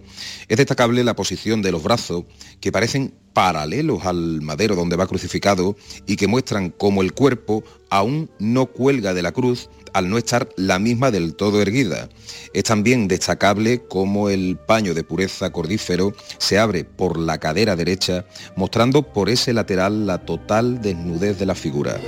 Es 0.49 0.57
destacable 0.57 1.05
la 1.05 1.14
posición 1.14 1.62
de 1.62 1.72
los 1.72 1.82
brazos, 1.82 2.24
que 2.61 2.72
parecen 2.72 3.14
paralelos 3.32 4.05
al 4.05 4.41
madero 4.43 4.74
donde 4.74 4.97
va 4.97 5.07
crucificado 5.07 5.76
y 6.07 6.16
que 6.16 6.26
muestran 6.26 6.70
cómo 6.70 7.03
el 7.03 7.12
cuerpo 7.12 7.62
aún 7.91 8.30
no 8.39 8.66
cuelga 8.66 9.14
de 9.14 9.22
la 9.22 9.32
cruz 9.32 9.70
al 9.99 10.09
no 10.09 10.16
estar 10.16 10.49
la 10.57 10.78
misma 10.78 11.11
del 11.11 11.34
todo 11.34 11.61
erguida. 11.61 12.09
Es 12.53 12.64
también 12.64 13.09
destacable 13.09 13.82
cómo 13.88 14.30
el 14.30 14.57
paño 14.57 14.94
de 14.94 15.05
pureza 15.05 15.51
cordífero 15.51 16.14
se 16.38 16.59
abre 16.59 16.84
por 16.84 17.18
la 17.18 17.38
cadera 17.38 17.74
derecha, 17.74 18.24
mostrando 18.57 19.03
por 19.03 19.28
ese 19.28 19.53
lateral 19.53 20.07
la 20.07 20.18
total 20.18 20.80
desnudez 20.80 21.38
de 21.38 21.46
la 21.46 21.55
figura. 21.55 21.99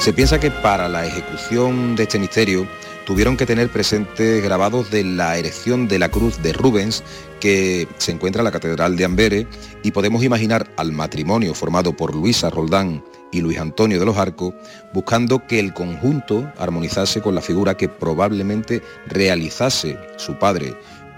Se 0.00 0.12
piensa 0.12 0.38
que 0.38 0.50
para 0.50 0.88
la 0.88 1.06
ejecución 1.06 1.96
de 1.96 2.02
este 2.02 2.18
misterio 2.18 2.68
tuvieron 3.04 3.36
que 3.36 3.46
tener 3.46 3.68
presentes 3.68 4.42
grabados 4.42 4.90
de 4.90 5.04
la 5.04 5.36
erección 5.36 5.88
de 5.88 5.98
la 5.98 6.10
cruz 6.10 6.42
de 6.42 6.52
Rubens 6.52 7.02
que 7.40 7.86
se 7.98 8.12
encuentra 8.12 8.40
en 8.40 8.44
la 8.44 8.50
Catedral 8.50 8.96
de 8.96 9.04
Amberes 9.04 9.46
y 9.82 9.90
podemos 9.90 10.24
imaginar 10.24 10.70
al 10.76 10.92
matrimonio 10.92 11.54
formado 11.54 11.94
por 11.94 12.14
Luisa 12.14 12.50
Roldán 12.50 13.04
y 13.32 13.40
Luis 13.40 13.58
Antonio 13.58 14.00
de 14.00 14.06
los 14.06 14.16
Arcos 14.16 14.54
buscando 14.92 15.46
que 15.46 15.60
el 15.60 15.74
conjunto 15.74 16.50
armonizase 16.58 17.20
con 17.20 17.34
la 17.34 17.42
figura 17.42 17.76
que 17.76 17.88
probablemente 17.88 18.82
realizase 19.06 19.98
su 20.16 20.38
padre 20.38 20.74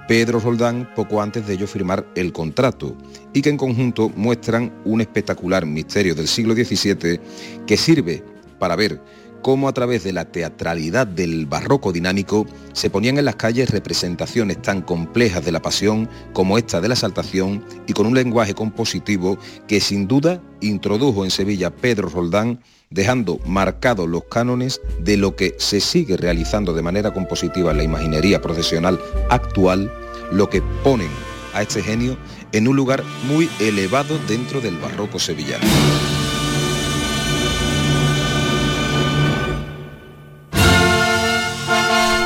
Pedro 0.09 0.41
Roldán 0.41 0.89
poco 0.95 1.20
antes 1.20 1.47
de 1.47 1.55
ello 1.55 1.66
firmar 1.66 2.07
el 2.14 2.32
contrato 2.32 2.97
y 3.32 3.43
que 3.43 3.51
en 3.51 3.57
conjunto 3.57 4.11
muestran 4.14 4.72
un 4.84 5.01
espectacular 5.01 5.66
misterio 5.66 6.14
del 6.14 6.28
siglo 6.28 6.55
XVII 6.55 7.20
que 7.66 7.76
sirve 7.76 8.22
para 8.59 8.76
ver 8.76 9.01
cómo 9.43 9.68
a 9.68 9.72
través 9.72 10.05
de 10.05 10.12
la 10.12 10.26
teatralidad 10.26 11.07
del 11.07 11.47
barroco 11.47 11.93
dinámico 11.93 12.47
se 12.72 12.91
ponían 12.91 13.18
en 13.18 13.24
las 13.24 13.37
calles 13.37 13.70
representaciones 13.70 14.61
tan 14.61 14.82
complejas 14.82 15.45
de 15.45 15.53
la 15.53 15.62
pasión 15.62 16.09
como 16.32 16.59
esta 16.59 16.80
de 16.80 16.89
la 16.89 16.95
exaltación 16.95 17.64
y 17.87 17.93
con 17.93 18.07
un 18.07 18.14
lenguaje 18.14 18.55
compositivo 18.55 19.39
que 19.66 19.80
sin 19.80 20.09
duda 20.09 20.43
introdujo 20.61 21.24
en 21.24 21.30
Sevilla 21.30 21.74
Pedro 21.74 22.09
Roldán 22.09 22.61
dejando 22.91 23.39
marcados 23.47 24.09
los 24.09 24.24
cánones 24.24 24.80
de 25.01 25.16
lo 25.16 25.37
que 25.37 25.55
se 25.59 25.80
sigue 25.80 26.16
realizando 26.16 26.72
de 26.72 26.82
manera 26.82 27.12
compositiva 27.12 27.70
en 27.70 27.78
la 27.78 27.84
imaginería 27.84 28.41
profesional 28.41 29.01
actual, 29.28 29.93
lo 30.32 30.49
que 30.49 30.62
ponen 30.84 31.11
a 31.55 31.62
este 31.62 31.82
genio 31.82 32.16
en 32.53 32.68
un 32.68 32.76
lugar 32.76 33.03
muy 33.26 33.49
elevado 33.61 34.18
dentro 34.28 34.61
del 34.61 34.76
barroco 34.78 35.18
sevillano. 35.18 35.64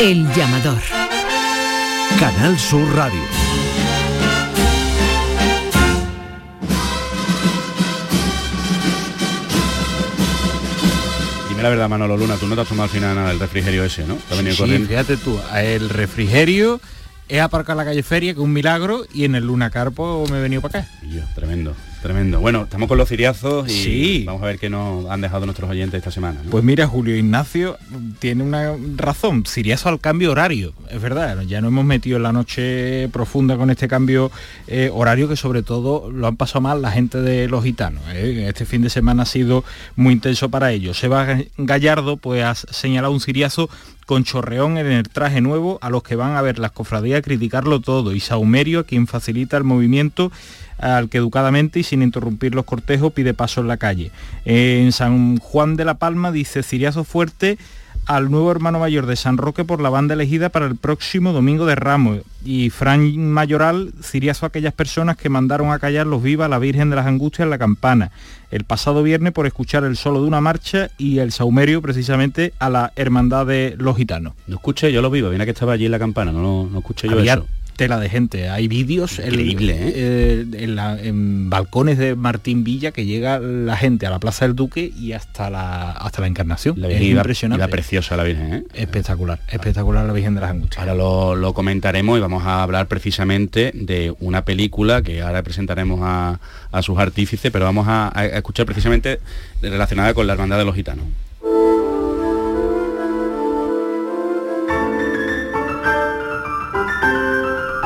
El 0.01 0.27
llamador. 0.35 0.81
Canal 2.19 2.59
Sur 2.59 2.95
Radio. 2.95 3.21
Dime 11.49 11.63
la 11.63 11.69
verdad, 11.69 11.89
Manolo 11.89 12.17
Luna, 12.17 12.37
tú 12.37 12.47
no 12.47 12.55
te 12.55 12.61
has 12.63 12.69
tomado 12.69 12.85
al 12.85 12.91
final 12.91 13.15
nada 13.15 13.29
del 13.31 13.41
refrigerio 13.41 13.85
ese, 13.85 14.05
¿no? 14.07 14.15
Te 14.17 14.35
ha 14.35 14.37
venido 14.37 14.55
Sí, 14.55 14.63
corriendo. 14.63 14.89
fíjate 14.89 15.17
tú, 15.17 15.39
el 15.57 15.89
refrigerio 15.89 16.81
he 17.29 17.41
aparcado 17.41 17.81
en 17.81 17.87
la 17.87 17.91
calle 17.91 18.03
Feria, 18.03 18.33
que 18.33 18.41
es 18.41 18.45
un 18.45 18.53
milagro, 18.53 19.05
y 19.13 19.25
en 19.25 19.35
el 19.35 19.45
Luna 19.47 19.71
Carpo 19.71 20.25
me 20.31 20.39
he 20.39 20.43
venido 20.43 20.63
para 20.63 20.81
acá. 20.81 20.89
Yo, 21.03 21.23
tremendo, 21.35 21.75
tremendo. 22.01 22.41
Bueno, 22.41 22.63
estamos 22.63 22.89
con 22.89 22.99
los 22.99 23.09
ciriazos 23.09 23.69
y 23.71 23.73
Sí. 23.83 24.25
vamos 24.27 24.43
a 24.43 24.47
ver 24.47 24.59
qué 24.59 24.71
nos 24.71 25.09
han 25.11 25.21
dejado 25.21 25.47
nuestros 25.47 25.69
oyentes 25.71 25.99
esta 25.99 26.11
semana. 26.11 26.41
¿no? 26.45 26.51
Pues 26.51 26.65
mira, 26.65 26.87
Julio 26.87 27.17
Ignacio 27.17 27.79
tiene 28.19 28.43
una 28.43 28.75
razón, 28.97 29.45
Siriazo 29.47 29.89
al 29.89 30.01
cambio 30.01 30.31
horario, 30.33 30.73
es 30.91 31.01
verdad, 31.01 31.41
ya 31.43 31.61
no 31.61 31.69
hemos 31.69 31.85
metido 31.85 32.17
en 32.17 32.23
la 32.25 32.33
noche 32.33 33.09
profunda 33.13 33.57
con 33.57 33.71
este 33.71 33.89
cambio 33.89 34.31
eh, 34.67 34.91
horario 34.93 35.29
que 35.29 35.37
sobre 35.37 35.63
todo 35.63 36.11
lo 36.11 36.27
han 36.27 36.37
pasado 36.37 36.61
mal 36.63 36.83
la 36.83 36.91
gente 36.91 37.21
de 37.21 37.49
los 37.49 37.65
gitanos. 37.65 38.03
¿eh? 38.13 38.47
Este 38.49 38.65
fin 38.65 38.83
de 38.83 38.91
semana 38.91 39.23
ha 39.25 39.27
sido 39.27 39.65
muy 39.97 40.15
intenso 40.15 40.49
para 40.49 40.73
ellos. 40.73 40.99
Seba 40.99 41.27
Gallardo 41.59 42.17
pues 42.17 42.43
ha 42.45 42.55
señalado 42.55 43.13
un 43.13 43.21
Siriazo 43.21 43.69
con 44.07 44.25
chorreón 44.25 44.77
en 44.77 44.87
el 44.91 45.09
traje 45.09 45.41
nuevo 45.41 45.79
a 45.83 45.91
los 45.91 46.03
que 46.03 46.17
van 46.17 46.35
a 46.37 46.43
ver 46.43 46.59
las 46.59 46.73
cofradías 46.73 47.21
a 47.21 47.23
criticarlo 47.23 47.81
todo 47.81 48.13
y 48.13 48.19
Saumerio, 48.21 48.85
quien 48.85 49.07
facilita 49.07 49.57
el 49.57 49.63
movimiento 49.65 50.33
al 50.81 51.09
que 51.09 51.18
educadamente 51.18 51.81
y 51.81 51.83
sin 51.83 52.03
interrumpir 52.03 52.55
los 52.55 52.64
cortejos 52.64 53.12
pide 53.12 53.35
paso 53.35 53.61
en 53.61 53.68
la 53.68 53.76
calle. 53.76 54.11
En 54.45 54.93
San 54.93 55.39
Juan 55.39 55.76
de 55.76 55.85
la 55.85 55.95
Palma 55.95 56.33
dice 56.33 56.62
Ciriazo 56.62 57.05
Fuerte 57.05 57.59
al 58.07 58.31
nuevo 58.31 58.51
hermano 58.51 58.81
mayor 58.81 59.07
de 59.07 59.14
San 59.14 59.37
Roque 59.37 59.64
por 59.64 59.81
la 59.81 59.89
banda 59.89 60.14
elegida 60.14 60.49
para 60.49 60.66
el 60.66 60.76
próximo 60.76 61.33
domingo 61.33 61.66
de 61.66 61.76
Ramos. 61.76 62.22
Y 62.45 62.70
Fran 62.70 63.16
Mayoral, 63.16 63.93
Ciriazo 64.03 64.47
a 64.47 64.49
aquellas 64.49 64.72
personas 64.72 65.16
que 65.16 65.28
mandaron 65.28 65.70
a 65.70 65.78
callar 65.78 66.07
los 66.07 66.22
vivas 66.22 66.47
a 66.47 66.49
la 66.49 66.59
Virgen 66.59 66.91
de 66.91 66.97
las 66.97 67.07
Angustias 67.07 67.45
en 67.47 67.51
la 67.51 67.59
campana. 67.59 68.11
El 68.51 68.64
pasado 68.64 69.03
viernes 69.03 69.33
por 69.33 69.47
escuchar 69.47 69.85
el 69.85 69.97
solo 69.97 70.22
de 70.22 70.26
una 70.26 70.41
marcha 70.41 70.91
y 70.99 71.18
el 71.18 71.31
saumerio 71.31 71.83
precisamente 71.83 72.53
a 72.59 72.68
la 72.68 72.93
Hermandad 72.97 73.47
de 73.47 73.76
los 73.78 73.97
Gitanos. 73.97 74.33
No 74.49 74.57
escuché, 74.57 74.91
yo 74.91 75.03
lo 75.03 75.11
vivo, 75.11 75.28
viene 75.28 75.45
que 75.45 75.53
estaba 75.53 75.74
allí 75.74 75.85
en 75.85 75.93
la 75.93 75.99
campana, 76.01 76.33
no, 76.33 76.66
no 76.66 76.78
escuché 76.78 77.07
yo 77.07 77.16
Había 77.16 77.35
eso. 77.35 77.47
Tela 77.81 77.99
de 77.99 78.09
gente. 78.11 78.49
Hay 78.51 78.68
vídeos 78.68 79.18
en- 79.18 79.28
Increíble, 79.28 79.72
¿eh? 79.74 79.93
eh, 79.97 80.47
en, 80.64 80.76
la- 80.76 81.01
en 81.01 81.49
balcones 81.49 81.97
de 81.99 82.14
Martín 82.14 82.62
Villa 82.62 82.93
que 82.93 83.07
llega 83.07 83.39
la 83.41 83.76
gente 83.76 84.07
a 84.07 84.11
la 84.11 84.18
Plaza 84.18 84.45
del 84.47 84.55
Duque 84.55 84.93
y 84.99 85.12
hasta 85.12 85.49
la 85.49 85.93
hasta 85.93 86.20
la 86.20 86.26
Encarnación. 86.26 86.74
La 86.81 86.89
es 86.89 86.93
Virgen 86.95 87.09
iba- 87.12 87.20
impresionante. 87.22 87.61
iba 87.62 87.68
preciosa 87.68 88.16
la 88.16 88.24
Virgen, 88.24 88.53
¿eh? 88.55 88.64
Espectacular, 88.74 89.41
espectacular 89.49 90.05
la 90.07 90.12
Virgen 90.12 90.35
de 90.35 90.41
las 90.43 90.51
Angustias. 90.51 90.78
Ahora 90.81 90.95
lo, 90.95 91.35
lo 91.35 91.55
comentaremos 91.55 92.18
y 92.18 92.20
vamos 92.20 92.45
a 92.45 92.62
hablar 92.62 92.87
precisamente 92.87 93.70
de 93.74 94.14
una 94.20 94.45
película 94.45 95.01
que 95.03 95.22
ahora 95.22 95.43
presentaremos 95.43 96.01
a, 96.03 96.39
a 96.70 96.83
sus 96.83 96.99
artífices, 96.99 97.51
pero 97.51 97.64
vamos 97.64 97.87
a, 97.89 98.12
a 98.14 98.26
escuchar 98.26 98.66
precisamente 98.66 99.20
relacionada 99.62 100.12
con 100.14 100.26
la 100.26 100.35
Hermandad 100.35 100.59
de 100.59 100.64
los 100.66 100.74
Gitanos. 100.74 101.07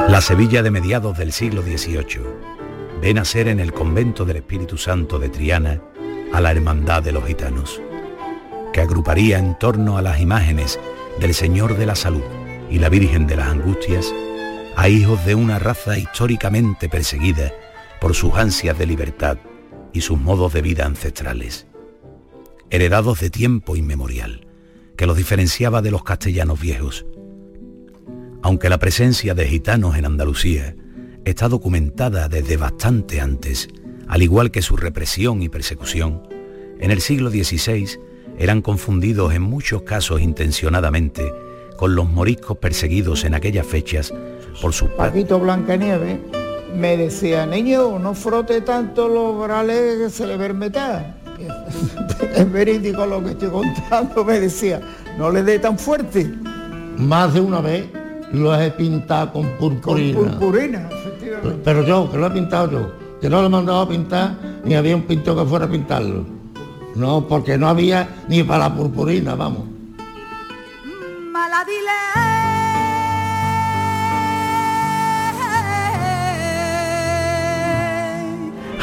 La 0.09 0.21
Sevilla 0.21 0.63
de 0.63 0.71
mediados 0.71 1.17
del 1.17 1.33
siglo 1.33 1.63
XVIII 1.63 2.21
ve 3.01 3.15
nacer 3.15 3.49
en 3.49 3.59
el 3.59 3.73
convento 3.73 4.27
del 4.27 4.37
Espíritu 4.37 4.77
Santo 4.77 5.19
de 5.19 5.31
Triana 5.31 5.81
a 6.33 6.43
la 6.43 6.53
Hermandad 6.53 7.03
de 7.03 7.11
los 7.11 7.25
Gitanos, 7.27 7.81
que 8.73 8.83
agruparía 8.83 9.39
en 9.39 9.59
torno 9.59 9.97
a 9.97 10.03
las 10.03 10.21
imágenes 10.21 10.79
del 11.21 11.33
Señor 11.33 11.79
de 11.79 11.87
la 11.87 11.97
Salud 11.97 12.23
y 12.71 12.79
la 12.79 12.91
Virgen 12.91 13.27
de 13.27 13.37
las 13.37 13.49
Angustias 13.49 14.13
a 14.77 14.89
hijos 14.91 15.25
de 15.25 15.35
una 15.35 15.59
raza 15.59 15.99
históricamente 15.99 16.91
perseguida 16.91 17.53
por 17.99 18.15
sus 18.15 18.35
ansias 18.35 18.79
de 18.79 18.87
libertad 18.87 19.39
y 19.95 20.03
sus 20.03 20.19
modos 20.19 20.53
de 20.53 20.61
vida 20.61 20.85
ancestrales, 20.85 21.67
heredados 22.69 23.21
de 23.21 23.31
tiempo 23.31 23.75
inmemorial, 23.75 24.47
que 24.99 25.07
los 25.07 25.17
diferenciaba 25.17 25.81
de 25.81 25.91
los 25.91 26.05
castellanos 26.05 26.61
viejos 26.61 27.07
aunque 28.45 28.69
la 28.69 28.77
presencia 28.79 29.33
de 29.33 29.47
gitanos 29.47 29.97
en 29.97 30.05
Andalucía 30.05 30.77
está 31.25 31.49
documentada 31.49 32.29
desde 32.29 32.59
bastante 32.59 33.19
antes, 33.23 33.69
al 34.07 34.23
igual 34.23 34.51
que 34.51 34.61
su 34.61 34.77
represión 34.77 35.41
y 35.41 35.49
persecución, 35.49 36.29
en 36.79 36.91
el 36.91 37.01
siglo 37.01 37.31
XVI 37.31 37.89
eran 38.39 38.61
confundidos 38.61 39.33
en 39.33 39.41
muchos 39.41 39.81
casos 39.83 40.21
intencionadamente 40.21 41.25
con 41.79 41.95
los 41.95 42.07
moriscos 42.07 42.59
perseguidos 42.59 43.25
en 43.25 43.33
aquellas 43.35 43.67
fechas 43.67 44.13
por 44.61 44.75
sus 44.75 44.91
pa- 44.91 45.07
Paquito 45.07 45.41
Blancanieves 45.41 46.19
me 46.77 46.99
decía, 46.99 47.47
niño, 47.47 47.99
no 47.99 48.13
frote 48.15 48.61
tanto 48.61 49.09
los 49.09 49.41
brales 49.43 49.99
que 50.01 50.11
se 50.11 50.27
le 50.27 50.37
ve 50.37 50.47
el 50.47 50.55
metal. 50.55 51.17
Es 52.37 52.53
verídico 52.53 53.07
lo 53.07 53.25
que 53.25 53.31
estoy 53.31 53.49
contando, 53.49 54.23
me 54.23 54.39
decía, 54.39 54.81
no 55.17 55.31
le 55.31 55.43
dé 55.43 55.59
tan 55.59 55.79
fuerte. 55.79 56.31
Más 56.99 57.33
de 57.33 57.41
una 57.41 57.61
vez 57.61 57.87
lo 58.33 58.61
he 58.61 58.71
pintado 58.71 59.33
con 59.33 59.49
purpurina. 59.59 60.19
Con 60.19 60.31
purpurina, 60.31 60.89
efectivamente. 60.91 61.61
Pero 61.65 61.85
yo, 61.85 62.11
que 62.11 62.19
lo 62.19 62.27
he 62.27 62.31
pintado 62.31 62.71
yo, 62.71 62.93
que 63.21 63.29
no 63.29 63.41
lo 63.41 63.47
he 63.47 63.51
mandado 63.51 63.81
a 63.81 63.89
pintar, 63.89 64.37
ni 64.65 64.75
había 64.75 64.97
un 64.97 65.03
pintor 65.03 65.39
que 65.39 65.49
fuera 65.49 65.67
a 65.67 65.71
pintarlo. 65.71 66.25
No, 66.95 67.27
porque 67.27 67.59
no 67.59 67.69
había 67.69 68.09
ni 68.29 68.43
para 68.43 68.69
la 68.69 68.75
purpurina, 68.75 69.35
vamos. 69.35 69.75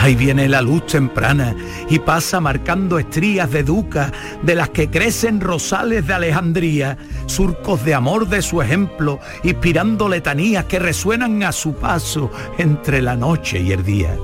Ahí 0.02 0.16
viene 0.16 0.50
la 0.50 0.64
luz 0.64 0.88
temprana 0.88 1.56
y 1.88 2.00
pasa 2.00 2.40
marcando 2.40 2.98
estrías 2.98 3.52
de 3.52 3.62
duca 3.62 4.12
de 4.42 4.56
las 4.56 4.70
que 4.70 4.90
crecen 4.90 5.40
rosales 5.40 6.08
de 6.08 6.14
Alejandría, 6.16 6.98
surcos 7.32 7.84
de 7.86 7.94
amor 7.94 8.28
de 8.28 8.42
su 8.42 8.62
ejemplo, 8.62 9.20
inspirando 9.44 10.10
letanías 10.10 10.66
que 10.66 10.80
resuenan 10.80 11.44
a 11.44 11.52
su 11.52 11.74
paso 11.74 12.30
entre 12.58 13.02
la 13.02 13.16
noche 13.16 13.62
y 13.62 13.72
el 13.72 13.84
día. 13.84 14.18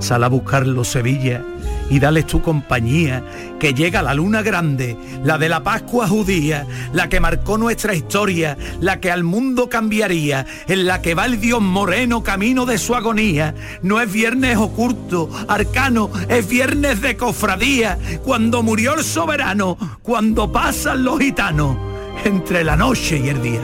Sal 0.00 0.24
a 0.24 0.28
buscarlo 0.28 0.82
Sevilla 0.82 1.42
y 1.90 1.98
dales 1.98 2.26
tu 2.26 2.40
compañía, 2.40 3.22
que 3.58 3.74
llega 3.74 4.00
la 4.00 4.14
luna 4.14 4.42
grande, 4.42 4.96
la 5.24 5.36
de 5.38 5.48
la 5.48 5.62
Pascua 5.62 6.08
judía, 6.08 6.66
la 6.92 7.08
que 7.08 7.20
marcó 7.20 7.58
nuestra 7.58 7.94
historia, 7.94 8.56
la 8.80 9.00
que 9.00 9.10
al 9.10 9.24
mundo 9.24 9.68
cambiaría, 9.68 10.46
en 10.68 10.86
la 10.86 11.02
que 11.02 11.14
va 11.14 11.26
el 11.26 11.40
Dios 11.40 11.60
moreno 11.60 12.22
camino 12.22 12.64
de 12.64 12.78
su 12.78 12.94
agonía. 12.94 13.54
No 13.82 14.00
es 14.00 14.10
viernes 14.10 14.56
oculto, 14.56 15.28
arcano, 15.48 16.10
es 16.28 16.48
viernes 16.48 17.00
de 17.02 17.16
cofradía, 17.16 17.98
cuando 18.24 18.62
murió 18.62 18.94
el 18.94 19.04
soberano, 19.04 19.76
cuando 20.02 20.50
pasan 20.52 21.04
los 21.04 21.18
gitanos, 21.18 21.76
entre 22.24 22.64
la 22.64 22.76
noche 22.76 23.18
y 23.18 23.28
el 23.28 23.42
día. 23.42 23.60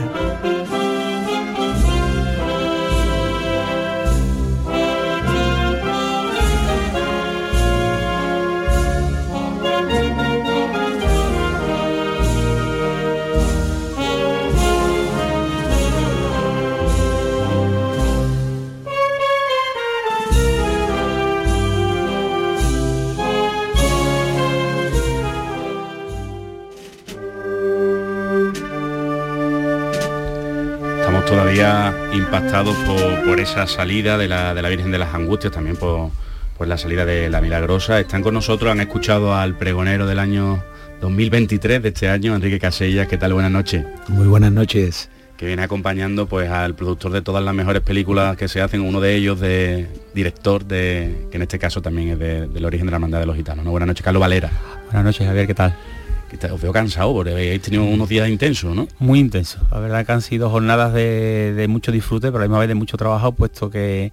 Todavía 31.27 31.93
impactados 32.13 32.75
por, 32.77 33.23
por 33.25 33.39
esa 33.39 33.67
salida 33.67 34.17
de 34.17 34.27
la, 34.27 34.53
de 34.53 34.61
la 34.61 34.69
Virgen 34.69 34.91
de 34.91 34.97
las 34.97 35.13
Angustias, 35.13 35.51
también 35.53 35.75
por, 35.75 36.09
por 36.57 36.67
la 36.67 36.77
salida 36.77 37.05
de 37.05 37.29
la 37.29 37.41
Milagrosa. 37.41 37.99
Están 37.99 38.21
con 38.23 38.33
nosotros, 38.33 38.71
han 38.71 38.79
escuchado 38.79 39.35
al 39.35 39.55
pregonero 39.57 40.07
del 40.07 40.19
año 40.19 40.63
2023 41.01 41.81
de 41.83 41.89
este 41.89 42.09
año, 42.09 42.35
Enrique 42.35 42.59
Casellas. 42.59 43.07
¿Qué 43.07 43.17
tal? 43.17 43.33
Buenas 43.33 43.51
noches. 43.51 43.85
Muy 44.07 44.27
buenas 44.27 44.51
noches. 44.51 45.09
Que 45.37 45.45
viene 45.45 45.61
acompañando 45.61 46.25
pues 46.27 46.49
al 46.49 46.73
productor 46.73 47.11
de 47.11 47.21
todas 47.21 47.43
las 47.43 47.53
mejores 47.53 47.83
películas 47.83 48.35
que 48.37 48.47
se 48.47 48.59
hacen, 48.61 48.81
uno 48.81 48.99
de 48.99 49.13
ellos 49.15 49.39
de 49.39 49.87
director 50.15 50.65
de, 50.65 51.27
que 51.29 51.37
en 51.37 51.43
este 51.43 51.59
caso 51.59 51.81
también 51.81 52.09
es 52.09 52.19
de- 52.19 52.47
del 52.47 52.65
origen 52.65 52.87
de 52.87 52.91
la 52.91 52.95
hermandad 52.97 53.19
de 53.19 53.27
los 53.27 53.35
gitanos. 53.35 53.63
¿no? 53.63 53.69
Buenas 53.71 53.85
noches, 53.87 54.03
Carlos 54.03 54.21
Valera. 54.21 54.49
Buenas 54.85 55.03
noches, 55.03 55.27
Javier, 55.27 55.45
¿qué 55.45 55.53
tal? 55.53 55.75
Que 56.29 56.37
te- 56.37 56.51
Os 56.51 56.61
veo 56.61 56.73
cansado 56.73 57.13
porque 57.13 57.31
habéis 57.31 57.61
tenido 57.61 57.83
unos 57.83 58.09
días 58.09 58.27
intensos, 58.29 58.75
¿no? 58.75 58.87
Muy 58.99 59.19
intenso. 59.19 59.59
La 59.71 59.79
verdad 59.79 60.05
que 60.05 60.11
han 60.11 60.21
sido 60.21 60.49
jornadas 60.49 60.93
de, 60.93 61.53
de 61.53 61.67
mucho 61.67 61.91
disfrute, 61.91 62.27
pero 62.27 62.39
a 62.39 62.41
la 62.41 62.47
misma 62.47 62.59
vez 62.59 62.67
de 62.67 62.75
mucho 62.75 62.97
trabajo, 62.97 63.31
puesto 63.31 63.69
que 63.69 64.11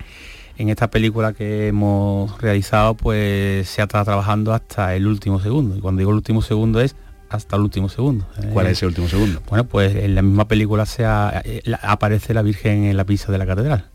en 0.57 0.69
esta 0.69 0.89
película 0.89 1.33
que 1.33 1.67
hemos 1.69 2.41
realizado, 2.41 2.95
pues 2.95 3.69
se 3.69 3.81
ha 3.81 3.85
estado 3.85 4.05
trabajando 4.05 4.53
hasta 4.55 4.95
el 4.95 5.07
último 5.09 5.41
segundo. 5.41 5.77
Y 5.77 5.81
cuando 5.81 5.99
digo 5.99 6.11
el 6.13 6.17
último 6.19 6.41
segundo 6.43 6.81
es 6.81 6.95
hasta 7.29 7.57
el 7.57 7.63
último 7.63 7.89
segundo. 7.89 8.25
¿Cuál 8.53 8.67
Eh, 8.67 8.71
es 8.71 8.79
ese 8.79 8.87
último 8.87 9.09
segundo? 9.09 9.43
Bueno, 9.49 9.65
pues 9.65 9.97
en 9.97 10.15
la 10.15 10.23
misma 10.23 10.47
película 10.47 10.87
se 10.87 11.05
ha- 11.05 11.43
eh, 11.45 11.63
la- 11.65 11.79
aparece 11.83 12.33
la 12.33 12.43
Virgen 12.43 12.85
en 12.85 12.97
la 12.97 13.05
pista 13.05 13.33
de 13.33 13.39
la 13.39 13.47
catedral. 13.47 13.87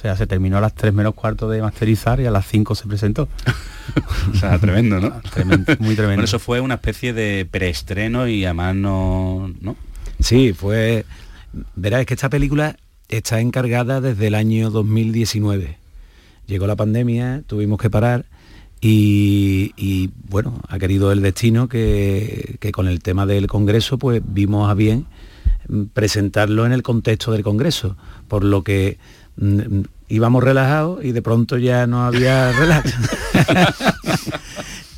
O 0.00 0.02
sea, 0.02 0.16
se 0.16 0.26
terminó 0.26 0.56
a 0.56 0.62
las 0.62 0.74
3 0.74 0.94
menos 0.94 1.12
cuarto 1.12 1.46
de 1.50 1.60
masterizar 1.60 2.20
y 2.20 2.26
a 2.26 2.30
las 2.30 2.46
5 2.46 2.74
se 2.74 2.86
presentó. 2.86 3.28
O 4.32 4.36
sea, 4.36 4.56
tremendo, 4.58 5.00
¿no? 5.00 5.20
Tremendo, 5.34 5.74
muy 5.80 5.96
tremendo. 5.96 6.06
Bueno, 6.06 6.22
eso 6.22 6.38
fue 6.38 6.60
una 6.60 6.74
especie 6.74 7.12
de 7.12 7.46
preestreno 7.50 8.28
y 8.28 8.44
además 8.44 8.76
no... 8.76 9.52
¿no? 9.60 9.76
Sí, 10.20 10.54
fue... 10.54 11.04
Verás, 11.74 12.00
es 12.02 12.06
que 12.06 12.14
esta 12.14 12.30
película 12.30 12.76
está 13.08 13.40
encargada 13.40 14.00
desde 14.00 14.28
el 14.28 14.36
año 14.36 14.70
2019. 14.70 15.76
Llegó 16.46 16.66
la 16.66 16.76
pandemia, 16.76 17.42
tuvimos 17.46 17.78
que 17.78 17.90
parar 17.90 18.24
y, 18.80 19.72
y, 19.76 20.10
bueno, 20.28 20.62
ha 20.68 20.78
querido 20.78 21.12
el 21.12 21.20
destino 21.20 21.68
que, 21.68 22.56
que 22.60 22.72
con 22.72 22.86
el 22.86 23.02
tema 23.02 23.26
del 23.26 23.48
Congreso 23.48 23.98
pues 23.98 24.22
vimos 24.24 24.70
a 24.70 24.74
bien 24.74 25.06
presentarlo 25.92 26.64
en 26.64 26.72
el 26.72 26.82
contexto 26.82 27.32
del 27.32 27.42
Congreso, 27.42 27.96
por 28.28 28.44
lo 28.44 28.62
que 28.62 28.98
íbamos 30.08 30.44
relajados 30.44 31.04
y 31.04 31.12
de 31.12 31.22
pronto 31.22 31.56
ya 31.58 31.86
no 31.86 32.04
había 32.04 32.52
relax. 32.58 32.94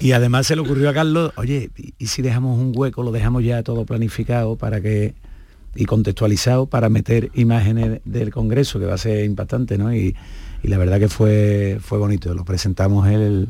y 0.00 0.12
además 0.12 0.46
se 0.46 0.56
le 0.56 0.62
ocurrió 0.62 0.88
a 0.90 0.94
Carlos, 0.94 1.32
oye, 1.36 1.70
¿y- 1.76 1.94
¿y 1.98 2.06
si 2.06 2.22
dejamos 2.22 2.58
un 2.58 2.72
hueco, 2.74 3.02
lo 3.02 3.12
dejamos 3.12 3.44
ya 3.44 3.62
todo 3.62 3.84
planificado 3.84 4.56
para 4.56 4.80
que 4.80 5.14
y 5.74 5.86
contextualizado 5.86 6.66
para 6.66 6.90
meter 6.90 7.30
imágenes 7.34 8.00
del 8.04 8.30
Congreso, 8.30 8.78
que 8.78 8.84
va 8.84 8.94
a 8.94 8.98
ser 8.98 9.24
impactante, 9.24 9.78
¿no? 9.78 9.94
Y, 9.94 10.14
y 10.62 10.68
la 10.68 10.76
verdad 10.76 10.98
que 10.98 11.08
fue, 11.08 11.78
fue 11.80 11.96
bonito. 11.98 12.34
Lo 12.34 12.44
presentamos 12.44 13.08
el. 13.08 13.48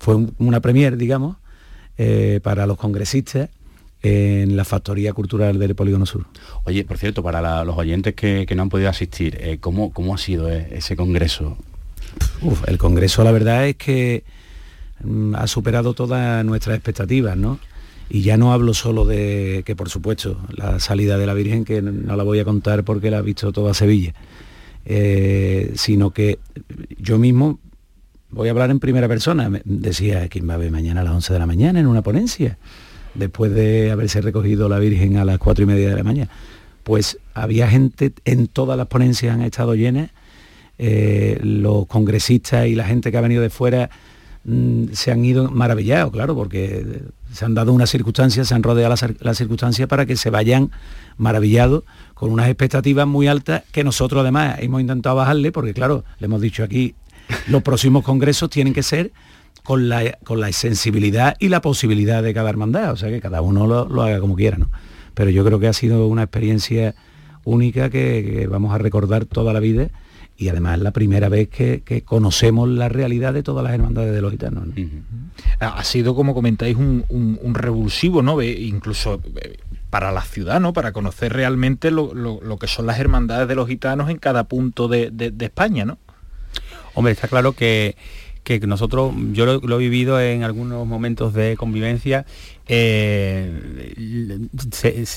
Fue 0.00 0.16
un- 0.16 0.34
una 0.38 0.58
premier, 0.60 0.96
digamos, 0.96 1.36
eh, 1.96 2.40
para 2.42 2.66
los 2.66 2.76
congresistas 2.76 3.50
en 4.04 4.56
la 4.56 4.64
Factoría 4.64 5.12
Cultural 5.14 5.58
del 5.58 5.74
Polígono 5.74 6.04
Sur. 6.06 6.26
Oye, 6.64 6.84
por 6.84 6.98
cierto, 6.98 7.22
para 7.22 7.40
la- 7.40 7.64
los 7.64 7.76
oyentes 7.78 8.14
que, 8.14 8.44
que 8.46 8.54
no 8.54 8.62
han 8.62 8.68
podido 8.68 8.90
asistir, 8.90 9.36
eh, 9.40 9.56
¿cómo, 9.60 9.92
¿cómo 9.92 10.14
ha 10.14 10.18
sido 10.18 10.50
eh, 10.52 10.68
ese 10.72 10.94
congreso? 10.94 11.56
Uf, 12.42 12.68
el 12.68 12.76
Congreso 12.78 13.24
la 13.24 13.32
verdad 13.32 13.66
es 13.66 13.76
que 13.76 14.22
mm, 15.02 15.34
ha 15.36 15.46
superado 15.46 15.94
todas 15.94 16.44
nuestras 16.44 16.76
expectativas, 16.76 17.36
¿no? 17.36 17.58
Y 18.10 18.20
ya 18.20 18.36
no 18.36 18.52
hablo 18.52 18.74
solo 18.74 19.06
de 19.06 19.62
que, 19.64 19.74
por 19.74 19.88
supuesto, 19.88 20.38
la 20.50 20.78
salida 20.78 21.16
de 21.16 21.26
la 21.26 21.32
Virgen, 21.32 21.64
que 21.64 21.80
no 21.80 22.14
la 22.16 22.22
voy 22.22 22.38
a 22.38 22.44
contar 22.44 22.84
porque 22.84 23.10
la 23.10 23.18
ha 23.18 23.22
visto 23.22 23.50
toda 23.52 23.72
Sevilla, 23.72 24.12
eh, 24.84 25.72
sino 25.76 26.10
que 26.10 26.38
yo 26.98 27.18
mismo 27.18 27.58
voy 28.30 28.48
a 28.48 28.50
hablar 28.50 28.70
en 28.70 28.80
primera 28.80 29.08
persona. 29.08 29.50
Decía, 29.64 30.28
¿quién 30.28 30.48
va 30.48 30.54
a 30.54 30.58
ver 30.58 30.70
mañana 30.70 31.00
a 31.00 31.04
las 31.04 31.14
11 31.14 31.32
de 31.32 31.38
la 31.38 31.46
mañana 31.46 31.80
en 31.80 31.86
una 31.86 32.02
ponencia? 32.02 32.58
Después 33.14 33.52
de 33.52 33.90
haberse 33.90 34.20
recogido 34.20 34.68
la 34.68 34.78
Virgen 34.78 35.16
a 35.16 35.24
las 35.24 35.38
4 35.38 35.64
y 35.64 35.66
media 35.66 35.90
de 35.90 35.96
la 35.96 36.02
mañana. 36.02 36.30
Pues 36.82 37.18
había 37.32 37.68
gente, 37.68 38.12
en 38.24 38.46
todas 38.46 38.76
las 38.76 38.88
ponencias 38.88 39.34
han 39.34 39.42
estado 39.42 39.74
llenas, 39.74 40.10
eh, 40.78 41.38
los 41.42 41.86
congresistas 41.86 42.66
y 42.66 42.74
la 42.74 42.84
gente 42.84 43.10
que 43.10 43.16
ha 43.16 43.20
venido 43.20 43.42
de 43.42 43.50
fuera 43.50 43.90
mm, 44.44 44.86
se 44.92 45.12
han 45.12 45.24
ido 45.24 45.50
maravillados, 45.50 46.12
claro, 46.12 46.34
porque 46.34 47.02
se 47.32 47.44
han 47.44 47.54
dado 47.54 47.72
unas 47.72 47.90
circunstancias, 47.90 48.48
se 48.48 48.54
han 48.54 48.62
rodeado 48.62 48.94
las 49.20 49.38
circunstancias 49.38 49.88
para 49.88 50.04
que 50.04 50.16
se 50.16 50.30
vayan 50.30 50.70
maravillados 51.16 51.84
con 52.14 52.30
unas 52.30 52.48
expectativas 52.48 53.06
muy 53.06 53.28
altas 53.28 53.62
que 53.72 53.84
nosotros 53.84 54.20
además 54.22 54.56
hemos 54.60 54.80
intentado 54.80 55.16
bajarle, 55.16 55.52
porque 55.52 55.74
claro, 55.74 56.04
le 56.18 56.26
hemos 56.26 56.40
dicho 56.40 56.64
aquí, 56.64 56.94
los 57.48 57.62
próximos 57.62 58.04
congresos 58.04 58.50
tienen 58.50 58.74
que 58.74 58.82
ser 58.82 59.12
con 59.64 59.88
la, 59.88 60.18
con 60.24 60.40
la 60.40 60.52
sensibilidad 60.52 61.36
y 61.40 61.48
la 61.48 61.60
posibilidad 61.60 62.22
de 62.22 62.32
cada 62.34 62.50
hermandad, 62.50 62.92
o 62.92 62.96
sea 62.96 63.08
que 63.08 63.20
cada 63.20 63.40
uno 63.40 63.66
lo, 63.66 63.88
lo 63.88 64.02
haga 64.02 64.20
como 64.20 64.36
quiera, 64.36 64.58
¿no? 64.58 64.70
Pero 65.14 65.30
yo 65.30 65.44
creo 65.44 65.58
que 65.58 65.68
ha 65.68 65.72
sido 65.72 66.06
una 66.06 66.22
experiencia 66.24 66.94
única 67.44 67.90
que, 67.90 68.24
que 68.40 68.46
vamos 68.46 68.74
a 68.74 68.78
recordar 68.78 69.24
toda 69.24 69.52
la 69.52 69.60
vida 69.60 69.88
y 70.36 70.48
además 70.48 70.76
es 70.78 70.82
la 70.82 70.90
primera 70.90 71.28
vez 71.28 71.48
que, 71.48 71.82
que 71.84 72.02
conocemos 72.02 72.68
la 72.68 72.88
realidad 72.88 73.32
de 73.32 73.42
todas 73.42 73.62
las 73.64 73.72
hermandades 73.72 74.12
de 74.12 74.20
los 74.20 74.32
gitanos. 74.32 74.66
¿no? 74.66 74.72
ha 75.60 75.68
ha 75.78 75.84
sido, 75.84 76.14
como 76.14 76.34
comentáis, 76.34 76.76
un, 76.76 77.04
un- 77.08 77.38
un 77.40 77.54
revulsivo, 77.54 78.20
¿no? 78.22 78.42
Incluso 78.42 79.20
eh, 79.36 79.58
para 79.90 80.10
la 80.10 80.22
ciudad, 80.22 80.60
¿no? 80.60 80.72
Para 80.72 80.92
conocer 80.92 81.32
realmente 81.32 81.90
lo, 81.92 82.12
lo- 82.14 82.40
lo 82.42 82.58
que 82.58 82.66
son 82.66 82.86
las 82.86 82.98
hermandades 82.98 83.46
de 83.46 83.54
los 83.54 83.68
gitanos 83.68 84.10
en 84.10 84.18
cada 84.18 84.44
punto 84.44 84.88
de, 84.88 85.10
de- 85.12 85.30
de 85.30 85.44
España, 85.44 85.84
¿no? 85.84 85.98
Hombre, 86.94 87.12
está 87.12 87.28
claro 87.28 87.52
que, 87.52 87.96
que 88.44 88.60
nosotros, 88.60 89.12
yo 89.32 89.46
lo, 89.60 89.76
he 89.76 89.78
vivido 89.82 90.20
en 90.20 90.42
algunos 90.44 90.86
momentos 90.86 91.32
de 91.34 91.56
convivencia, 91.56 92.26
eh, 92.66 93.50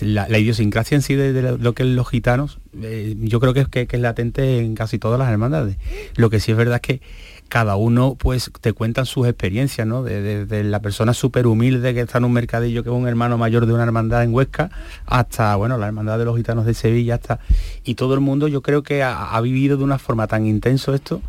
la, 0.02 0.40
idiosincrasia 0.40 0.96
en 0.96 1.02
sí 1.02 1.16
de, 1.16 1.58
lo- 1.58 1.74
que 1.74 1.84
es 1.84 1.90
los 1.90 2.08
gitanos, 2.10 2.60
eh, 2.82 3.16
yo 3.20 3.40
creo 3.40 3.54
que 3.54 3.62
es, 3.62 3.68
que, 3.68 3.86
que 3.88 3.98
es 3.98 4.02
latente 4.02 4.60
en 4.60 4.76
casi 4.76 4.98
todas 4.98 5.20
las 5.20 5.30
hermandades. 5.30 5.78
Lo 6.16 6.30
que 6.30 6.40
sí 6.40 6.52
es 6.52 6.58
verdad 6.58 6.76
es 6.76 6.82
que 6.82 7.02
cada 7.50 7.76
uno 7.78 8.16
pues 8.20 8.52
te 8.60 8.74
cuentan 8.74 9.06
sus 9.06 9.28
experiencias, 9.28 9.88
¿no? 9.88 10.04
De, 10.04 10.22
de- 10.22 10.46
de 10.46 10.64
la 10.64 10.82
persona 10.82 11.14
súper 11.14 11.48
humilde 11.48 11.94
que 11.94 12.02
está 12.02 12.18
en 12.18 12.26
un 12.26 12.34
mercadillo 12.34 12.84
que 12.84 12.90
es 12.90 12.96
un 12.96 13.08
hermano 13.08 13.38
mayor 13.38 13.66
de 13.66 13.74
una 13.74 13.84
hermandad 13.84 14.24
en 14.24 14.34
Huesca, 14.34 14.70
hasta, 15.06 15.56
bueno, 15.56 15.78
la 15.78 15.88
hermandad 15.88 16.18
de 16.20 16.26
los 16.26 16.36
gitanos 16.38 16.66
de 16.66 16.74
Sevilla, 16.74 17.16
hasta... 17.16 17.40
Y 17.84 17.96
todo 17.96 18.14
el 18.14 18.20
mundo 18.20 18.48
yo 18.48 18.62
creo 18.62 18.84
que 18.84 19.04
ha, 19.04 19.36
ha 19.36 19.42
vivido 19.42 19.78
de 19.78 19.84
una 19.84 19.98
forma 20.00 20.28
tan 20.28 20.46
intenso 20.46 20.94
esto 20.94 21.22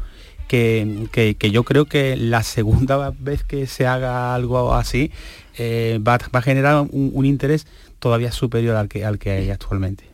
que, 0.48 1.06
que- 1.12 1.36
que 1.36 1.50
yo 1.52 1.62
creo 1.62 1.84
que 1.84 2.16
la 2.16 2.42
segunda 2.42 3.12
vez 3.20 3.44
que 3.44 3.66
se 3.66 3.86
haga 3.86 4.34
algo 4.34 4.74
así 4.74 5.12
eh, 5.56 6.00
va, 6.06 6.18
va 6.34 6.38
a 6.40 6.42
generar 6.42 6.80
un, 6.90 7.10
un 7.14 7.24
interés 7.26 7.66
todavía 7.98 8.30
superior 8.30 8.76
al 8.76 8.88
que, 8.88 9.04
al 9.04 9.18
que 9.18 9.30
hay 9.32 9.50
actualmente. 9.50 10.04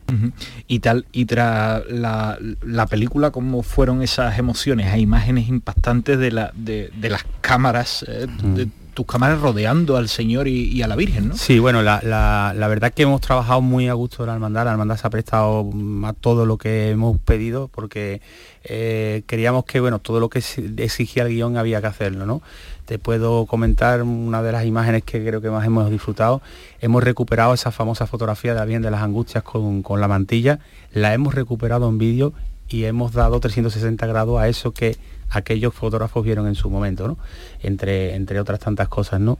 Y 0.67 0.79
tal, 0.79 1.05
y 1.11 1.25
tras 1.25 1.83
la, 1.89 2.37
la 2.63 2.85
película, 2.87 3.31
¿cómo 3.31 3.63
fueron 3.63 4.01
esas 4.03 4.37
emociones? 4.37 4.87
Hay 4.93 5.01
imágenes 5.01 5.47
impactantes 5.49 6.17
de, 6.19 6.31
la, 6.31 6.51
de, 6.55 6.91
de 6.95 7.09
las 7.09 7.25
cámaras, 7.41 8.03
eh, 8.07 8.27
de 8.55 8.67
tus 8.95 9.05
cámaras 9.05 9.39
rodeando 9.39 9.97
al 9.97 10.09
Señor 10.09 10.47
y, 10.47 10.81
a 10.81 10.87
la 10.87 10.95
Virgen, 10.95 11.29
¿no? 11.29 11.35
Sí, 11.35 11.59
bueno, 11.59 11.83
la, 11.83 12.01
la- 12.03 12.67
verdad 12.67 12.91
que 12.93 13.03
hemos 13.03 13.21
trabajado 13.21 13.61
muy 13.61 13.87
a 13.89 13.93
gusto 13.93 14.23
de 14.23 14.27
la 14.27 14.33
hermandad, 14.33 14.65
la 14.65 14.71
hermandad 14.71 14.97
se 14.97 15.05
ha 15.05 15.09
prestado 15.11 15.69
a 16.05 16.13
todo 16.13 16.47
lo 16.47 16.57
que 16.57 16.89
hemos 16.89 17.19
pedido 17.19 17.67
porque 17.67 18.21
eh, 18.63 19.21
queríamos 19.27 19.65
que, 19.65 19.79
bueno, 19.79 19.99
todo 19.99 20.19
lo 20.19 20.29
que 20.29 20.39
exigía 20.39 21.23
el 21.23 21.29
guion 21.29 21.57
había 21.57 21.79
que 21.81 21.87
hacerlo, 21.87 22.25
¿no? 22.25 22.41
Te 22.85 22.97
puedo 22.97 23.45
comentar 23.45 24.01
una 24.03 24.41
de 24.41 24.51
las 24.51 24.65
imágenes 24.65 25.03
que 25.03 25.23
creo 25.25 25.41
que 25.41 25.49
más 25.49 25.65
hemos 25.65 25.89
disfrutado. 25.91 26.41
Hemos 26.79 27.03
recuperado 27.03 27.53
esa 27.53 27.71
famosa 27.71 28.07
fotografía 28.07 28.53
de 28.53 28.59
la 28.59 28.65
Virgen 28.65 28.81
de 28.83 28.91
las 28.91 29.01
Angustias 29.01 29.43
con, 29.43 29.81
con 29.83 29.99
la 30.01 30.07
mantilla, 30.07 30.59
la 30.93 31.13
hemos 31.13 31.35
recuperado 31.35 31.89
en 31.89 31.97
vídeo 31.97 32.33
y 32.69 32.83
hemos 32.85 33.13
dado 33.13 33.39
360 33.39 34.05
grados 34.07 34.39
a 34.39 34.47
eso 34.47 34.71
que 34.71 34.97
aquellos 35.29 35.73
fotógrafos 35.73 36.23
vieron 36.23 36.47
en 36.47 36.55
su 36.55 36.69
momento, 36.69 37.07
¿no? 37.07 37.17
Entre, 37.61 38.15
entre 38.15 38.39
otras 38.39 38.59
tantas 38.59 38.87
cosas, 38.87 39.19
¿no? 39.19 39.37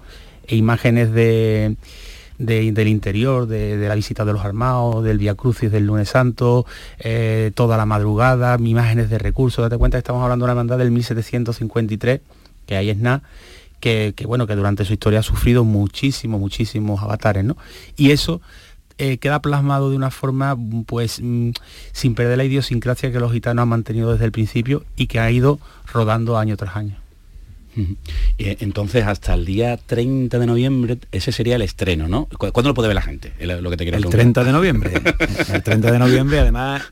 E 0.48 0.56
imágenes 0.56 1.12
de, 1.12 1.76
de- 2.38 2.72
del 2.72 2.88
interior, 2.88 3.48
de, 3.48 3.78
de 3.78 3.88
la 3.88 3.96
visita 3.96 4.26
de 4.26 4.34
los 4.34 4.44
armados, 4.46 5.04
del 5.04 5.18
Via 5.18 5.36
Crucis 5.36 5.72
del 5.72 5.86
lunes 5.88 6.10
santo, 6.10 6.66
eh, 7.00 7.52
toda 7.56 7.78
la 7.78 7.86
madrugada, 7.86 8.58
imágenes 8.60 9.10
de 9.10 9.18
recursos. 9.18 9.64
Date 9.64 9.78
cuenta 9.78 9.98
que 9.98 10.00
estamos 10.00 10.22
hablando 10.24 10.44
de 10.46 10.52
una 10.52 10.54
hermandad 10.54 10.78
del 10.78 10.92
1753, 10.92 12.22
que 12.68 12.76
ahí 12.76 12.90
es 12.90 12.98
nada, 12.98 13.24
que, 13.80 14.14
que, 14.16 14.26
bueno, 14.26 14.48
que 14.48 14.56
durante 14.56 14.86
su 14.86 14.94
historia 14.94 15.20
ha 15.20 15.24
sufrido 15.24 15.64
muchísimos, 15.64 16.40
muchísimos 16.40 17.02
avatares, 17.02 17.44
¿no? 17.44 17.58
Y 17.98 18.12
eso 18.12 18.42
eh, 18.98 19.18
queda 19.18 19.42
plasmado 19.42 19.90
de 19.90 19.96
una 19.98 20.10
forma, 20.12 20.56
pues, 20.86 21.20
mm, 21.22 21.52
sin 21.92 22.16
perder 22.16 22.38
la 22.38 22.44
idiosincrasia 22.46 23.12
que 23.12 23.20
los 23.20 23.32
gitanos 23.34 23.64
han 23.64 23.70
mantenido 23.70 24.12
desde 24.14 24.26
el 24.26 24.32
principio 24.32 24.84
y 24.96 25.08
que 25.08 25.20
ha 25.20 25.30
ido 25.32 25.60
rodando 25.92 26.38
año 26.38 26.56
tras 26.58 26.76
año. 26.76 26.96
Y, 28.38 28.64
Entonces, 28.64 29.06
hasta 29.06 29.34
el 29.34 29.44
día 29.46 29.76
30 29.78 30.40
de 30.40 30.46
noviembre, 30.46 30.98
ese 31.12 31.34
sería 31.34 31.58
el 31.58 31.62
estreno, 31.62 32.08
¿no? 32.08 32.26
¿Cu- 32.38 32.52
¿Cuándo 32.54 32.70
lo 32.70 32.74
puede 32.74 32.88
ver 32.88 32.96
la 32.96 33.02
gente? 33.02 33.34
Lo 33.40 33.70
que 33.70 33.76
te 33.76 33.84
El 33.84 33.90
preguntar. 33.92 34.12
30 34.12 34.44
de 34.46 34.52
noviembre. 34.54 34.94
El 35.54 35.62
30 35.62 35.92
de 35.92 36.00
noviembre, 36.00 36.40
además, 36.40 36.84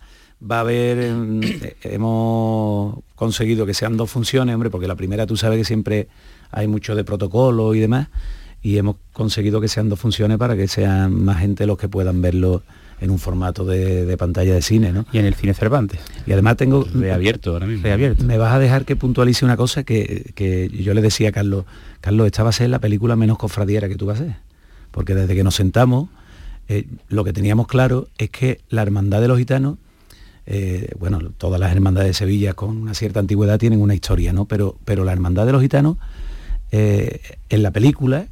va 0.41 0.57
a 0.57 0.59
haber, 0.59 1.09
mm, 1.13 1.41
hemos 1.83 2.95
conseguido 3.15 3.65
que 3.65 3.73
sean 3.73 3.95
dos 3.95 4.11
funciones, 4.11 4.53
hombre, 4.53 4.69
porque 4.69 4.87
la 4.87 4.95
primera 4.95 5.25
tú 5.25 5.37
sabes 5.37 5.57
que 5.57 5.63
siempre 5.65 6.09
hay 6.51 6.67
mucho 6.67 6.95
de 6.95 7.05
protocolo 7.05 7.73
y 7.73 7.79
demás, 7.79 8.09
y 8.64 8.78
hemos 8.78 8.95
conseguido 9.11 9.61
que 9.61 9.68
sean 9.68 9.89
dos 9.89 9.99
funciones 9.99 10.38
para 10.38 10.55
que 10.55 10.68
sean 10.68 11.24
más 11.24 11.39
gente 11.39 11.68
los 11.68 11.78
que 11.78 11.89
puedan 11.89 12.22
verlo 12.22 12.64
en 13.01 13.11
un 13.11 13.20
formato 13.20 13.66
de, 13.66 14.16
pantalla 14.18 14.53
de 14.53 14.61
cine, 14.61 14.93
¿no? 14.93 15.05
Y 15.11 15.18
en 15.18 15.26
el 15.26 15.34
cine 15.34 15.53
Cervantes. 15.53 15.99
Y 16.26 16.32
además 16.32 16.55
tengo... 16.55 16.88
Reabierto 16.93 17.51
ahora 17.51 17.66
mismo. 17.66 17.84
Reabierto. 17.84 18.24
Me 18.24 18.38
vas 18.38 18.53
a 18.53 18.59
dejar 18.59 18.86
que 18.86 18.95
puntualice 18.95 19.43
una 19.43 19.57
cosa 19.57 19.84
que, 19.84 20.32
que 20.36 20.70
yo 20.70 20.93
le 20.93 21.01
decía 21.01 21.30
a 21.30 21.32
Carlos, 21.34 21.66
Carlos, 21.99 22.26
esta 22.28 22.43
va 22.43 22.49
a 22.49 22.53
ser 22.53 22.70
la 22.70 22.80
película 22.80 23.18
menos 23.18 23.38
cofradiera 23.38 23.89
que 23.89 23.97
tú 23.97 24.05
vas 24.05 24.22
a 24.22 24.24
hacer. 24.24 24.36
Porque 24.91 25.16
desde 25.16 25.36
que 25.36 25.43
nos 25.43 25.55
sentamos, 25.55 26.07
eh, 26.70 26.88
lo 27.09 27.26
que 27.26 27.34
teníamos 27.34 27.68
claro 27.68 28.07
es 28.18 28.30
que 28.30 28.61
la 28.70 28.84
hermandad 28.84 29.20
de 29.20 29.28
los 29.28 29.38
gitanos, 29.38 29.78
eh, 30.45 30.91
bueno, 30.97 31.20
todas 31.38 31.59
las 31.59 31.74
hermandades 31.74 32.09
de 32.09 32.14
Sevilla 32.14 32.53
con 32.53 32.78
una 32.78 32.93
cierta 32.93 33.20
antigüedad 33.20 33.59
tienen 33.59 33.82
una 33.82 33.95
historia, 33.95 34.32
¿no? 34.32 34.45
Pero, 34.45 34.78
pero 34.86 35.03
la 35.03 35.11
hermandad 35.11 35.45
de 35.45 35.51
los 35.51 35.61
gitanos, 35.61 35.97
eh, 36.72 37.20
en 37.49 37.64
la 37.64 37.72
película, 37.72 38.28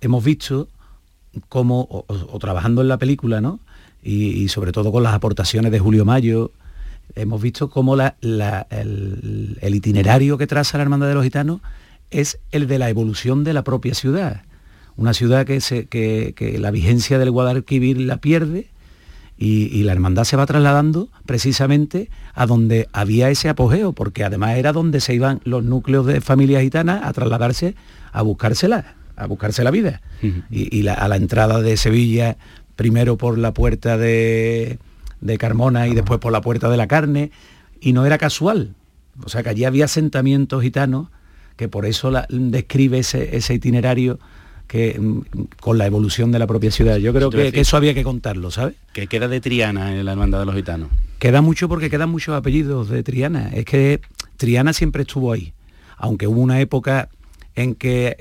hemos 0.00 0.24
visto 0.24 0.68
cómo, 1.48 1.86
o, 1.90 2.38
trabajando 2.38 2.82
en 2.82 2.88
la 2.88 2.98
película, 2.98 3.40
¿no? 3.40 3.60
Y, 4.02 4.48
sobre 4.48 4.72
todo 4.72 4.92
con 4.92 5.02
las 5.02 5.12
aportaciones 5.12 5.70
de 5.72 5.78
Julio 5.78 6.06
Mayo, 6.06 6.52
hemos 7.14 7.42
visto 7.42 7.68
cómo 7.68 7.96
el, 7.96 9.58
itinerario 9.62 10.38
que 10.38 10.46
traza 10.46 10.78
la 10.78 10.82
Hermandad 10.82 11.08
de 11.08 11.14
los 11.14 11.24
Gitanos 11.24 11.60
es 12.10 12.38
el 12.50 12.66
de 12.66 12.78
la 12.78 12.88
evolución 12.88 13.44
de 13.44 13.52
la 13.52 13.62
propia 13.62 13.94
ciudad. 13.94 14.42
Una 14.96 15.12
ciudad 15.12 15.44
que, 15.44 16.56
la 16.58 16.70
vigencia 16.70 17.18
del 17.18 17.30
Guadalquivir 17.30 18.00
la 18.00 18.16
pierde 18.16 18.68
y, 19.36 19.66
y, 19.66 19.82
la 19.82 19.92
hermandad 19.92 20.24
se 20.24 20.36
va 20.36 20.46
trasladando 20.46 21.08
precisamente 21.26 22.08
a 22.34 22.46
donde 22.46 22.88
había 22.92 23.28
ese 23.28 23.50
apogeo, 23.50 23.92
porque 23.92 24.24
además 24.24 24.56
era 24.56 24.72
donde 24.72 25.00
se 25.00 25.14
iban 25.14 25.40
los 25.44 25.62
núcleos 25.62 26.06
de 26.06 26.22
familias 26.22 26.62
gitanas 26.62 27.02
a 27.04 27.12
trasladarse 27.12 27.74
a 28.12 28.22
buscársela 28.22 28.96
a 29.20 29.26
buscarse 29.26 29.62
la 29.62 29.70
vida. 29.70 30.00
Y, 30.50 30.86
a 30.88 31.08
la 31.08 31.16
entrada 31.16 31.60
de 31.60 31.76
Sevilla, 31.76 32.38
primero 32.74 33.16
por 33.16 33.38
la 33.38 33.52
puerta 33.52 33.98
de, 33.98 34.78
Carmona 35.38 35.86
y 35.88 35.94
después 35.94 36.18
por 36.18 36.32
la 36.32 36.40
puerta 36.40 36.70
de 36.70 36.76
la 36.78 36.88
carne, 36.88 37.30
y 37.80 37.92
no 37.92 38.06
era 38.06 38.16
casual. 38.16 38.74
O 39.22 39.28
sea 39.28 39.42
que 39.42 39.50
allí 39.50 39.64
había 39.64 39.84
asentamientos 39.84 40.62
gitanos, 40.62 41.08
que 41.56 41.68
por 41.68 41.84
eso 41.84 42.10
describe 42.30 42.98
ese, 43.00 43.54
itinerario 43.54 44.18
que, 44.66 44.98
mm, 44.98 45.20
con 45.60 45.76
la 45.76 45.84
evolución 45.84 46.32
de 46.32 46.38
la 46.38 46.46
propia 46.46 46.70
ciudad. 46.70 46.96
Yo 46.96 47.12
creo 47.12 47.28
que, 47.28 47.52
eso 47.54 47.76
había 47.76 47.92
que 47.92 48.02
contarlo, 48.02 48.50
¿sabes? 48.50 48.76
Que 48.94 49.06
queda 49.06 49.28
de 49.28 49.42
Triana 49.42 49.94
en 49.94 50.06
la 50.06 50.12
hermandad 50.12 50.40
de 50.40 50.46
los 50.46 50.54
gitanos. 50.54 50.88
Queda 51.18 51.42
mucho 51.42 51.68
porque 51.68 51.90
quedan 51.90 52.08
muchos 52.08 52.34
apellidos 52.34 52.88
de 52.88 53.02
Triana. 53.02 53.50
Es 53.52 53.66
que 53.66 54.00
Triana 54.38 54.72
siempre 54.72 55.02
estuvo 55.02 55.32
ahí. 55.32 55.52
Aunque 55.98 56.26
hubo 56.26 56.40
una 56.40 56.60
época 56.60 57.10
en 57.54 57.74
que 57.74 58.16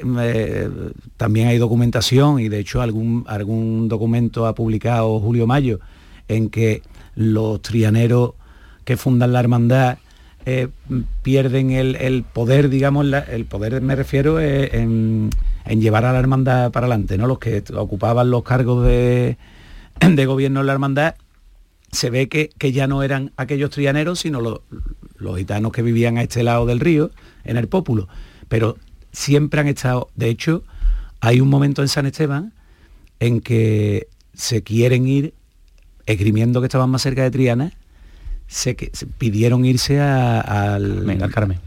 también 1.18 1.48
hay 1.48 1.58
documentación 1.58 2.40
y 2.40 2.50
de 2.50 2.60
hecho 2.60 2.82
algún, 2.82 3.26
algún 3.28 3.88
documento 3.88 4.48
ha 4.48 4.56
publicado 4.56 5.20
Julio 5.20 5.48
Mayo 5.48 5.80
en 6.28 6.50
que 6.50 6.82
los 7.16 7.62
trianeros 7.62 8.34
que 8.86 8.98
fundan 8.98 9.34
la 9.34 9.40
hermandad 9.40 9.98
eh, 10.46 10.70
pierden 11.22 11.72
el, 11.72 12.24
poder, 12.24 12.70
digamos, 12.70 13.06
el 13.30 13.46
poder 13.46 13.82
me 13.82 13.96
refiero 13.96 14.40
eh, 14.40 14.70
en, 14.74 15.30
llevar 15.68 16.06
a 16.06 16.14
la 16.14 16.20
hermandad 16.20 16.72
para 16.72 16.88
adelante, 16.88 17.18
¿no? 17.18 17.28
Los 17.28 17.38
que 17.40 17.64
ocupaban 17.76 18.32
los 18.32 18.44
cargos 18.44 18.86
de, 18.86 19.38
gobierno 20.26 20.62
en 20.62 20.66
la 20.66 20.74
hermandad, 20.74 21.16
se 21.92 22.10
ve 22.10 22.30
que, 22.30 22.50
ya 22.72 22.88
no 22.88 23.04
eran 23.04 23.32
aquellos 23.38 23.70
trianeros, 23.70 24.20
sino 24.22 24.42
los, 24.42 24.62
los 25.18 25.38
gitanos 25.38 25.72
que 25.72 25.84
vivían 25.84 26.18
a 26.18 26.24
este 26.24 26.42
lado 26.42 26.66
del 26.66 26.80
río, 26.80 27.12
en 27.44 27.58
el 27.58 27.68
pópulo. 27.68 28.08
Pero 28.48 28.78
siempre 29.12 29.62
han 29.62 29.68
estado, 29.68 30.10
de 30.16 30.30
hecho, 30.30 30.64
hay 31.22 31.41
un 31.41 31.49
momento 31.49 31.82
en 31.82 31.88
San 31.88 32.05
Esteban 32.05 32.53
en 33.20 33.41
que 33.41 34.07
se 34.34 34.64
quieren 34.64 35.07
ir, 35.07 35.34
esgrimiendo 36.05 36.62
que 36.62 36.68
estaban 36.68 36.89
más 36.89 37.01
cerca 37.01 37.24
de 37.24 37.32
Triana, 37.32 37.74
se, 38.47 38.74
pidieron 39.18 39.64
irse 39.64 40.01
al, 40.01 41.07
al 41.07 41.32
Carmen. 41.32 41.60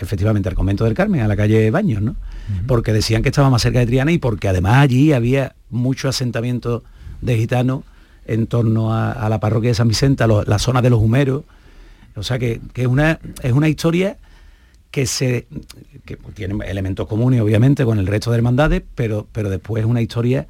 efectivamente, 0.00 0.48
al 0.48 0.54
convento 0.56 0.84
del 0.84 0.94
Carmen, 0.94 1.20
a 1.20 1.28
la 1.28 1.36
calle 1.36 1.70
Baños, 1.70 2.02
¿no? 2.02 2.16
Porque 2.66 2.92
decían 2.92 3.22
que 3.22 3.28
estaba 3.28 3.48
más 3.48 3.62
cerca 3.62 3.78
de 3.78 3.86
Triana 3.86 4.10
y 4.10 4.18
porque 4.18 4.48
además 4.48 4.78
allí 4.78 5.12
había 5.12 5.54
mucho 5.70 6.08
asentamiento 6.08 6.82
de 7.20 7.36
gitanos 7.36 7.84
en 8.26 8.48
torno 8.48 8.92
a, 8.92 9.28
la 9.28 9.38
parroquia 9.38 9.70
de 9.70 9.74
San 9.74 9.86
Vicente, 9.86 10.24
la 10.26 10.58
zona 10.58 10.82
de 10.82 10.90
los 10.90 11.00
humeros. 11.00 11.44
O 12.16 12.24
sea 12.24 12.40
que, 12.40 12.60
que 12.72 12.88
una, 12.88 13.20
es 13.42 13.52
una 13.52 13.68
historia 13.68 14.16
que, 14.90 15.06
se, 15.06 15.46
que 16.04 16.16
tiene 16.34 16.64
elementos 16.66 17.06
comunes 17.06 17.40
obviamente 17.40 17.84
con 17.84 17.98
el 17.98 18.06
resto 18.06 18.30
de 18.30 18.38
hermandades, 18.38 18.82
pero, 18.94 19.26
pero 19.32 19.50
después 19.50 19.82
es 19.82 19.88
una 19.88 20.00
historia, 20.00 20.48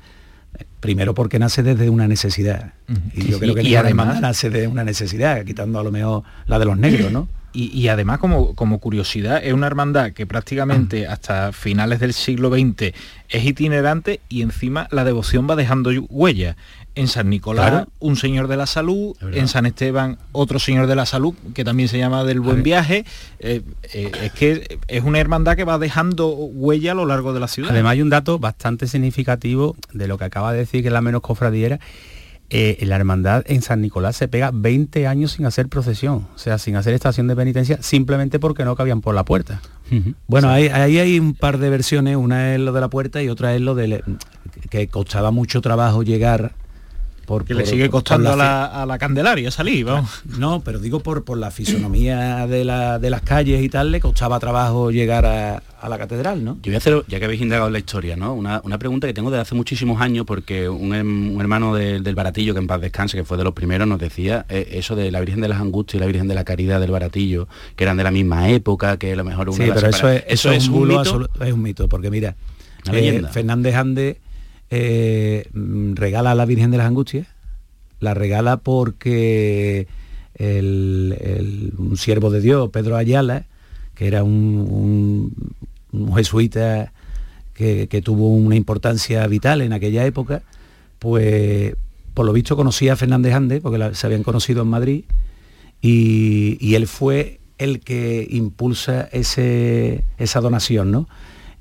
primero 0.81 1.15
porque 1.15 1.39
nace 1.39 1.63
desde 1.63 1.91
una 1.91 2.09
necesidad. 2.09 2.75
Y 3.15 3.31
yo 3.31 3.39
creo 3.39 3.55
que 3.55 3.63
y 3.63 3.77
además 3.77 4.21
nace 4.21 4.51
de 4.51 4.67
una 4.67 4.85
necesidad, 4.85 5.45
quitando 5.45 5.79
a 5.79 5.85
lo 5.85 5.91
mejor 5.91 6.23
la 6.47 6.59
de 6.59 6.65
los 6.65 6.79
negros, 6.79 7.13
¿no? 7.13 7.29
Y, 7.53 7.89
además, 7.89 8.21
como, 8.21 8.55
como, 8.55 8.79
curiosidad, 8.79 9.41
es 9.43 9.53
una 9.53 9.67
hermandad 9.67 10.13
que 10.13 10.25
prácticamente 10.25 11.09
hasta 11.09 11.51
finales 11.51 11.99
del 11.99 12.13
siglo 12.13 12.49
XX 12.49 12.95
es 13.29 13.45
itinerante 13.45 14.21
y 14.29 14.43
encima 14.43 14.87
la 14.93 15.03
devoción 15.03 15.51
va 15.51 15.57
dejando 15.57 15.91
huella 16.11 16.57
en 16.95 17.09
San 17.09 17.31
Nicolás 17.31 17.87
un 17.99 18.17
señor 18.17 18.49
de 18.49 18.57
la 18.57 18.67
salud, 18.67 19.17
en 19.33 19.49
San 19.49 19.67
Esteban 19.67 20.19
otro 20.33 20.59
señor 20.59 20.87
de 20.87 20.97
la 20.97 21.07
salud 21.07 21.35
que 21.55 21.65
también 21.65 21.89
se 21.89 21.99
llama 21.99 22.25
del 22.25 22.41
buen 22.41 22.63
viaje. 22.63 23.05
Eh, 23.39 23.63
eh, 23.93 24.13
es 24.23 24.33
que 24.33 24.79
es 24.89 25.05
una 25.05 25.19
hermandad 25.21 25.57
que 25.57 25.65
va 25.65 25.79
dejando 25.79 26.29
huella 26.29 26.93
a 26.93 26.95
lo 26.95 27.07
largo 27.07 27.33
de 27.33 27.41
la 27.41 27.49
ciudad. 27.49 27.71
Además 27.71 27.93
hay 27.93 28.03
un 28.03 28.11
dato 28.11 28.39
bastante 28.39 28.87
significativo 28.87 29.77
de 29.93 30.09
lo 30.09 30.19
que 30.19 30.25
acaba 30.25 30.53
de 30.53 30.59
decir 30.59 30.83
que 30.83 30.89
es 30.89 30.93
la 30.93 31.01
menos 31.01 31.23
cofradiera. 31.23 31.81
Eh, 32.53 32.79
la 32.85 32.97
hermandad 32.97 33.45
en 33.47 33.63
San 33.63 33.81
Nicolás 33.81 34.17
se 34.17 34.27
pega 34.27 34.51
20 34.53 35.07
años 35.07 35.33
sin 35.33 35.47
hacer 35.47 35.69
procesión, 35.69 36.27
o 36.35 36.39
sea, 36.39 36.59
sin 36.59 36.75
hacer 36.75 36.95
estación 36.95 37.29
de 37.29 37.37
penitencia, 37.37 37.79
simplemente 37.81 38.41
porque 38.41 38.65
no 38.65 38.75
cabían 38.75 39.01
por 39.01 39.15
la 39.15 39.25
puerta. 39.25 39.63
Bueno, 40.27 40.51
ahí, 40.51 40.69
hay 40.69 41.19
un 41.21 41.35
par 41.35 41.59
de 41.59 41.71
versiones, 41.71 42.17
una 42.17 42.55
es 42.55 42.61
lo 42.61 42.73
de 42.73 42.81
la 42.81 42.89
puerta 42.89 43.23
y 43.23 43.29
otra 43.29 43.55
es 43.55 43.61
lo 43.61 43.77
de 43.77 44.03
que 44.69 44.89
costaba 44.89 45.31
mucho 45.31 45.61
trabajo 45.61 46.03
llegar 46.03 46.53
que 47.45 47.55
le 47.55 47.65
sigue 47.65 47.89
costando 47.89 48.33
a, 48.33 48.87
la, 48.87 48.99
Candelaria 48.99 49.51
salir, 49.51 49.85
vamos. 49.85 50.23
No, 50.39 50.61
pero 50.61 50.79
digo 50.79 51.01
por, 51.01 51.25
por 51.25 51.39
la 51.39 51.51
fisonomía 51.51 52.47
de, 52.47 52.65
las 52.65 53.23
calles 53.23 53.63
y 53.63 53.69
tal, 53.69 53.93
le 53.93 54.01
costaba 54.01 54.39
trabajo 54.41 54.91
llegar 54.91 55.25
a, 55.27 55.63
la 55.89 55.99
catedral, 55.99 56.45
¿no? 56.45 56.57
Yo 56.57 56.71
voy 56.71 56.75
a 56.75 56.79
hacer, 56.79 57.03
ya 57.09 57.19
que 57.19 57.25
habéis 57.25 57.41
indagado 57.41 57.69
en 57.69 57.73
la 57.73 57.79
historia, 57.79 58.17
¿no? 58.17 58.35
Una, 58.35 58.79
pregunta 58.79 59.07
que 59.07 59.15
tengo 59.15 59.31
desde 59.31 59.43
hace 59.43 59.55
muchísimos 59.55 60.01
años, 60.01 60.27
porque 60.27 60.69
un, 60.69 60.95
hermano 61.41 61.75
del 61.75 62.15
Baratillo, 62.15 62.53
que 62.53 62.61
en 62.61 62.67
paz 62.67 62.81
descanse, 62.81 63.17
que 63.17 63.25
fue 63.25 63.37
de 63.37 63.45
los 63.45 63.55
primeros, 63.55 63.87
nos 63.87 63.99
decía 63.99 64.45
eh, 64.49 64.69
eso 64.73 64.97
de 64.97 65.11
la 65.11 65.21
Virgen 65.21 65.41
de 65.41 65.49
las 65.49 65.61
Angustias 65.61 65.97
y 65.97 66.01
la 66.01 66.07
Virgen 66.07 66.29
de 66.29 66.35
la 66.35 66.45
Caridad 66.45 66.81
del 66.81 66.91
Baratillo, 66.91 67.49
que 67.77 67.85
eran 67.85 67.97
de 67.97 68.05
la 68.05 68.11
misma 68.11 68.51
época, 68.51 68.97
que 68.97 69.13
a 69.13 69.17
lo 69.17 69.25
mejor 69.25 69.49
una 69.51 69.65
Sí, 69.65 69.71
pero 69.75 69.89
eso 69.89 70.09
es, 70.09 70.25
eso, 70.27 70.53
es, 70.53 70.69
un, 70.69 70.89
mito. 70.89 71.29
es 71.41 71.53
un 71.53 71.63
mito, 71.63 71.89
porque 71.89 72.11
mira, 72.11 72.35
eh, 72.93 73.23
Fernández 73.31 73.75
Ande 73.75 74.19
eh, 74.71 75.49
regala 75.95 76.31
a 76.31 76.35
la 76.35 76.45
Virgen 76.47 76.71
de 76.71 76.79
las 76.79 76.87
Angustias, 76.87 77.27
la 77.99 78.15
regala 78.15 78.59
porque 78.59 79.89
un 80.39 81.97
siervo 81.97 82.31
de 82.31 82.41
Dios, 82.41 82.71
Pedro 82.71 82.97
Ayala, 82.97 83.45
que 83.95 84.07
era 84.07 84.23
un, 84.23 85.35
jesuita 86.15 86.93
que, 87.53 88.03
tuvo 88.03 88.29
una 88.29 88.57
importancia 88.57 89.27
vital 89.27 89.61
en 89.61 89.75
aquella 89.75 90.07
época, 90.07 90.43
pues 90.99 91.75
por 92.15 92.25
lo 92.25 92.33
visto 92.33 92.57
conocía 92.57 92.95
a 92.95 92.97
Fernández 92.97 93.35
Ande, 93.35 93.61
porque 93.61 93.95
se 93.95 94.07
habían 94.07 94.23
conocido 94.23 94.63
en 94.63 94.69
Madrid, 94.69 95.05
y, 95.83 96.75
él 96.75 96.87
fue 96.87 97.41
el 97.59 97.81
que 97.81 98.27
impulsa 98.31 99.09
esa 99.13 100.41
donación, 100.41 100.91
¿no? 100.91 101.09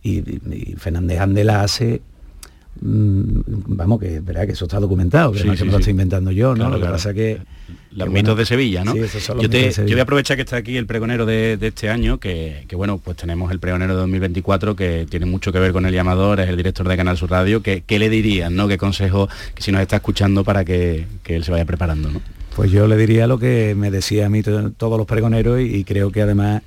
Y, 0.01 0.19
y 0.19 0.75
Fernández 0.77 1.19
Ande 1.19 1.43
la 1.43 1.63
hace 1.63 2.01
Mm, 2.81 3.41
vamos, 3.67 3.99
que 3.99 4.21
verdad 4.21 4.45
que 4.45 4.53
eso 4.53 4.65
está 4.65 4.79
documentado, 4.79 5.33
que 5.33 5.43
no 5.43 5.53
lo 5.53 5.77
estoy 5.77 5.91
inventando 5.91 6.31
yo, 6.31 6.55
¿no? 6.55 6.69
lo 6.69 6.79
que 6.79 6.85
pasa 6.85 7.13
que... 7.13 7.41
Los 7.91 8.09
mitos 8.09 8.37
de 8.37 8.45
Sevilla, 8.45 8.83
¿no? 8.85 8.95
yo, 8.95 9.05
voy 9.41 9.99
a 9.99 10.03
aprovechar 10.03 10.37
que 10.37 10.43
está 10.43 10.57
aquí 10.57 10.77
el 10.77 10.85
pregonero 10.85 11.25
de, 11.25 11.57
este 11.59 11.89
año, 11.89 12.19
que, 12.19 12.65
bueno, 12.73 12.99
pues 12.99 13.17
tenemos 13.17 13.51
el 13.51 13.59
pregonero 13.59 13.95
de 13.95 14.01
2024 14.01 14.75
que 14.75 15.07
tiene 15.09 15.25
mucho 15.25 15.51
que 15.51 15.59
ver 15.59 15.73
con 15.73 15.85
el 15.85 15.93
llamador, 15.93 16.39
es 16.39 16.49
el 16.49 16.57
director 16.57 16.87
de 16.87 16.95
Canal 16.95 17.17
Sur 17.17 17.31
Radio, 17.31 17.61
que, 17.61 17.83
¿qué 17.85 17.99
le 17.99 18.09
dirían, 18.09 18.55
no? 18.55 18.67
¿Qué 18.67 18.77
consejo, 18.77 19.27
que 19.55 19.61
si 19.61 19.71
nos 19.71 19.81
está 19.81 19.97
escuchando 19.97 20.43
para 20.43 20.63
que, 20.63 21.05
él 21.25 21.43
se 21.43 21.51
vaya 21.51 21.65
preparando, 21.65 22.09
¿no? 22.09 22.21
Pues 22.55 22.71
yo 22.71 22.87
le 22.87 22.97
diría 22.97 23.27
lo 23.27 23.39
que 23.39 23.75
me 23.75 23.91
decía 23.91 24.25
a 24.25 24.29
mí 24.29 24.41
todos 24.41 24.97
los 24.97 25.07
pregoneros 25.07 25.59
y 25.61 25.83
creo 25.83 26.11
que 26.11 26.21
además 26.21 26.61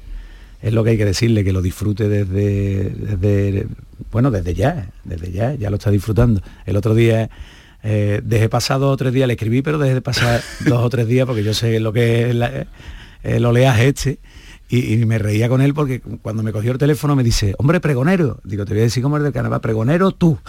es 0.63 0.73
lo 0.73 0.85
que 0.85 0.91
hay 0.91 0.97
que 0.97 1.05
decirle, 1.05 1.45
que 1.45 1.53
lo 1.53 1.61
disfrute 1.61 2.09
desde, 2.09 2.91
desde, 2.91 3.67
bueno, 4.11 4.31
desde 4.31 4.55
ya, 4.55 4.89
desde 5.05 5.31
ya, 5.33 5.55
ya 5.55 5.71
lo 5.71 5.77
está 5.77 5.91
disfrutando. 5.91 6.41
El 6.67 6.77
otro 6.77 6.95
día 6.95 7.31
eh, 7.83 8.21
dejé 8.25 8.49
pasar 8.49 8.79
dos 8.81 8.93
o 8.93 8.97
tres 8.97 9.13
días, 9.13 9.27
le 9.27 9.35
escribí, 9.35 9.63
pero 9.63 9.79
dejé 9.79 9.95
de 9.95 10.03
pasar 10.03 10.41
dos 10.67 10.81
o 10.85 10.91
tres 10.91 11.07
días 11.07 11.27
porque 11.27 11.45
yo 11.45 11.55
sé 11.55 11.79
lo 11.81 11.93
que 11.93 12.31
es 12.31 12.35
la- 12.35 12.67
el 13.23 13.45
oleaje 13.45 13.89
este. 13.89 14.19
Y, 14.69 14.95
y 14.95 15.05
me 15.05 15.19
reía 15.19 15.49
con 15.51 15.61
él 15.61 15.75
porque 15.75 16.01
cuando 16.01 16.43
me 16.43 16.51
cogió 16.51 16.73
el 16.73 16.79
teléfono 16.79 17.15
me 17.15 17.23
dice, 17.23 17.55
hombre, 17.59 17.79
pregonero. 17.79 18.41
Digo, 18.43 18.65
te 18.65 18.73
voy 18.73 18.81
a 18.81 18.85
decir 18.85 19.03
cómo 19.03 19.19
es 19.19 19.23
del 19.23 19.33
carnaval, 19.33 19.61
pregonero 19.61 20.13
tú. 20.13 20.39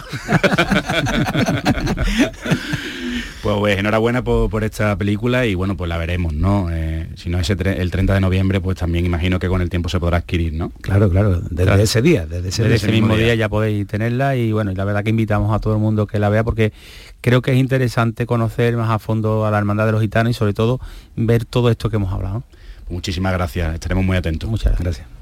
Pues, 3.44 3.58
pues, 3.58 3.78
enhorabuena 3.78 4.24
por, 4.24 4.48
por 4.48 4.64
esta 4.64 4.96
película 4.96 5.44
y 5.44 5.54
bueno, 5.54 5.76
pues 5.76 5.86
la 5.86 5.98
veremos, 5.98 6.32
¿no? 6.32 6.68
Eh, 6.70 7.10
si 7.14 7.28
no 7.28 7.38
es 7.38 7.50
el 7.50 7.90
30 7.90 8.14
de 8.14 8.20
noviembre, 8.20 8.58
pues 8.58 8.78
también 8.78 9.04
imagino 9.04 9.38
que 9.38 9.48
con 9.48 9.60
el 9.60 9.68
tiempo 9.68 9.90
se 9.90 10.00
podrá 10.00 10.16
adquirir, 10.16 10.54
¿no? 10.54 10.70
Claro, 10.80 11.10
claro, 11.10 11.42
desde 11.50 11.82
ese 11.82 12.00
día, 12.00 12.24
desde 12.24 12.48
ese, 12.48 12.62
Desde 12.62 12.76
ese 12.76 12.90
mismo 12.90 13.14
día. 13.18 13.34
ya 13.34 13.50
podéis 13.50 13.86
tenerla 13.86 14.34
y 14.34 14.50
bueno, 14.50 14.72
y 14.72 14.74
la 14.74 14.86
verdad 14.86 15.04
que 15.04 15.10
invitamos 15.10 15.54
a 15.54 15.58
todo 15.58 15.74
el 15.74 15.80
mundo 15.80 16.06
que 16.06 16.18
la 16.18 16.30
vea 16.30 16.42
porque 16.42 16.72
creo 17.20 17.42
que 17.42 17.52
es 17.52 17.58
interesante 17.58 18.24
conocer 18.24 18.78
más 18.78 18.88
a 18.88 18.98
fondo 18.98 19.44
a 19.44 19.50
la 19.50 19.58
Hermandad 19.58 19.84
de 19.84 19.92
los 19.92 20.00
Gitanos 20.00 20.30
y 20.30 20.34
sobre 20.34 20.54
todo 20.54 20.80
ver 21.14 21.44
todo 21.44 21.68
esto 21.68 21.90
que 21.90 21.96
hemos 21.96 22.14
hablado. 22.14 22.44
Muchísimas 22.88 23.34
gracias, 23.34 23.74
estaremos 23.74 24.06
muy 24.06 24.16
atentos. 24.16 24.48
Muchas 24.48 24.78
gracias. 24.78 25.13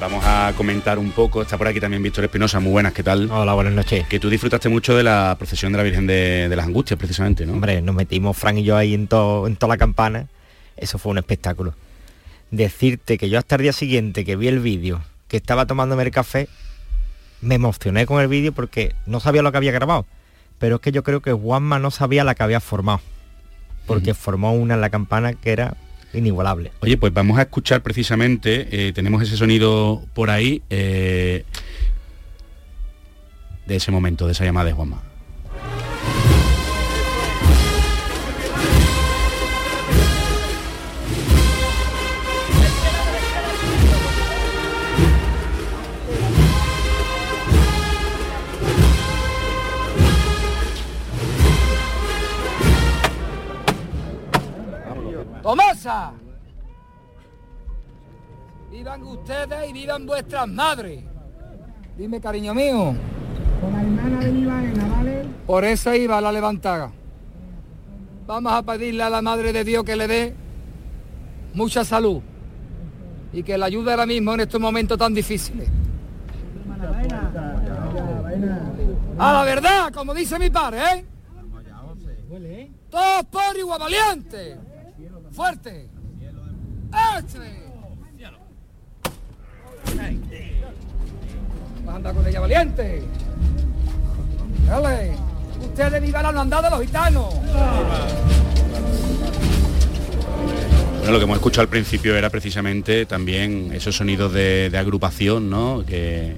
Vamos 0.00 0.24
a 0.26 0.52
comentar 0.56 0.98
un 0.98 1.10
poco. 1.10 1.42
Está 1.42 1.58
por 1.58 1.68
aquí 1.68 1.78
también 1.78 2.02
Víctor 2.02 2.24
Espinosa. 2.24 2.58
Muy 2.58 2.72
buenas, 2.72 2.94
¿qué 2.94 3.02
tal? 3.02 3.30
Hola, 3.30 3.52
buenas 3.52 3.74
noches. 3.74 4.06
Que 4.08 4.18
tú 4.18 4.30
disfrutaste 4.30 4.68
mucho 4.68 4.96
de 4.96 5.02
la 5.02 5.36
procesión 5.38 5.72
de 5.72 5.78
la 5.78 5.84
Virgen 5.84 6.06
de, 6.06 6.48
de 6.48 6.56
las 6.56 6.66
Angustias, 6.66 6.98
precisamente, 6.98 7.44
¿no? 7.44 7.52
Hombre, 7.52 7.82
nos 7.82 7.94
metimos 7.94 8.36
Fran 8.36 8.58
y 8.58 8.64
yo 8.64 8.76
ahí 8.76 8.94
en 8.94 9.06
toda 9.06 9.68
la 9.68 9.76
campana. 9.76 10.26
Eso 10.76 10.98
fue 10.98 11.12
un 11.12 11.18
espectáculo. 11.18 11.74
Decirte 12.50 13.18
que 13.18 13.28
yo 13.28 13.38
hasta 13.38 13.56
el 13.56 13.62
día 13.62 13.72
siguiente 13.72 14.24
que 14.24 14.36
vi 14.36 14.48
el 14.48 14.60
vídeo, 14.60 15.02
que 15.28 15.36
estaba 15.36 15.66
tomándome 15.66 16.02
el 16.02 16.10
café, 16.10 16.48
me 17.42 17.56
emocioné 17.56 18.06
con 18.06 18.20
el 18.20 18.28
vídeo 18.28 18.52
porque 18.52 18.94
no 19.06 19.20
sabía 19.20 19.42
lo 19.42 19.52
que 19.52 19.58
había 19.58 19.72
grabado. 19.72 20.06
Pero 20.58 20.76
es 20.76 20.80
que 20.80 20.92
yo 20.92 21.02
creo 21.02 21.20
que 21.20 21.32
Juanma 21.32 21.78
no 21.78 21.90
sabía 21.90 22.24
la 22.24 22.34
que 22.34 22.42
había 22.42 22.60
formado. 22.60 23.00
Porque 23.86 24.14
formó 24.14 24.54
una 24.54 24.74
en 24.74 24.80
la 24.80 24.90
campana 24.90 25.34
que 25.34 25.52
era 25.52 25.76
inigualable. 26.14 26.72
Oye, 26.80 26.96
pues 26.96 27.12
vamos 27.12 27.38
a 27.38 27.42
escuchar 27.42 27.82
precisamente, 27.82 28.88
eh, 28.88 28.92
tenemos 28.92 29.22
ese 29.22 29.36
sonido 29.36 30.02
por 30.14 30.30
ahí, 30.30 30.62
eh, 30.70 31.44
de 33.66 33.76
ese 33.76 33.90
momento, 33.90 34.26
de 34.26 34.32
esa 34.32 34.44
llamada 34.44 34.66
de 34.66 34.72
Juanma. 34.72 35.09
¡Tomasa! 55.50 56.12
Vivan 58.70 59.02
ustedes 59.02 59.68
y 59.68 59.72
vivan 59.72 60.06
vuestras 60.06 60.46
madres. 60.46 61.02
Dime, 61.98 62.20
cariño 62.20 62.54
mío. 62.54 62.94
Con 63.60 63.72
la 63.72 63.82
hermana 63.82 64.20
de 64.20 64.30
mi 64.30 64.46
vaina, 64.46 64.86
¿vale? 64.86 65.26
Por 65.48 65.64
eso 65.64 65.92
iba 65.92 66.20
la 66.20 66.30
levantada. 66.30 66.92
Vamos 68.28 68.52
a 68.52 68.62
pedirle 68.62 69.02
a 69.02 69.10
la 69.10 69.20
Madre 69.22 69.52
de 69.52 69.64
Dios 69.64 69.82
que 69.82 69.96
le 69.96 70.06
dé 70.06 70.34
mucha 71.54 71.84
salud 71.84 72.22
y 73.32 73.42
que 73.42 73.58
la 73.58 73.66
ayude 73.66 73.90
ahora 73.90 74.06
mismo 74.06 74.34
en 74.34 74.40
estos 74.42 74.60
momentos 74.60 74.96
tan 74.96 75.12
difíciles. 75.12 75.68
A 79.18 79.32
la 79.32 79.42
verdad, 79.42 79.92
como 79.92 80.14
dice 80.14 80.38
mi 80.38 80.48
padre, 80.48 80.78
¿eh? 80.94 81.04
Todos 82.88 83.24
por 83.24 83.58
igual 83.58 83.80
valiente. 83.80 84.69
Fuerte. 85.32 85.88
¡Este! 87.18 87.70
Vas 91.84 91.94
a 91.94 91.96
andar 91.96 92.14
con 92.14 92.26
ella 92.26 92.40
valiente. 92.40 93.02
Dale. 94.66 95.12
Ustedes 95.62 96.02
vivan 96.02 96.22
la 96.22 96.28
hermandad 96.30 96.62
de 96.64 96.70
los 96.70 96.80
gitanos. 96.80 97.34
Bueno, 100.98 101.12
lo 101.12 101.18
que 101.18 101.24
hemos 101.24 101.36
escuchado 101.36 101.62
al 101.62 101.68
principio 101.68 102.16
era 102.16 102.28
precisamente 102.30 103.06
también 103.06 103.70
esos 103.72 103.96
sonidos 103.96 104.32
de, 104.32 104.68
de 104.70 104.78
agrupación, 104.78 105.48
¿no? 105.50 105.84
Que, 105.86 106.36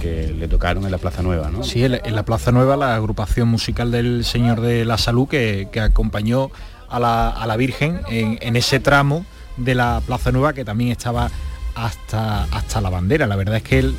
que 0.00 0.34
le 0.38 0.48
tocaron 0.48 0.84
en 0.84 0.90
la 0.90 0.98
Plaza 0.98 1.22
Nueva, 1.22 1.50
¿no? 1.50 1.62
Sí, 1.64 1.82
en 1.84 1.92
la- 1.92 2.00
en 2.04 2.14
la 2.14 2.24
Plaza 2.24 2.52
Nueva, 2.52 2.76
la 2.76 2.94
agrupación 2.94 3.48
musical 3.48 3.90
del 3.90 4.24
Señor 4.24 4.60
de 4.60 4.84
la 4.84 4.98
Salud 4.98 5.28
que, 5.28 5.68
que 5.72 5.80
acompañó 5.80 6.50
a 6.92 7.46
la, 7.46 7.56
Virgen 7.56 8.00
en, 8.08 8.56
ese 8.56 8.80
tramo 8.80 9.24
de 9.56 9.74
la 9.74 10.00
Plaza 10.06 10.30
Nueva 10.30 10.52
que 10.52 10.64
también 10.64 10.90
estaba 10.90 11.30
hasta, 11.74 12.44
hasta 12.44 12.80
la 12.80 12.90
bandera. 12.90 13.26
La 13.26 13.36
verdad 13.36 13.56
es 13.56 13.62
que 13.62 13.90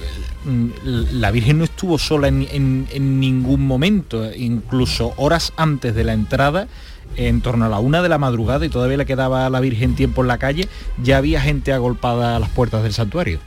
la 0.86 1.32
Virgen 1.32 1.58
no 1.58 1.64
estuvo 1.64 1.98
sola 1.98 2.28
en 2.28 3.20
ningún 3.20 3.66
momento, 3.66 4.32
incluso 4.34 5.14
horas 5.18 5.54
antes 5.58 5.96
de 5.96 6.04
la 6.04 6.14
entrada. 6.14 6.68
En 7.16 7.42
torno 7.42 7.66
a 7.66 7.70
la 7.70 7.80
una 7.80 8.02
de 8.02 8.10
la 8.10 8.18
madrugada 8.18 8.66
y 8.66 8.70
todavía 8.70 8.98
le 8.98 9.06
quedaba 9.06 9.46
a 9.46 9.50
la 9.50 9.60
Virgen 9.60 9.96
tiempo 9.96 10.22
en 10.22 10.28
la 10.28 10.38
calle, 10.38 10.68
ya 11.02 11.18
había 11.18 11.42
gente 11.42 11.72
agolpada 11.74 12.36
a 12.36 12.40
las 12.40 12.50
puertas 12.50 12.84
del 12.84 12.94
santuario. 12.94 13.40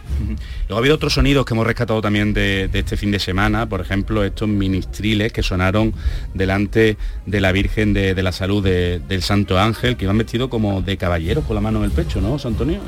Luego 0.68 0.74
ha 0.76 0.78
habido 0.78 0.94
otros 0.94 1.14
sonidos 1.14 1.44
que 1.44 1.54
hemos 1.54 1.66
rescatado 1.66 2.00
también 2.00 2.32
de, 2.32 2.68
de 2.68 2.78
este 2.78 2.96
fin 2.96 3.10
de 3.10 3.18
semana, 3.18 3.68
por 3.68 3.80
ejemplo, 3.80 4.24
estos 4.24 4.48
ministriles 4.48 5.32
que 5.32 5.42
sonaron 5.42 5.92
delante 6.34 6.96
de 7.26 7.40
la 7.40 7.52
Virgen 7.52 7.92
de, 7.92 8.14
de 8.14 8.22
la 8.22 8.32
Salud 8.32 8.62
de- 8.62 9.00
del 9.00 9.22
Santo 9.22 9.58
Ángel, 9.58 9.96
que 9.96 10.04
iban 10.04 10.18
vestidos 10.18 10.48
como 10.48 10.82
de 10.82 10.96
caballeros 10.96 11.44
con 11.44 11.54
la 11.54 11.60
mano 11.60 11.78
en 11.78 11.84
el 11.84 11.90
pecho, 11.90 12.20
¿no, 12.20 12.38
San 12.38 12.52
Antonio? 12.52 12.80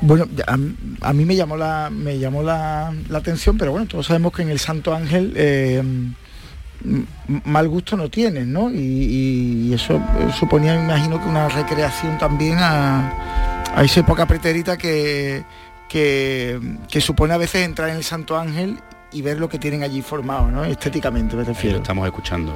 Bueno, 0.00 0.26
a, 0.46 0.56
a 1.08 1.12
mí 1.12 1.24
me 1.24 1.34
llamó 1.36 1.56
la 1.56 1.90
me 1.90 2.18
llamó 2.18 2.42
la, 2.42 2.94
la 3.08 3.18
atención, 3.18 3.58
pero 3.58 3.72
bueno, 3.72 3.86
todos 3.86 4.06
sabemos 4.06 4.32
que 4.32 4.42
en 4.42 4.50
el 4.50 4.58
Santo 4.60 4.94
Ángel 4.94 5.32
eh, 5.36 5.82
mal 7.44 7.68
gusto 7.68 7.96
no 7.96 8.08
tienen, 8.08 8.52
¿no? 8.52 8.70
Y, 8.70 9.72
eso 9.72 9.96
eh, 9.96 10.30
suponía, 10.38 10.74
me 10.74 10.84
imagino, 10.84 11.20
que 11.20 11.28
una 11.28 11.48
recreación 11.48 12.18
también 12.18 12.58
a, 12.58 13.12
a 13.74 13.84
esa 13.84 14.00
época 14.00 14.26
pretérita 14.26 14.76
que, 14.76 15.44
que, 15.88 16.60
que 16.88 17.00
supone 17.00 17.34
a 17.34 17.38
veces 17.38 17.64
entrar 17.64 17.90
en 17.90 17.96
el 17.96 18.04
Santo 18.04 18.38
Ángel 18.38 18.78
y 19.12 19.22
ver 19.22 19.38
lo 19.38 19.48
que 19.48 19.58
tienen 19.58 19.82
allí 19.82 20.02
formado, 20.02 20.50
¿no? 20.50 20.64
Estéticamente 20.64 21.36
me 21.36 21.44
refiero. 21.44 21.78
estamos 21.78 22.06
escuchando. 22.06 22.54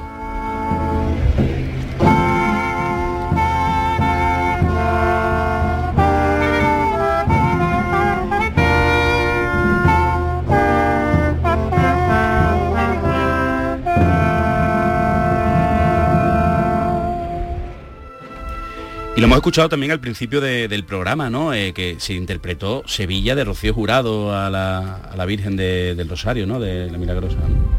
Lo 19.23 19.27
hemos 19.27 19.37
escuchado 19.37 19.69
también 19.69 19.91
al 19.93 20.01
principio 20.01 20.41
de- 20.41 20.67
del 20.67 20.83
programa, 20.83 21.29
¿no? 21.29 21.53
Eh, 21.53 21.71
que 21.73 21.95
se 21.97 22.13
interpretó 22.13 22.83
Sevilla 22.85 23.35
de 23.35 23.45
Rocío 23.45 23.73
Jurado 23.73 24.35
a 24.35 24.49
la, 24.49 25.25
Virgen 25.25 25.55
de- 25.55 25.95
del 25.95 26.09
Rosario, 26.09 26.45
¿no? 26.45 26.59
De 26.59 26.91
la 26.91 26.97
Milagrosa. 26.97 27.37
¿no? 27.37 27.73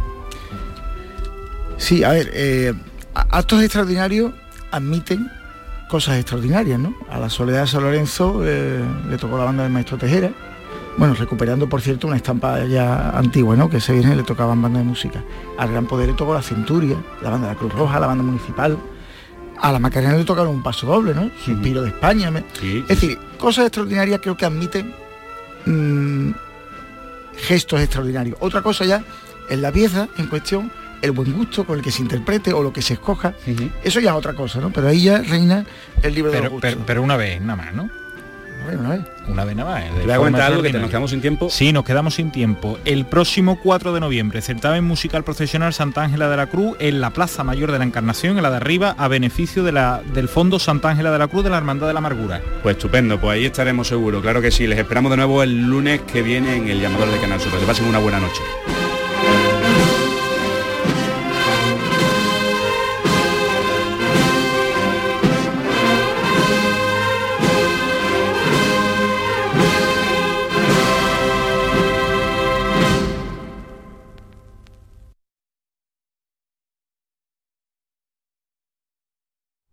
Sí, 1.76 2.03
a 2.03 2.11
ver, 2.12 2.30
eh, 2.32 2.72
actos 3.14 3.62
extraordinarios 3.62 4.32
admiten 4.70 5.30
cosas 5.90 6.16
extraordinarias, 6.18 6.78
¿no? 6.78 6.95
A 7.11 7.18
la 7.18 7.28
Soledad 7.28 7.62
de 7.62 7.66
San 7.66 7.82
Lorenzo 7.82 8.40
eh, 8.45 8.82
le 9.11 9.18
tocó 9.18 9.36
la 9.36 9.45
banda 9.45 9.64
del 9.64 9.72
maestro 9.72 9.99
Tejera, 9.99 10.30
bueno, 10.97 11.14
recuperando 11.14 11.68
por 11.68 11.82
cierto 11.82 12.07
una 12.07 12.16
estampa 12.16 12.64
ya 12.64 13.11
antigua, 13.11 13.55
¿no? 13.55 13.68
Que 13.68 13.76
ese 13.78 13.92
viernes 13.92 14.16
le 14.16 14.22
tocaban 14.22 14.62
banda 14.62 14.78
de 14.78 14.84
música. 14.86 15.22
Al 15.59 15.70
Gran 15.72 15.86
Poder 15.86 16.09
le 16.09 16.14
tocó 16.14 16.32
la 16.32 16.42
Centuria, 16.42 16.97
la 17.22 17.28
banda 17.30 17.49
de 17.49 17.53
la 17.55 17.59
Cruz 17.59 17.72
Roja, 17.74 18.01
la 18.01 18.07
banda 18.07 18.24
municipal. 18.24 18.78
A 19.61 19.73
la 19.73 19.79
Macarena 19.79 20.15
le 20.17 20.25
tocaron 20.25 20.55
un 20.55 20.63
paso 20.63 20.87
doble, 20.87 21.15
¿no? 21.15 21.31
Suspiro 21.45 21.83
de 21.83 21.89
España. 21.89 22.31
me- 22.31 22.45
Es 22.81 22.89
decir, 23.01 23.19
cosas 23.39 23.67
extraordinarias 23.67 24.21
creo 24.23 24.37
que 24.37 24.45
admiten 24.45 24.95
mm, 25.67 26.31
gestos 27.37 27.81
extraordinarios. 27.81 28.37
Otra 28.41 28.63
cosa 28.63 28.85
ya 28.85 29.03
es 29.49 29.59
la 29.59 29.73
pieza 29.73 30.09
en 30.19 30.27
cuestión, 30.27 30.71
el 31.03 31.13
buen 31.13 31.33
gusto 31.33 31.65
con 31.65 31.79
el 31.79 31.85
que 31.85 31.91
se 31.91 32.03
interprete 32.03 32.53
o 32.53 32.63
lo 32.63 32.73
que 32.73 32.83
se 32.83 32.95
escoja. 32.95 33.35
Eso 33.83 34.01
ya 34.01 34.11
es 34.11 34.17
otra 34.17 34.35
cosa, 34.35 34.61
¿no? 34.61 34.71
Pero 34.71 34.89
ahí 34.89 35.03
ya 35.05 35.19
reina 35.19 35.65
el 36.03 36.15
libro 36.15 36.31
de 36.31 36.39
los 36.45 36.51
gustos. 36.53 36.71
pero, 36.73 36.87
pero 36.87 37.03
una 37.03 37.17
vez, 37.17 37.41
nada 37.41 37.57
más, 37.57 37.75
¿no? 37.75 37.91
Una 38.73 38.91
vez. 38.91 39.01
Una 39.29 39.45
vez 39.45 39.57
nada 39.57 39.71
más. 39.71 39.85
Te 39.85 40.03
voy 40.03 40.12
a 40.12 40.17
comentar 40.17 40.43
algo 40.43 40.62
que 40.62 40.73
nos 40.73 40.89
quedamos 40.89 41.11
sin 41.11 41.21
tiempo. 41.21 41.49
Sí, 41.51 41.73
nos 41.73 41.85
quedamos 41.85 42.15
sin 42.15 42.31
tiempo. 42.31 42.79
El 42.85 43.07
próximo 43.07 43.59
4 43.62 43.93
de 43.93 44.01
noviembre, 44.01 44.41
certamen 44.43 44.85
musical 44.85 45.25
profesional 45.25 45.73
Santa 45.73 46.03
Ángela 46.03 46.29
de 46.29 46.37
la 46.37 46.47
Cruz 46.47 46.77
en 46.79 47.01
la 47.01 47.11
Plaza 47.11 47.45
Mayor 47.45 47.73
de 47.73 47.79
la 47.79 47.85
Encarnación, 47.85 48.37
en 48.37 48.43
la 48.43 48.51
de 48.51 48.57
arriba, 48.57 48.95
a 48.99 49.09
beneficio 49.09 49.62
de 49.65 49.73
la, 49.73 50.03
del 50.12 50.29
Fondo 50.29 50.59
Santa 50.59 50.91
Ángela 50.91 51.11
de 51.11 51.19
la 51.19 51.29
Cruz 51.29 51.45
de 51.45 51.51
la 51.51 51.59
Hermandad 51.59 51.87
de 51.87 51.93
la 51.93 51.99
Amargura. 51.99 52.41
Pues 52.62 52.77
estupendo, 52.77 53.21
pues 53.21 53.35
ahí 53.35 53.47
estaremos 53.47 53.89
seguros. 53.89 54.23
Claro 54.23 54.41
que 54.41 54.51
sí, 54.51 54.67
les 54.67 54.79
esperamos 54.79 55.11
de 55.11 55.17
nuevo 55.17 55.43
el 55.43 55.62
lunes 55.62 56.01
que 56.03 56.23
viene 56.23 56.57
en 56.57 56.69
el 56.69 56.81
llamador 56.81 57.11
de 57.11 57.19
Canal 57.19 57.41
Super. 57.41 57.61
Que 57.61 57.67
pasen 57.67 57.87
una 57.87 57.99
buena 57.99 58.21
noche. 58.21 58.43